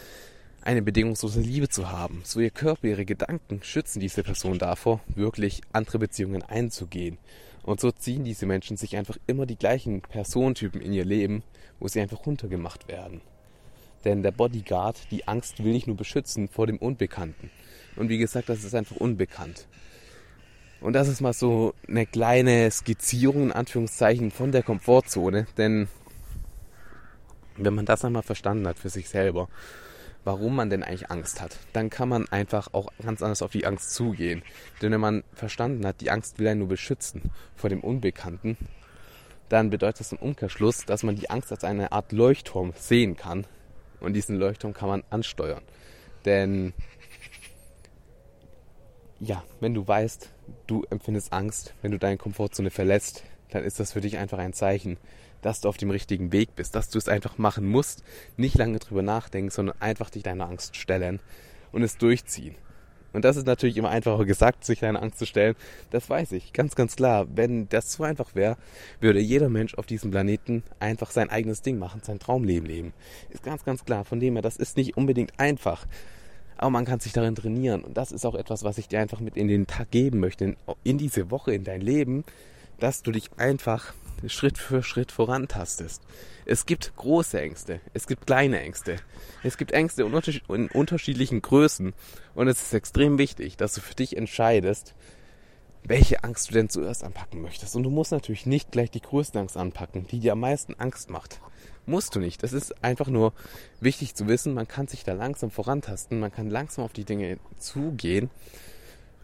eine 0.63 0.83
bedingungslose 0.83 1.41
Liebe 1.41 1.69
zu 1.69 1.91
haben. 1.91 2.21
So 2.25 2.41
ihr 2.41 2.51
Körper, 2.51 2.89
ihre 2.89 3.05
Gedanken 3.05 3.63
schützen 3.63 4.01
diese 4.01 4.23
Person 4.23 4.59
davor, 4.59 5.01
wirklich 5.15 5.63
andere 5.73 5.99
Beziehungen 5.99 6.43
einzugehen. 6.43 7.19
Und 7.63 7.81
so 7.81 7.91
ziehen 7.93 8.25
diese 8.25 8.47
Menschen 8.47 8.77
sich 8.77 8.97
einfach 8.97 9.17
immer 9.27 9.47
die 9.47 9.57
gleichen 9.57 10.03
Personentypen 10.03 10.81
in 10.81 10.93
ihr 10.93 11.05
Leben, 11.05 11.43
wo 11.79 11.89
sie 11.89 12.01
einfach 12.01 12.27
runtergemacht 12.27 12.89
werden. 12.89 13.21
Denn 14.05 14.23
der 14.23 14.33
Bodyguard, 14.33 15.11
die 15.11 15.29
Angst 15.29 15.63
will 15.63 15.73
nicht 15.73 15.87
nur 15.87 15.97
beschützen 15.97 16.49
vor 16.49 16.67
dem 16.67 16.79
Unbekannten. 16.79 17.51
Und 17.97 18.09
wie 18.09 18.19
gesagt, 18.19 18.49
das 18.49 18.65
ist 18.65 18.75
einfach 18.75 18.97
unbekannt. 18.97 19.67
Und 20.81 20.95
das 20.95 21.09
ist 21.09 21.21
mal 21.21 21.35
so 21.35 21.75
eine 21.87 22.07
kleine 22.07 22.71
Skizzierung 22.71 23.45
in 23.45 23.53
Anführungszeichen 23.53 24.31
von 24.31 24.53
der 24.53 24.63
Komfortzone. 24.63 25.47
Denn 25.59 25.89
wenn 27.57 27.75
man 27.75 27.85
das 27.85 28.05
einmal 28.05 28.23
verstanden 28.23 28.67
hat 28.67 28.79
für 28.79 28.89
sich 28.89 29.09
selber, 29.09 29.49
warum 30.25 30.57
man 30.57 30.71
denn 30.71 30.83
eigentlich 30.83 31.11
Angst 31.11 31.41
hat, 31.41 31.59
dann 31.73 31.91
kann 31.91 32.09
man 32.09 32.29
einfach 32.29 32.73
auch 32.73 32.89
ganz 33.03 33.23
anders 33.23 33.43
auf 33.43 33.53
die 33.53 33.67
Angst 33.67 33.95
zugehen. 33.95 34.43
Denn 34.81 34.93
wenn 34.93 35.01
man 35.01 35.25
verstanden 35.35 35.87
hat, 35.87 36.01
die 36.01 36.11
Angst 36.11 36.39
will 36.39 36.49
einen 36.49 36.61
nur 36.61 36.69
beschützen 36.69 37.31
vor 37.55 37.69
dem 37.69 37.81
Unbekannten, 37.81 38.57
dann 39.51 39.71
bedeutet 39.71 40.01
das 40.01 40.13
im 40.13 40.19
Umkehrschluss, 40.19 40.87
dass 40.87 41.03
man 41.03 41.17
die 41.17 41.29
Angst 41.29 41.51
als 41.51 41.65
eine 41.65 41.93
Art 41.93 42.13
Leuchtturm 42.13 42.73
sehen 42.77 43.17
kann. 43.17 43.47
Und 44.01 44.15
diesen 44.15 44.37
Leuchtturm 44.37 44.73
kann 44.73 44.89
man 44.89 45.05
ansteuern. 45.11 45.63
Denn 46.25 46.73
ja, 49.21 49.45
wenn 49.61 49.75
du 49.75 49.87
weißt, 49.87 50.31
du 50.67 50.85
empfindest 50.91 51.33
Angst, 51.33 51.75
wenn 51.83 51.93
du 51.93 51.99
deine 51.99 52.17
Komfortzone 52.17 52.71
verlässt, 52.71 53.25
dann 53.51 53.65
ist 53.65 53.79
das 53.79 53.93
für 53.93 54.01
dich 54.01 54.17
einfach 54.17 54.39
ein 54.39 54.53
Zeichen, 54.53 54.97
dass 55.43 55.61
du 55.61 55.69
auf 55.69 55.77
dem 55.77 55.91
richtigen 55.91 56.33
Weg 56.33 56.55
bist, 56.57 56.75
dass 56.75 56.89
du 56.89 56.99
es 56.99 57.09
einfach 57.09 57.39
machen 57.39 57.67
musst, 57.67 58.03
nicht 58.37 58.57
lange 58.57 58.79
drüber 58.79 59.03
nachdenken, 59.03 59.51
sondern 59.51 59.81
einfach 59.81 60.11
dich 60.11 60.23
deiner 60.23 60.49
Angst 60.49 60.77
stellen 60.77 61.21
und 61.73 61.83
es 61.83 61.99
durchziehen. 61.99 62.55
Und 63.13 63.25
das 63.25 63.37
ist 63.37 63.47
natürlich 63.47 63.77
immer 63.77 63.91
einfacher 63.91 64.25
gesagt, 64.25 64.65
sich 64.65 64.81
deiner 64.81 65.03
Angst 65.03 65.19
zu 65.19 65.27
stellen. 65.27 65.57
Das 65.91 66.09
weiß 66.09 66.33
ich, 66.33 66.53
ganz, 66.53 66.75
ganz 66.75 66.97
klar. 66.97 67.27
Wenn 67.35 67.69
das 67.69 67.93
so 67.93 68.05
einfach 68.05 68.35
wäre, 68.35 68.57
würde 69.01 69.21
jeder 69.21 69.49
Mensch 69.49 69.75
auf 69.75 69.87
diesem 69.87 70.11
Planeten 70.11 70.63
einfach 70.79 71.11
sein 71.11 71.31
eigenes 71.31 71.63
Ding 71.63 71.79
machen, 71.79 72.03
sein 72.05 72.19
Traumleben 72.19 72.69
leben. 72.69 72.93
Ist 73.31 73.43
ganz, 73.43 73.65
ganz 73.65 73.85
klar. 73.85 74.05
Von 74.05 74.21
dem 74.21 74.35
her, 74.35 74.43
das 74.43 74.57
ist 74.57 74.77
nicht 74.77 74.97
unbedingt 74.97 75.39
einfach 75.39 75.87
aber 76.61 76.71
man 76.71 76.85
kann 76.85 77.01
sich 77.01 77.15
darin 77.15 77.35
trainieren. 77.35 77.83
Und 77.83 77.97
das 77.97 78.13
ist 78.13 78.27
auch 78.27 78.35
etwas, 78.35 78.65
was 78.65 78.77
ich 78.77 78.87
dir 78.87 79.01
einfach 79.01 79.21
mit 79.21 79.35
in 79.39 79.49
den 79.49 79.67
Tag 79.67 79.91
geben 79.91 80.21
möchte, 80.21 80.57
in 80.85 80.99
diese 80.99 81.31
Woche, 81.31 81.55
in 81.55 81.65
dein 81.65 81.81
Leben, 81.81 82.23
dass 82.79 83.03
du 83.03 83.13
dich 83.13 83.31
einfach 83.39 83.95
Schritt 84.27 84.59
für 84.59 84.83
Schritt 84.83 85.13
vorantastest. 85.13 86.03
Es 86.45 86.67
gibt 86.67 86.95
große 86.97 87.41
Ängste, 87.41 87.81
es 87.95 88.07
gibt 88.07 88.27
kleine 88.27 88.61
Ängste, 88.61 88.97
es 89.43 89.57
gibt 89.57 89.73
Ängste 89.73 90.03
in 90.03 90.69
unterschiedlichen 90.69 91.43
Größen. 91.43 91.95
Und 92.35 92.49
es 92.49 92.61
ist 92.63 92.75
extrem 92.75 93.19
wichtig, 93.19 93.57
dass 93.57 93.75
du 93.75 93.81
für 93.81 93.95
dich 93.95 94.17
entscheidest, 94.17 94.95
welche 95.83 96.23
Angst 96.25 96.51
du 96.51 96.55
denn 96.55 96.69
zuerst 96.69 97.05
anpacken 97.05 97.41
möchtest. 97.41 97.75
Und 97.75 97.85
du 97.85 97.91
musst 97.91 98.13
natürlich 98.13 98.47
nicht 98.47 98.71
gleich 98.71 98.91
die 98.91 99.01
größte 99.01 99.39
Angst 99.39 99.57
anpacken, 99.57 100.07
die 100.07 100.21
dir 100.21 100.33
am 100.33 100.41
meisten 100.41 100.75
Angst 100.75 101.11
macht. 101.11 101.41
Musst 101.87 102.15
du 102.15 102.21
nicht. 102.21 102.43
Das 102.43 102.53
ist 102.53 102.85
einfach 102.85 103.07
nur 103.07 103.33
wichtig 103.81 104.15
zu 104.15 104.29
wissen. 104.29 104.55
Man 104.55 104.69
kann 104.69 104.87
sich 104.87 105.05
da 105.05 105.15
langsam 105.15 105.51
vorantasten. 105.51 106.21
Man 106.21 106.31
kann 106.31 106.51
langsam 106.51 106.85
auf 106.85 106.93
die 106.93 107.05
Dinge 107.05 107.39
zugehen 107.59 108.31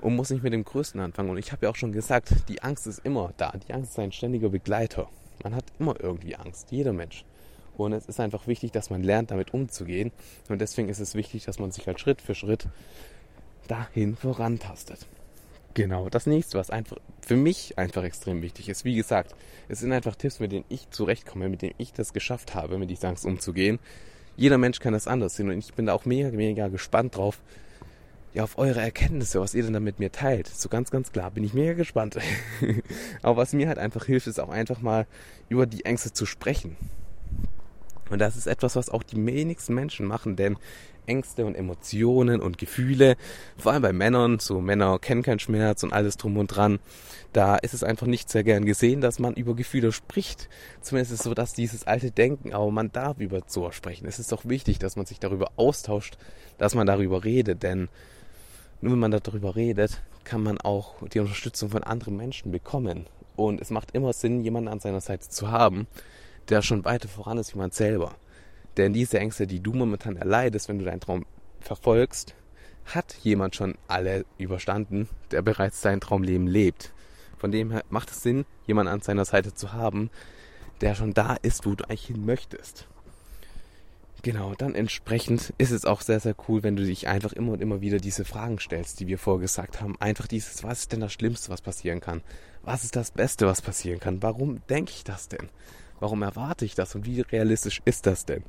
und 0.01 0.17
muss 0.17 0.31
nicht 0.31 0.43
mit 0.43 0.53
dem 0.53 0.65
Größten 0.65 1.01
anfangen. 1.01 1.31
Und 1.31 1.39
ich 1.39 1.53
habe 1.53 1.67
ja 1.67 1.71
auch 1.71 1.77
schon 1.77 1.93
gesagt, 1.93 2.49
die 2.49 2.63
Angst 2.63 2.87
ist 2.87 3.01
immer 3.05 3.33
da. 3.37 3.53
Die 3.69 3.73
Angst 3.73 3.93
ist 3.93 3.99
ein 3.99 4.13
ständiger 4.13 4.49
Begleiter. 4.49 5.09
Man 5.43 5.55
hat 5.55 5.65
immer 5.79 5.99
irgendwie 6.01 6.37
Angst. 6.37 6.71
Jeder 6.71 6.93
Mensch. 6.93 7.25
Und 7.77 7.93
es 7.93 8.07
ist 8.07 8.21
einfach 8.21 8.47
wichtig, 8.47 8.73
dass 8.73 8.91
man 8.91 9.03
lernt, 9.03 9.31
damit 9.31 9.53
umzugehen. 9.53 10.13
Und 10.49 10.61
deswegen 10.61 10.89
ist 10.89 11.01
es 11.01 11.15
wichtig, 11.15 11.45
dass 11.45 11.59
man 11.59 11.73
sich 11.73 11.87
halt 11.87 12.01
Schritt 12.01 12.23
für 12.23 12.35
Schritt 12.35 12.69
dahin 13.69 14.17
vorantastet. 14.17 15.07
Genau, 15.75 16.09
das 16.09 16.25
nächste, 16.25 16.57
was 16.57 16.71
einfach 16.71 16.97
für 17.21 17.37
mich 17.37 17.77
einfach 17.77 18.03
extrem 18.03 18.41
wichtig 18.41 18.71
ist. 18.71 18.87
Wie 18.87 18.95
gesagt, 18.95 19.35
es 19.69 19.81
sind 19.81 19.93
einfach 19.93 20.17
Tipps, 20.17 20.41
mit 20.41 20.53
denen 20.53 20.65
ich 20.71 20.89
zurechtkomme, 20.89 21.51
mit 21.51 21.61
denen 21.61 21.75
ich 21.77 21.93
das 21.93 22.15
geschafft 22.15 22.55
habe, 22.55 22.79
mit 22.79 22.89
dieser 22.89 23.09
Angst 23.09 23.27
umzugehen. 23.27 23.79
Jeder 24.39 24.57
Mensch 24.57 24.81
kann 24.81 24.95
das 24.95 25.07
anders 25.07 25.37
sehen 25.37 25.51
und 25.51 25.59
ich 25.59 25.75
bin 25.75 25.85
da 25.85 25.93
auch 25.93 26.07
mega, 26.07 26.31
mega 26.31 26.69
gespannt 26.69 27.17
drauf, 27.17 27.43
ja, 28.37 28.45
auf 28.45 28.59
eure 28.59 28.83
Erkenntnisse, 28.83 29.41
was 29.41 29.55
ihr 29.55 29.63
denn 29.63 29.73
da 29.73 29.81
mit 29.81 29.99
mir 29.99 30.13
teilt. 30.13 30.47
So 30.47 30.69
ganz, 30.69 30.91
ganz 30.91 31.11
klar 31.11 31.31
bin 31.31 31.43
ich 31.43 31.55
mega 31.55 31.73
gespannt. 31.73 32.19
Aber 33.23 33.39
was 33.39 33.55
mir 33.55 33.67
halt 33.67 33.79
einfach 33.79 34.05
hilft, 34.05 34.27
ist 34.27 34.39
auch 34.39 34.51
einfach 34.51 34.83
mal 34.83 35.07
über 35.49 35.65
die 35.65 35.87
Ängste 35.87 36.13
zu 36.13 36.27
sprechen. 36.27 36.77
Und 38.11 38.19
das 38.19 38.37
ist 38.37 38.47
etwas, 38.47 38.77
was 38.77 38.91
auch 38.91 39.03
die 39.03 39.17
wenigsten 39.25 39.75
Menschen 39.75 40.05
machen, 40.05 40.37
denn 40.37 40.59
Ängste 41.07 41.47
und 41.47 41.55
Emotionen 41.55 42.43
und 42.43 42.59
Gefühle, 42.59 43.17
vor 43.57 43.73
allem 43.73 43.81
bei 43.81 43.95
Männern, 43.95 44.39
so 44.39 44.61
Männer 44.61 44.99
kennen 44.99 45.23
keinen 45.23 45.39
Schmerz 45.39 45.83
und 45.83 45.95
alles 45.95 46.19
drum 46.19 46.37
und 46.37 46.49
dran, 46.49 46.79
da 47.33 47.57
ist 47.57 47.73
es 47.73 47.85
einfach 47.85 48.07
nicht 48.07 48.29
sehr 48.29 48.45
gern 48.45 48.67
gesehen, 48.67 49.01
dass 49.01 49.19
man 49.19 49.33
über 49.33 49.55
Gefühle 49.55 49.93
spricht. 49.93 50.51
Zumindest 50.83 51.13
ist 51.13 51.21
es 51.21 51.25
so, 51.25 51.33
dass 51.33 51.55
dieses 51.55 51.87
alte 51.87 52.11
Denken, 52.11 52.53
aber 52.53 52.71
man 52.71 52.93
darf 52.93 53.19
über 53.19 53.41
sowas 53.47 53.75
sprechen. 53.75 54.07
Es 54.07 54.19
ist 54.19 54.31
doch 54.31 54.45
wichtig, 54.45 54.79
dass 54.79 54.97
man 54.97 55.07
sich 55.07 55.21
darüber 55.21 55.53
austauscht, 55.57 56.19
dass 56.59 56.75
man 56.75 56.87
darüber 56.87 57.25
redet, 57.25 57.63
denn 57.63 57.89
nur 58.81 58.93
wenn 58.93 58.99
man 58.99 59.11
darüber 59.11 59.57
redet, 59.57 60.03
kann 60.25 60.43
man 60.43 60.59
auch 60.59 60.95
die 61.09 61.21
Unterstützung 61.21 61.71
von 61.71 61.83
anderen 61.85 62.17
Menschen 62.17 62.53
bekommen. 62.53 63.07
Und 63.37 63.61
es 63.61 63.71
macht 63.71 63.93
immer 63.93 64.13
Sinn, 64.13 64.43
jemanden 64.43 64.69
an 64.69 64.81
seiner 64.81 65.01
Seite 65.01 65.29
zu 65.29 65.51
haben, 65.51 65.87
der 66.49 66.63
schon 66.63 66.85
weiter 66.85 67.09
voran 67.09 67.39
ist 67.39 67.55
wie 67.55 67.59
man 67.59 67.71
selber. 67.71 68.15
Denn 68.77 68.93
diese 68.93 69.19
Ängste, 69.19 69.47
die 69.47 69.61
du 69.61 69.73
momentan 69.73 70.17
erleidest, 70.17 70.69
wenn 70.69 70.79
du 70.79 70.85
deinen 70.85 71.01
Traum 71.01 71.25
verfolgst, 71.61 72.35
hat 72.87 73.17
jemand 73.23 73.57
schon 73.57 73.75
alle 73.89 74.25
überstanden, 74.39 75.09
der 75.31 75.43
bereits 75.43 75.81
sein 75.81 76.01
Traumleben 76.01 76.47
lebt. 76.47 76.93
Von 77.39 77.51
dem 77.51 77.71
her 77.71 77.85
macht 77.91 78.11
es 78.11 78.23
Sinn, 78.23 78.45
jemanden 78.67 78.93
an 78.93 79.01
seiner 79.01 79.25
Seite 79.25 79.55
zu 79.55 79.73
haben, 79.73 80.11
der 80.81 80.95
schon 80.95 81.15
da 81.15 81.37
ist, 81.43 81.67
wo 81.67 81.75
du 81.75 81.85
eigentlich 81.85 82.07
hin 82.07 82.25
möchtest. 82.25 82.87
Genau, 84.23 84.55
dann 84.55 84.75
entsprechend 84.75 85.53
ist 85.59 85.71
es 85.71 85.85
auch 85.85 86.01
sehr, 86.01 86.21
sehr 86.21 86.35
cool, 86.49 86.63
wenn 86.63 86.77
du 86.77 86.85
dich 86.85 87.07
einfach 87.07 87.33
immer 87.33 87.53
und 87.53 87.61
immer 87.61 87.81
wieder 87.81 87.99
diese 87.99 88.25
Fragen 88.25 88.59
stellst, 88.59 88.99
die 88.99 89.07
wir 89.07 89.19
vorgesagt 89.19 89.81
haben. 89.81 89.95
Einfach 90.01 90.27
dieses, 90.27 90.65
was 90.65 90.81
ist 90.81 90.93
denn 90.93 91.01
das 91.01 91.13
Schlimmste, 91.13 91.51
was 91.51 91.61
passieren 91.61 92.01
kann? 92.01 92.23
Was 92.63 92.83
ist 92.83 92.97
das 92.97 93.13
Beste, 93.13 93.47
was 93.47 93.63
passieren 93.63 94.01
kann? 94.01 94.23
Warum 94.23 94.61
denke 94.69 94.93
ich 94.93 95.05
das 95.05 95.29
denn? 95.29 95.49
Warum 96.01 96.23
erwarte 96.23 96.65
ich 96.65 96.75
das 96.75 96.95
und 96.95 97.07
wie 97.07 97.21
realistisch 97.21 97.81
ist 97.85 98.07
das 98.07 98.25
denn? 98.25 98.43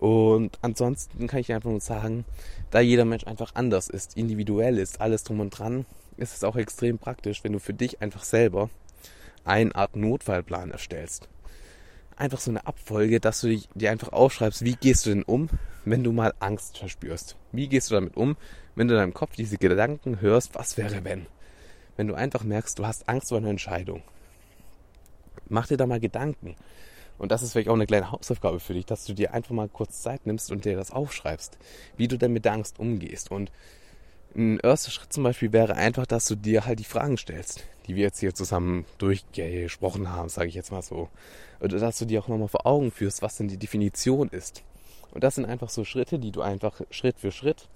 Und 0.00 0.58
ansonsten 0.62 1.26
kann 1.26 1.40
ich 1.40 1.52
einfach 1.52 1.70
nur 1.70 1.80
sagen, 1.80 2.24
da 2.70 2.80
jeder 2.80 3.04
Mensch 3.04 3.26
einfach 3.26 3.54
anders 3.54 3.88
ist, 3.88 4.16
individuell 4.16 4.78
ist, 4.78 5.00
alles 5.00 5.24
drum 5.24 5.40
und 5.40 5.50
dran, 5.50 5.86
ist 6.16 6.36
es 6.36 6.44
auch 6.44 6.56
extrem 6.56 6.98
praktisch, 6.98 7.42
wenn 7.44 7.52
du 7.52 7.58
für 7.58 7.74
dich 7.74 8.00
einfach 8.00 8.22
selber 8.24 8.70
eine 9.44 9.74
Art 9.74 9.96
Notfallplan 9.96 10.70
erstellst. 10.70 11.28
Einfach 12.18 12.40
so 12.40 12.50
eine 12.50 12.66
Abfolge, 12.66 13.20
dass 13.20 13.40
du 13.40 13.56
dir 13.74 13.92
einfach 13.92 14.12
aufschreibst, 14.12 14.64
wie 14.64 14.74
gehst 14.74 15.06
du 15.06 15.10
denn 15.10 15.22
um, 15.22 15.48
wenn 15.84 16.02
du 16.02 16.12
mal 16.12 16.34
Angst 16.40 16.78
verspürst? 16.78 17.36
Wie 17.52 17.68
gehst 17.68 17.90
du 17.90 17.94
damit 17.94 18.16
um, 18.16 18.36
wenn 18.74 18.88
du 18.88 18.94
in 18.94 19.00
deinem 19.00 19.14
Kopf 19.14 19.36
diese 19.36 19.56
Gedanken 19.56 20.20
hörst, 20.20 20.54
was 20.56 20.76
wäre 20.76 21.04
wenn? 21.04 21.26
Wenn 21.96 22.08
du 22.08 22.14
einfach 22.14 22.42
merkst, 22.42 22.76
du 22.78 22.86
hast 22.86 23.08
Angst 23.08 23.28
vor 23.28 23.38
einer 23.38 23.50
Entscheidung. 23.50 24.02
Mach 25.48 25.68
dir 25.68 25.76
da 25.76 25.86
mal 25.86 26.00
Gedanken. 26.00 26.56
Und 27.18 27.30
das 27.30 27.42
ist 27.42 27.52
vielleicht 27.52 27.68
auch 27.68 27.74
eine 27.74 27.86
kleine 27.86 28.10
Hausaufgabe 28.10 28.58
für 28.58 28.74
dich, 28.74 28.86
dass 28.86 29.04
du 29.04 29.14
dir 29.14 29.32
einfach 29.32 29.52
mal 29.52 29.68
kurz 29.68 30.02
Zeit 30.02 30.26
nimmst 30.26 30.50
und 30.50 30.64
dir 30.64 30.76
das 30.76 30.90
aufschreibst, 30.90 31.56
wie 31.96 32.08
du 32.08 32.16
denn 32.16 32.32
mit 32.32 32.44
der 32.44 32.52
Angst 32.52 32.80
umgehst. 32.80 33.30
Und 33.30 33.52
ein 34.36 34.58
erster 34.60 34.90
Schritt 34.90 35.12
zum 35.12 35.24
Beispiel 35.24 35.52
wäre 35.52 35.74
einfach, 35.74 36.06
dass 36.06 36.26
du 36.26 36.34
dir 36.34 36.66
halt 36.66 36.78
die 36.78 36.84
Fragen 36.84 37.16
stellst, 37.16 37.64
die 37.86 37.96
wir 37.96 38.04
jetzt 38.04 38.20
hier 38.20 38.34
zusammen 38.34 38.84
durchgesprochen 38.98 40.12
haben, 40.12 40.28
sage 40.28 40.48
ich 40.48 40.54
jetzt 40.54 40.70
mal 40.70 40.82
so. 40.82 41.08
Oder 41.60 41.78
dass 41.78 41.98
du 41.98 42.04
dir 42.04 42.20
auch 42.20 42.28
nochmal 42.28 42.48
vor 42.48 42.66
Augen 42.66 42.90
führst, 42.90 43.22
was 43.22 43.36
denn 43.36 43.48
die 43.48 43.56
Definition 43.56 44.28
ist. 44.28 44.62
Und 45.12 45.24
das 45.24 45.36
sind 45.36 45.46
einfach 45.46 45.70
so 45.70 45.84
Schritte, 45.84 46.18
die 46.18 46.30
du 46.30 46.42
einfach 46.42 46.80
Schritt 46.90 47.18
für 47.18 47.32
Schritt 47.32 47.68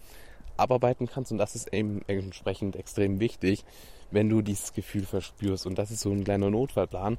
abarbeiten 0.56 1.08
kannst. 1.08 1.32
Und 1.32 1.38
das 1.38 1.54
ist 1.54 1.72
eben 1.72 2.02
entsprechend 2.06 2.76
extrem 2.76 3.20
wichtig, 3.20 3.64
wenn 4.10 4.28
du 4.28 4.42
dieses 4.42 4.74
Gefühl 4.74 5.04
verspürst. 5.04 5.66
Und 5.66 5.76
das 5.76 5.90
ist 5.90 6.00
so 6.00 6.10
ein 6.10 6.24
kleiner 6.24 6.50
Notfallplan, 6.50 7.18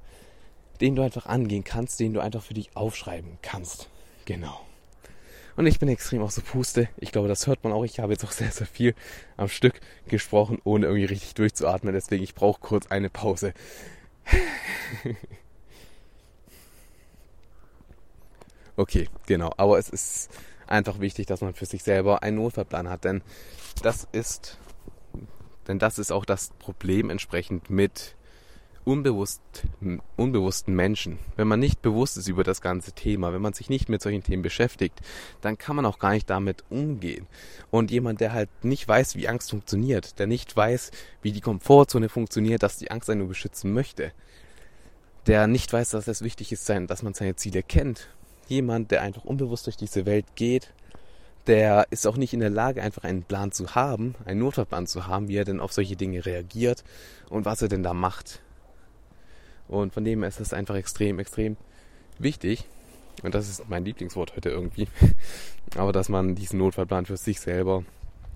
den 0.81 0.95
du 0.95 1.01
einfach 1.01 1.25
angehen 1.25 1.63
kannst, 1.63 1.99
den 1.99 2.13
du 2.13 2.19
einfach 2.19 2.43
für 2.43 2.53
dich 2.53 2.75
aufschreiben 2.75 3.39
kannst. 3.41 3.89
Genau. 4.25 4.61
Und 5.55 5.67
ich 5.67 5.79
bin 5.79 5.87
extrem 5.89 6.23
aus 6.23 6.35
der 6.35 6.41
Puste. 6.41 6.89
Ich 6.97 7.11
glaube, 7.11 7.27
das 7.27 7.45
hört 7.45 7.63
man 7.63 7.73
auch. 7.73 7.83
Ich 7.83 7.99
habe 7.99 8.13
jetzt 8.13 8.23
auch 8.23 8.31
sehr, 8.31 8.51
sehr 8.51 8.65
viel 8.65 8.95
am 9.37 9.49
Stück 9.49 9.79
gesprochen, 10.07 10.59
ohne 10.63 10.87
irgendwie 10.87 11.05
richtig 11.05 11.35
durchzuatmen. 11.35 11.93
Deswegen, 11.93 12.23
ich 12.23 12.33
brauche 12.33 12.59
kurz 12.59 12.87
eine 12.87 13.09
Pause. 13.09 13.53
okay, 18.75 19.07
genau. 19.27 19.51
Aber 19.57 19.77
es 19.77 19.89
ist 19.89 20.31
einfach 20.65 20.99
wichtig, 20.99 21.27
dass 21.27 21.41
man 21.41 21.53
für 21.53 21.67
sich 21.67 21.83
selber 21.83 22.23
einen 22.23 22.37
Notfallplan 22.37 22.89
hat, 22.89 23.03
denn 23.03 23.21
das 23.81 24.07
ist, 24.11 24.57
denn 25.67 25.77
das 25.77 25.99
ist 25.99 26.11
auch 26.11 26.25
das 26.25 26.49
Problem 26.59 27.09
entsprechend 27.09 27.69
mit 27.69 28.15
unbewusst, 28.85 29.41
unbewussten 30.17 30.75
Menschen. 30.75 31.19
Wenn 31.35 31.47
man 31.47 31.59
nicht 31.59 31.81
bewusst 31.81 32.17
ist 32.17 32.27
über 32.27 32.43
das 32.43 32.61
ganze 32.61 32.91
Thema, 32.91 33.33
wenn 33.33 33.41
man 33.41 33.53
sich 33.53 33.69
nicht 33.69 33.89
mit 33.89 34.01
solchen 34.01 34.23
Themen 34.23 34.43
beschäftigt, 34.43 34.99
dann 35.41 35.57
kann 35.57 35.75
man 35.75 35.85
auch 35.85 35.99
gar 35.99 36.11
nicht 36.11 36.29
damit 36.29 36.63
umgehen. 36.69 37.27
Und 37.71 37.91
jemand, 37.91 38.21
der 38.21 38.33
halt 38.33 38.49
nicht 38.63 38.87
weiß, 38.87 39.15
wie 39.15 39.27
Angst 39.27 39.51
funktioniert, 39.51 40.19
der 40.19 40.27
nicht 40.27 40.55
weiß, 40.55 40.91
wie 41.21 41.31
die 41.31 41.41
Komfortzone 41.41 42.09
funktioniert, 42.09 42.63
dass 42.63 42.77
die 42.77 42.91
Angst 42.91 43.09
einen 43.09 43.19
nur 43.19 43.29
beschützen 43.29 43.73
möchte, 43.73 44.11
der 45.27 45.47
nicht 45.47 45.71
weiß, 45.71 45.91
dass 45.91 46.07
es 46.07 46.21
wichtig 46.21 46.51
ist, 46.51 46.67
dass 46.69 47.03
man 47.03 47.13
seine 47.13 47.35
Ziele 47.35 47.63
kennt, 47.63 48.09
jemand, 48.47 48.91
der 48.91 49.01
einfach 49.01 49.23
unbewusst 49.23 49.65
durch 49.67 49.77
diese 49.77 50.05
Welt 50.05 50.25
geht, 50.35 50.73
der 51.47 51.87
ist 51.89 52.07
auch 52.07 52.17
nicht 52.17 52.33
in 52.33 52.39
der 52.39 52.49
Lage, 52.49 52.81
einfach 52.81 53.03
einen 53.03 53.23
Plan 53.23 53.51
zu 53.51 53.75
haben, 53.75 54.15
einen 54.25 54.39
Notfallplan 54.39 54.87
zu 54.87 55.07
haben, 55.07 55.27
wie 55.27 55.35
er 55.35 55.45
denn 55.45 55.59
auf 55.59 55.73
solche 55.73 55.95
Dinge 55.95 56.25
reagiert 56.25 56.83
und 57.29 57.45
was 57.45 57.61
er 57.61 57.67
denn 57.67 57.83
da 57.83 57.93
macht. 57.93 58.41
Und 59.67 59.93
von 59.93 60.03
dem 60.03 60.19
her 60.19 60.29
ist 60.29 60.39
es 60.39 60.53
einfach 60.53 60.75
extrem, 60.75 61.19
extrem 61.19 61.57
wichtig. 62.19 62.65
Und 63.21 63.35
das 63.35 63.47
ist 63.47 63.69
mein 63.69 63.85
Lieblingswort 63.85 64.35
heute 64.35 64.49
irgendwie. 64.49 64.87
Aber 65.77 65.91
dass 65.91 66.09
man 66.09 66.35
diesen 66.35 66.59
Notfallplan 66.59 67.05
für 67.05 67.17
sich 67.17 67.39
selber 67.39 67.83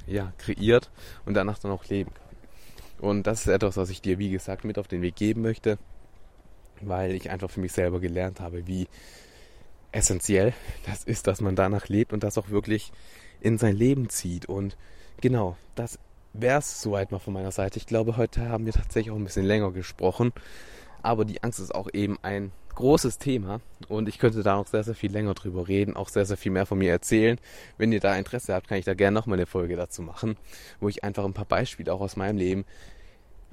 ja, 0.06 0.32
kreiert 0.38 0.90
und 1.26 1.34
danach 1.34 1.60
dann 1.60 1.72
auch 1.72 1.86
leben 1.86 2.12
kann. 2.14 2.28
Und 3.00 3.28
das 3.28 3.42
ist 3.42 3.48
etwas, 3.48 3.78
was 3.78 3.90
ich 3.90 4.02
dir, 4.02 4.18
wie 4.18 4.32
gesagt, 4.32 4.64
mit 4.64 4.80
auf 4.80 4.88
den 4.88 5.02
Weg 5.02 5.16
geben 5.16 5.42
möchte, 5.42 5.78
weil 6.82 7.12
ich 7.12 7.30
einfach 7.30 7.50
für 7.50 7.60
mich 7.60 7.74
selber 7.74 8.00
gelernt 8.00 8.40
habe, 8.40 8.66
wie 8.66 8.88
essentiell 9.92 10.54
das 10.86 11.04
ist, 11.04 11.28
dass 11.28 11.42
man 11.42 11.56
danach 11.56 11.88
lebt 11.88 12.14
und 12.14 12.24
das 12.24 12.38
auch 12.38 12.50
wirklich 12.50 12.92
in 13.40 13.58
sein 13.58 13.76
Leben 13.76 14.10
zieht. 14.10 14.48
Und 14.48 14.78
genau, 15.22 15.58
das 15.76 16.00
wäre 16.34 16.60
es 16.60 16.82
soweit 16.82 17.12
mal 17.12 17.20
von 17.20 17.34
meiner 17.34 17.52
Seite. 17.52 17.78
Ich 17.78 17.86
glaube, 17.86 18.18
heute 18.18 18.50
haben 18.50 18.66
wir 18.66 18.74
tatsächlich 18.74 19.12
auch 19.12 19.18
ein 19.18 19.24
bisschen 19.24 19.46
länger 19.46 19.72
gesprochen 19.72 20.34
aber 21.08 21.24
die 21.24 21.41
Angst 21.41 21.60
ist 21.60 21.74
auch 21.74 21.88
eben 21.93 22.18
ein 22.22 22.51
großes 22.76 23.18
Thema 23.18 23.62
und 23.88 24.10
ich 24.10 24.20
könnte 24.20 24.43
da 24.43 24.58
noch 24.58 24.68
sehr, 24.68 24.84
sehr 24.84 24.93
viel 24.93 25.12
länger 25.12 25.34
drüber 25.34 25.68
reden, 25.68 25.95
auch 25.95 26.10
sehr, 26.10 26.26
sehr 26.26 26.38
viel 26.38 26.51
mehr 26.51 26.66
von 26.66 26.78
mir 26.78 26.91
erzählen. 26.91 27.39
Wenn 27.78 27.93
ihr 27.93 28.01
da 28.01 28.16
Interesse 28.18 28.53
habt, 28.53 28.68
kann 28.68 28.78
ich 28.78 28.86
da 28.86 28.93
gerne 28.93 29.16
nochmal 29.16 29.38
eine 29.38 29.45
Folge 29.45 29.78
dazu 29.78 30.01
machen, 30.01 30.36
wo 30.82 30.89
ich 30.89 31.03
einfach 31.05 31.24
ein 31.24 31.34
paar 31.34 31.45
Beispiele 31.45 31.91
auch 31.93 32.01
aus 32.01 32.18
meinem 32.18 32.38
Leben 32.38 32.66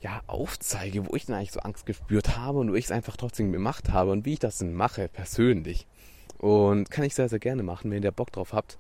ja, 0.01 0.21
aufzeige, 0.27 1.07
wo 1.07 1.15
ich 1.15 1.27
denn 1.27 1.37
eigentlich 1.37 1.53
so 1.53 1.61
Angst 1.61 1.87
gespürt 1.87 2.37
habe 2.37 2.59
und 2.59 2.73
wo 2.73 2.75
ich 2.75 2.87
es 2.87 2.91
einfach 2.91 3.17
trotzdem 3.17 3.53
gemacht 3.53 3.91
habe 3.91 4.11
und 4.11 4.27
wie 4.27 4.35
ich 4.35 4.41
das 4.41 4.59
denn 4.59 4.75
mache, 4.75 5.09
persönlich. 5.09 5.87
Und 6.39 6.91
kann 6.91 7.05
ich 7.05 7.15
sehr, 7.15 7.29
sehr 7.29 7.39
gerne 7.39 7.63
machen, 7.63 7.91
wenn 7.91 8.03
ihr 8.03 8.11
Bock 8.11 8.33
drauf 8.33 8.53
habt 8.53 8.77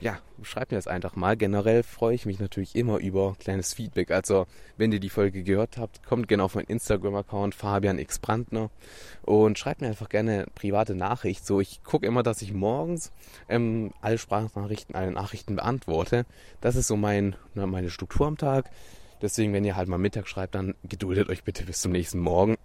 ja, 0.00 0.18
schreibt 0.42 0.72
mir 0.72 0.78
das 0.78 0.86
einfach 0.86 1.16
mal. 1.16 1.36
Generell 1.36 1.82
freue 1.82 2.14
ich 2.14 2.26
mich 2.26 2.38
natürlich 2.38 2.74
immer 2.74 2.98
über 2.98 3.36
kleines 3.38 3.72
Feedback. 3.74 4.10
Also, 4.10 4.46
wenn 4.76 4.92
ihr 4.92 5.00
die 5.00 5.08
Folge 5.08 5.42
gehört 5.42 5.78
habt, 5.78 6.04
kommt 6.04 6.28
gerne 6.28 6.42
auf 6.42 6.56
meinen 6.56 6.66
Instagram-Account 6.66 7.54
Fabian 7.54 7.98
X 7.98 8.18
Brandner 8.18 8.70
und 9.22 9.58
schreibt 9.58 9.80
mir 9.80 9.88
einfach 9.88 10.08
gerne 10.08 10.46
private 10.54 10.94
Nachricht. 10.94 11.46
So, 11.46 11.60
ich 11.60 11.82
gucke 11.84 12.06
immer, 12.06 12.22
dass 12.22 12.42
ich 12.42 12.52
morgens 12.52 13.12
ähm, 13.48 13.92
alle 14.00 14.18
Sprachnachrichten, 14.18 14.94
alle 14.94 15.12
Nachrichten 15.12 15.56
beantworte. 15.56 16.26
Das 16.60 16.76
ist 16.76 16.88
so 16.88 16.96
mein, 16.96 17.36
na, 17.54 17.66
meine 17.66 17.90
Struktur 17.90 18.26
am 18.26 18.36
Tag. 18.36 18.70
Deswegen, 19.22 19.52
wenn 19.52 19.64
ihr 19.64 19.76
halt 19.76 19.88
mal 19.88 19.98
Mittag 19.98 20.28
schreibt, 20.28 20.54
dann 20.54 20.74
geduldet 20.82 21.28
euch 21.28 21.44
bitte 21.44 21.64
bis 21.64 21.80
zum 21.80 21.92
nächsten 21.92 22.18
Morgen. 22.18 22.56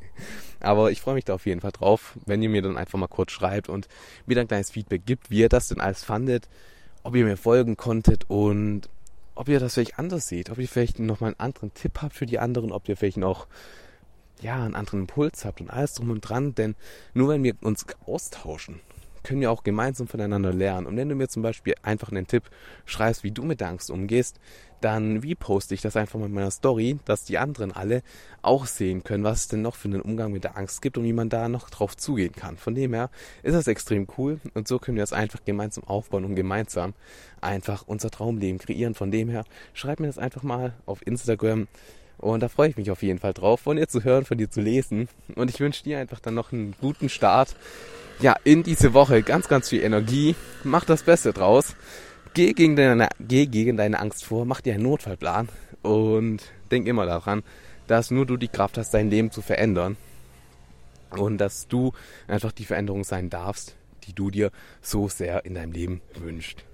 Aber 0.60 0.90
ich 0.90 1.00
freue 1.00 1.14
mich 1.14 1.24
da 1.24 1.34
auf 1.34 1.46
jeden 1.46 1.60
Fall 1.60 1.72
drauf, 1.72 2.16
wenn 2.24 2.42
ihr 2.42 2.48
mir 2.48 2.62
dann 2.62 2.76
einfach 2.76 2.98
mal 2.98 3.08
kurz 3.08 3.32
schreibt 3.32 3.68
und 3.68 3.88
mir 4.26 4.34
dann 4.34 4.44
ein 4.44 4.48
kleines 4.48 4.70
Feedback 4.70 5.02
gibt, 5.04 5.30
wie 5.30 5.40
ihr 5.40 5.48
das 5.48 5.68
denn 5.68 5.80
alles 5.80 6.04
fandet, 6.04 6.48
ob 7.02 7.14
ihr 7.14 7.24
mir 7.24 7.36
folgen 7.36 7.76
konntet 7.76 8.24
und 8.28 8.88
ob 9.34 9.48
ihr 9.48 9.60
das 9.60 9.74
vielleicht 9.74 9.98
anders 9.98 10.26
seht, 10.26 10.50
ob 10.50 10.58
ihr 10.58 10.68
vielleicht 10.68 10.98
noch 10.98 11.20
mal 11.20 11.28
einen 11.28 11.40
anderen 11.40 11.72
Tipp 11.74 12.00
habt 12.02 12.14
für 12.14 12.26
die 12.26 12.38
anderen, 12.38 12.72
ob 12.72 12.88
ihr 12.88 12.96
vielleicht 12.96 13.18
noch 13.18 13.46
ja, 14.40 14.64
einen 14.64 14.74
anderen 14.74 15.00
Impuls 15.00 15.44
habt 15.44 15.60
und 15.60 15.70
alles 15.70 15.94
drum 15.94 16.10
und 16.10 16.20
dran, 16.20 16.54
denn 16.54 16.74
nur 17.14 17.28
wenn 17.28 17.42
wir 17.42 17.54
uns 17.60 17.84
austauschen, 18.06 18.80
können 19.22 19.40
wir 19.40 19.50
auch 19.50 19.62
gemeinsam 19.62 20.08
voneinander 20.08 20.52
lernen. 20.52 20.86
Und 20.86 20.96
wenn 20.96 21.08
du 21.08 21.14
mir 21.14 21.28
zum 21.28 21.42
Beispiel 21.42 21.74
einfach 21.82 22.10
einen 22.10 22.26
Tipp 22.26 22.44
schreibst, 22.84 23.24
wie 23.24 23.30
du 23.30 23.42
mit 23.44 23.60
der 23.60 23.68
Angst 23.68 23.90
umgehst, 23.90 24.40
dann 24.80 25.18
reposte 25.18 25.74
ich 25.74 25.80
das 25.80 25.96
einfach 25.96 26.18
mal 26.18 26.26
in 26.26 26.32
meiner 26.32 26.50
Story, 26.50 26.98
dass 27.04 27.24
die 27.24 27.38
anderen 27.38 27.72
alle 27.72 28.02
auch 28.42 28.66
sehen 28.66 29.04
können, 29.04 29.24
was 29.24 29.40
es 29.40 29.48
denn 29.48 29.62
noch 29.62 29.76
für 29.76 29.88
einen 29.88 30.00
Umgang 30.00 30.32
mit 30.32 30.44
der 30.44 30.56
Angst 30.56 30.82
gibt 30.82 30.98
und 30.98 31.04
wie 31.04 31.12
man 31.12 31.28
da 31.28 31.48
noch 31.48 31.70
drauf 31.70 31.96
zugehen 31.96 32.32
kann. 32.32 32.56
Von 32.56 32.74
dem 32.74 32.94
her 32.94 33.10
ist 33.42 33.54
das 33.54 33.66
extrem 33.66 34.06
cool 34.16 34.40
und 34.54 34.68
so 34.68 34.78
können 34.78 34.96
wir 34.96 35.02
das 35.02 35.12
einfach 35.12 35.44
gemeinsam 35.44 35.84
aufbauen 35.84 36.24
und 36.24 36.34
gemeinsam 36.34 36.94
einfach 37.40 37.84
unser 37.86 38.10
Traumleben 38.10 38.58
kreieren. 38.58 38.94
Von 38.94 39.10
dem 39.10 39.28
her 39.28 39.44
schreib 39.74 40.00
mir 40.00 40.06
das 40.06 40.18
einfach 40.18 40.42
mal 40.42 40.74
auf 40.86 41.06
Instagram 41.06 41.68
und 42.18 42.40
da 42.42 42.48
freue 42.48 42.68
ich 42.68 42.76
mich 42.76 42.90
auf 42.90 43.02
jeden 43.02 43.20
Fall 43.20 43.32
drauf, 43.32 43.60
von 43.60 43.76
dir 43.76 43.86
zu 43.86 44.02
hören, 44.02 44.24
von 44.24 44.38
dir 44.38 44.50
zu 44.50 44.60
lesen. 44.60 45.08
Und 45.36 45.50
ich 45.50 45.60
wünsche 45.60 45.84
dir 45.84 45.98
einfach 45.98 46.18
dann 46.18 46.34
noch 46.34 46.52
einen 46.52 46.74
guten 46.80 47.08
Start 47.08 47.54
ja, 48.20 48.34
in 48.42 48.64
diese 48.64 48.94
Woche 48.94 49.22
ganz, 49.22 49.48
ganz 49.48 49.68
viel 49.68 49.82
Energie. 49.82 50.34
Mach 50.64 50.84
das 50.84 51.04
Beste 51.04 51.32
draus. 51.32 51.76
Geh 52.38 52.52
gegen 52.52 52.76
deine, 52.76 53.08
geh 53.18 53.46
gegen 53.46 53.76
deine 53.76 53.98
Angst 53.98 54.24
vor, 54.24 54.44
mach 54.44 54.60
dir 54.60 54.74
einen 54.74 54.84
Notfallplan 54.84 55.48
und 55.82 56.38
denk 56.70 56.86
immer 56.86 57.04
daran, 57.04 57.42
dass 57.88 58.12
nur 58.12 58.26
du 58.26 58.36
die 58.36 58.46
Kraft 58.46 58.78
hast, 58.78 58.94
dein 58.94 59.10
Leben 59.10 59.32
zu 59.32 59.42
verändern. 59.42 59.96
Und 61.10 61.38
dass 61.38 61.66
du 61.66 61.90
einfach 62.28 62.52
die 62.52 62.64
Veränderung 62.64 63.02
sein 63.02 63.28
darfst, 63.28 63.74
die 64.04 64.12
du 64.12 64.30
dir 64.30 64.52
so 64.80 65.08
sehr 65.08 65.46
in 65.46 65.54
deinem 65.54 65.72
Leben 65.72 66.00
wünschst. 66.14 66.64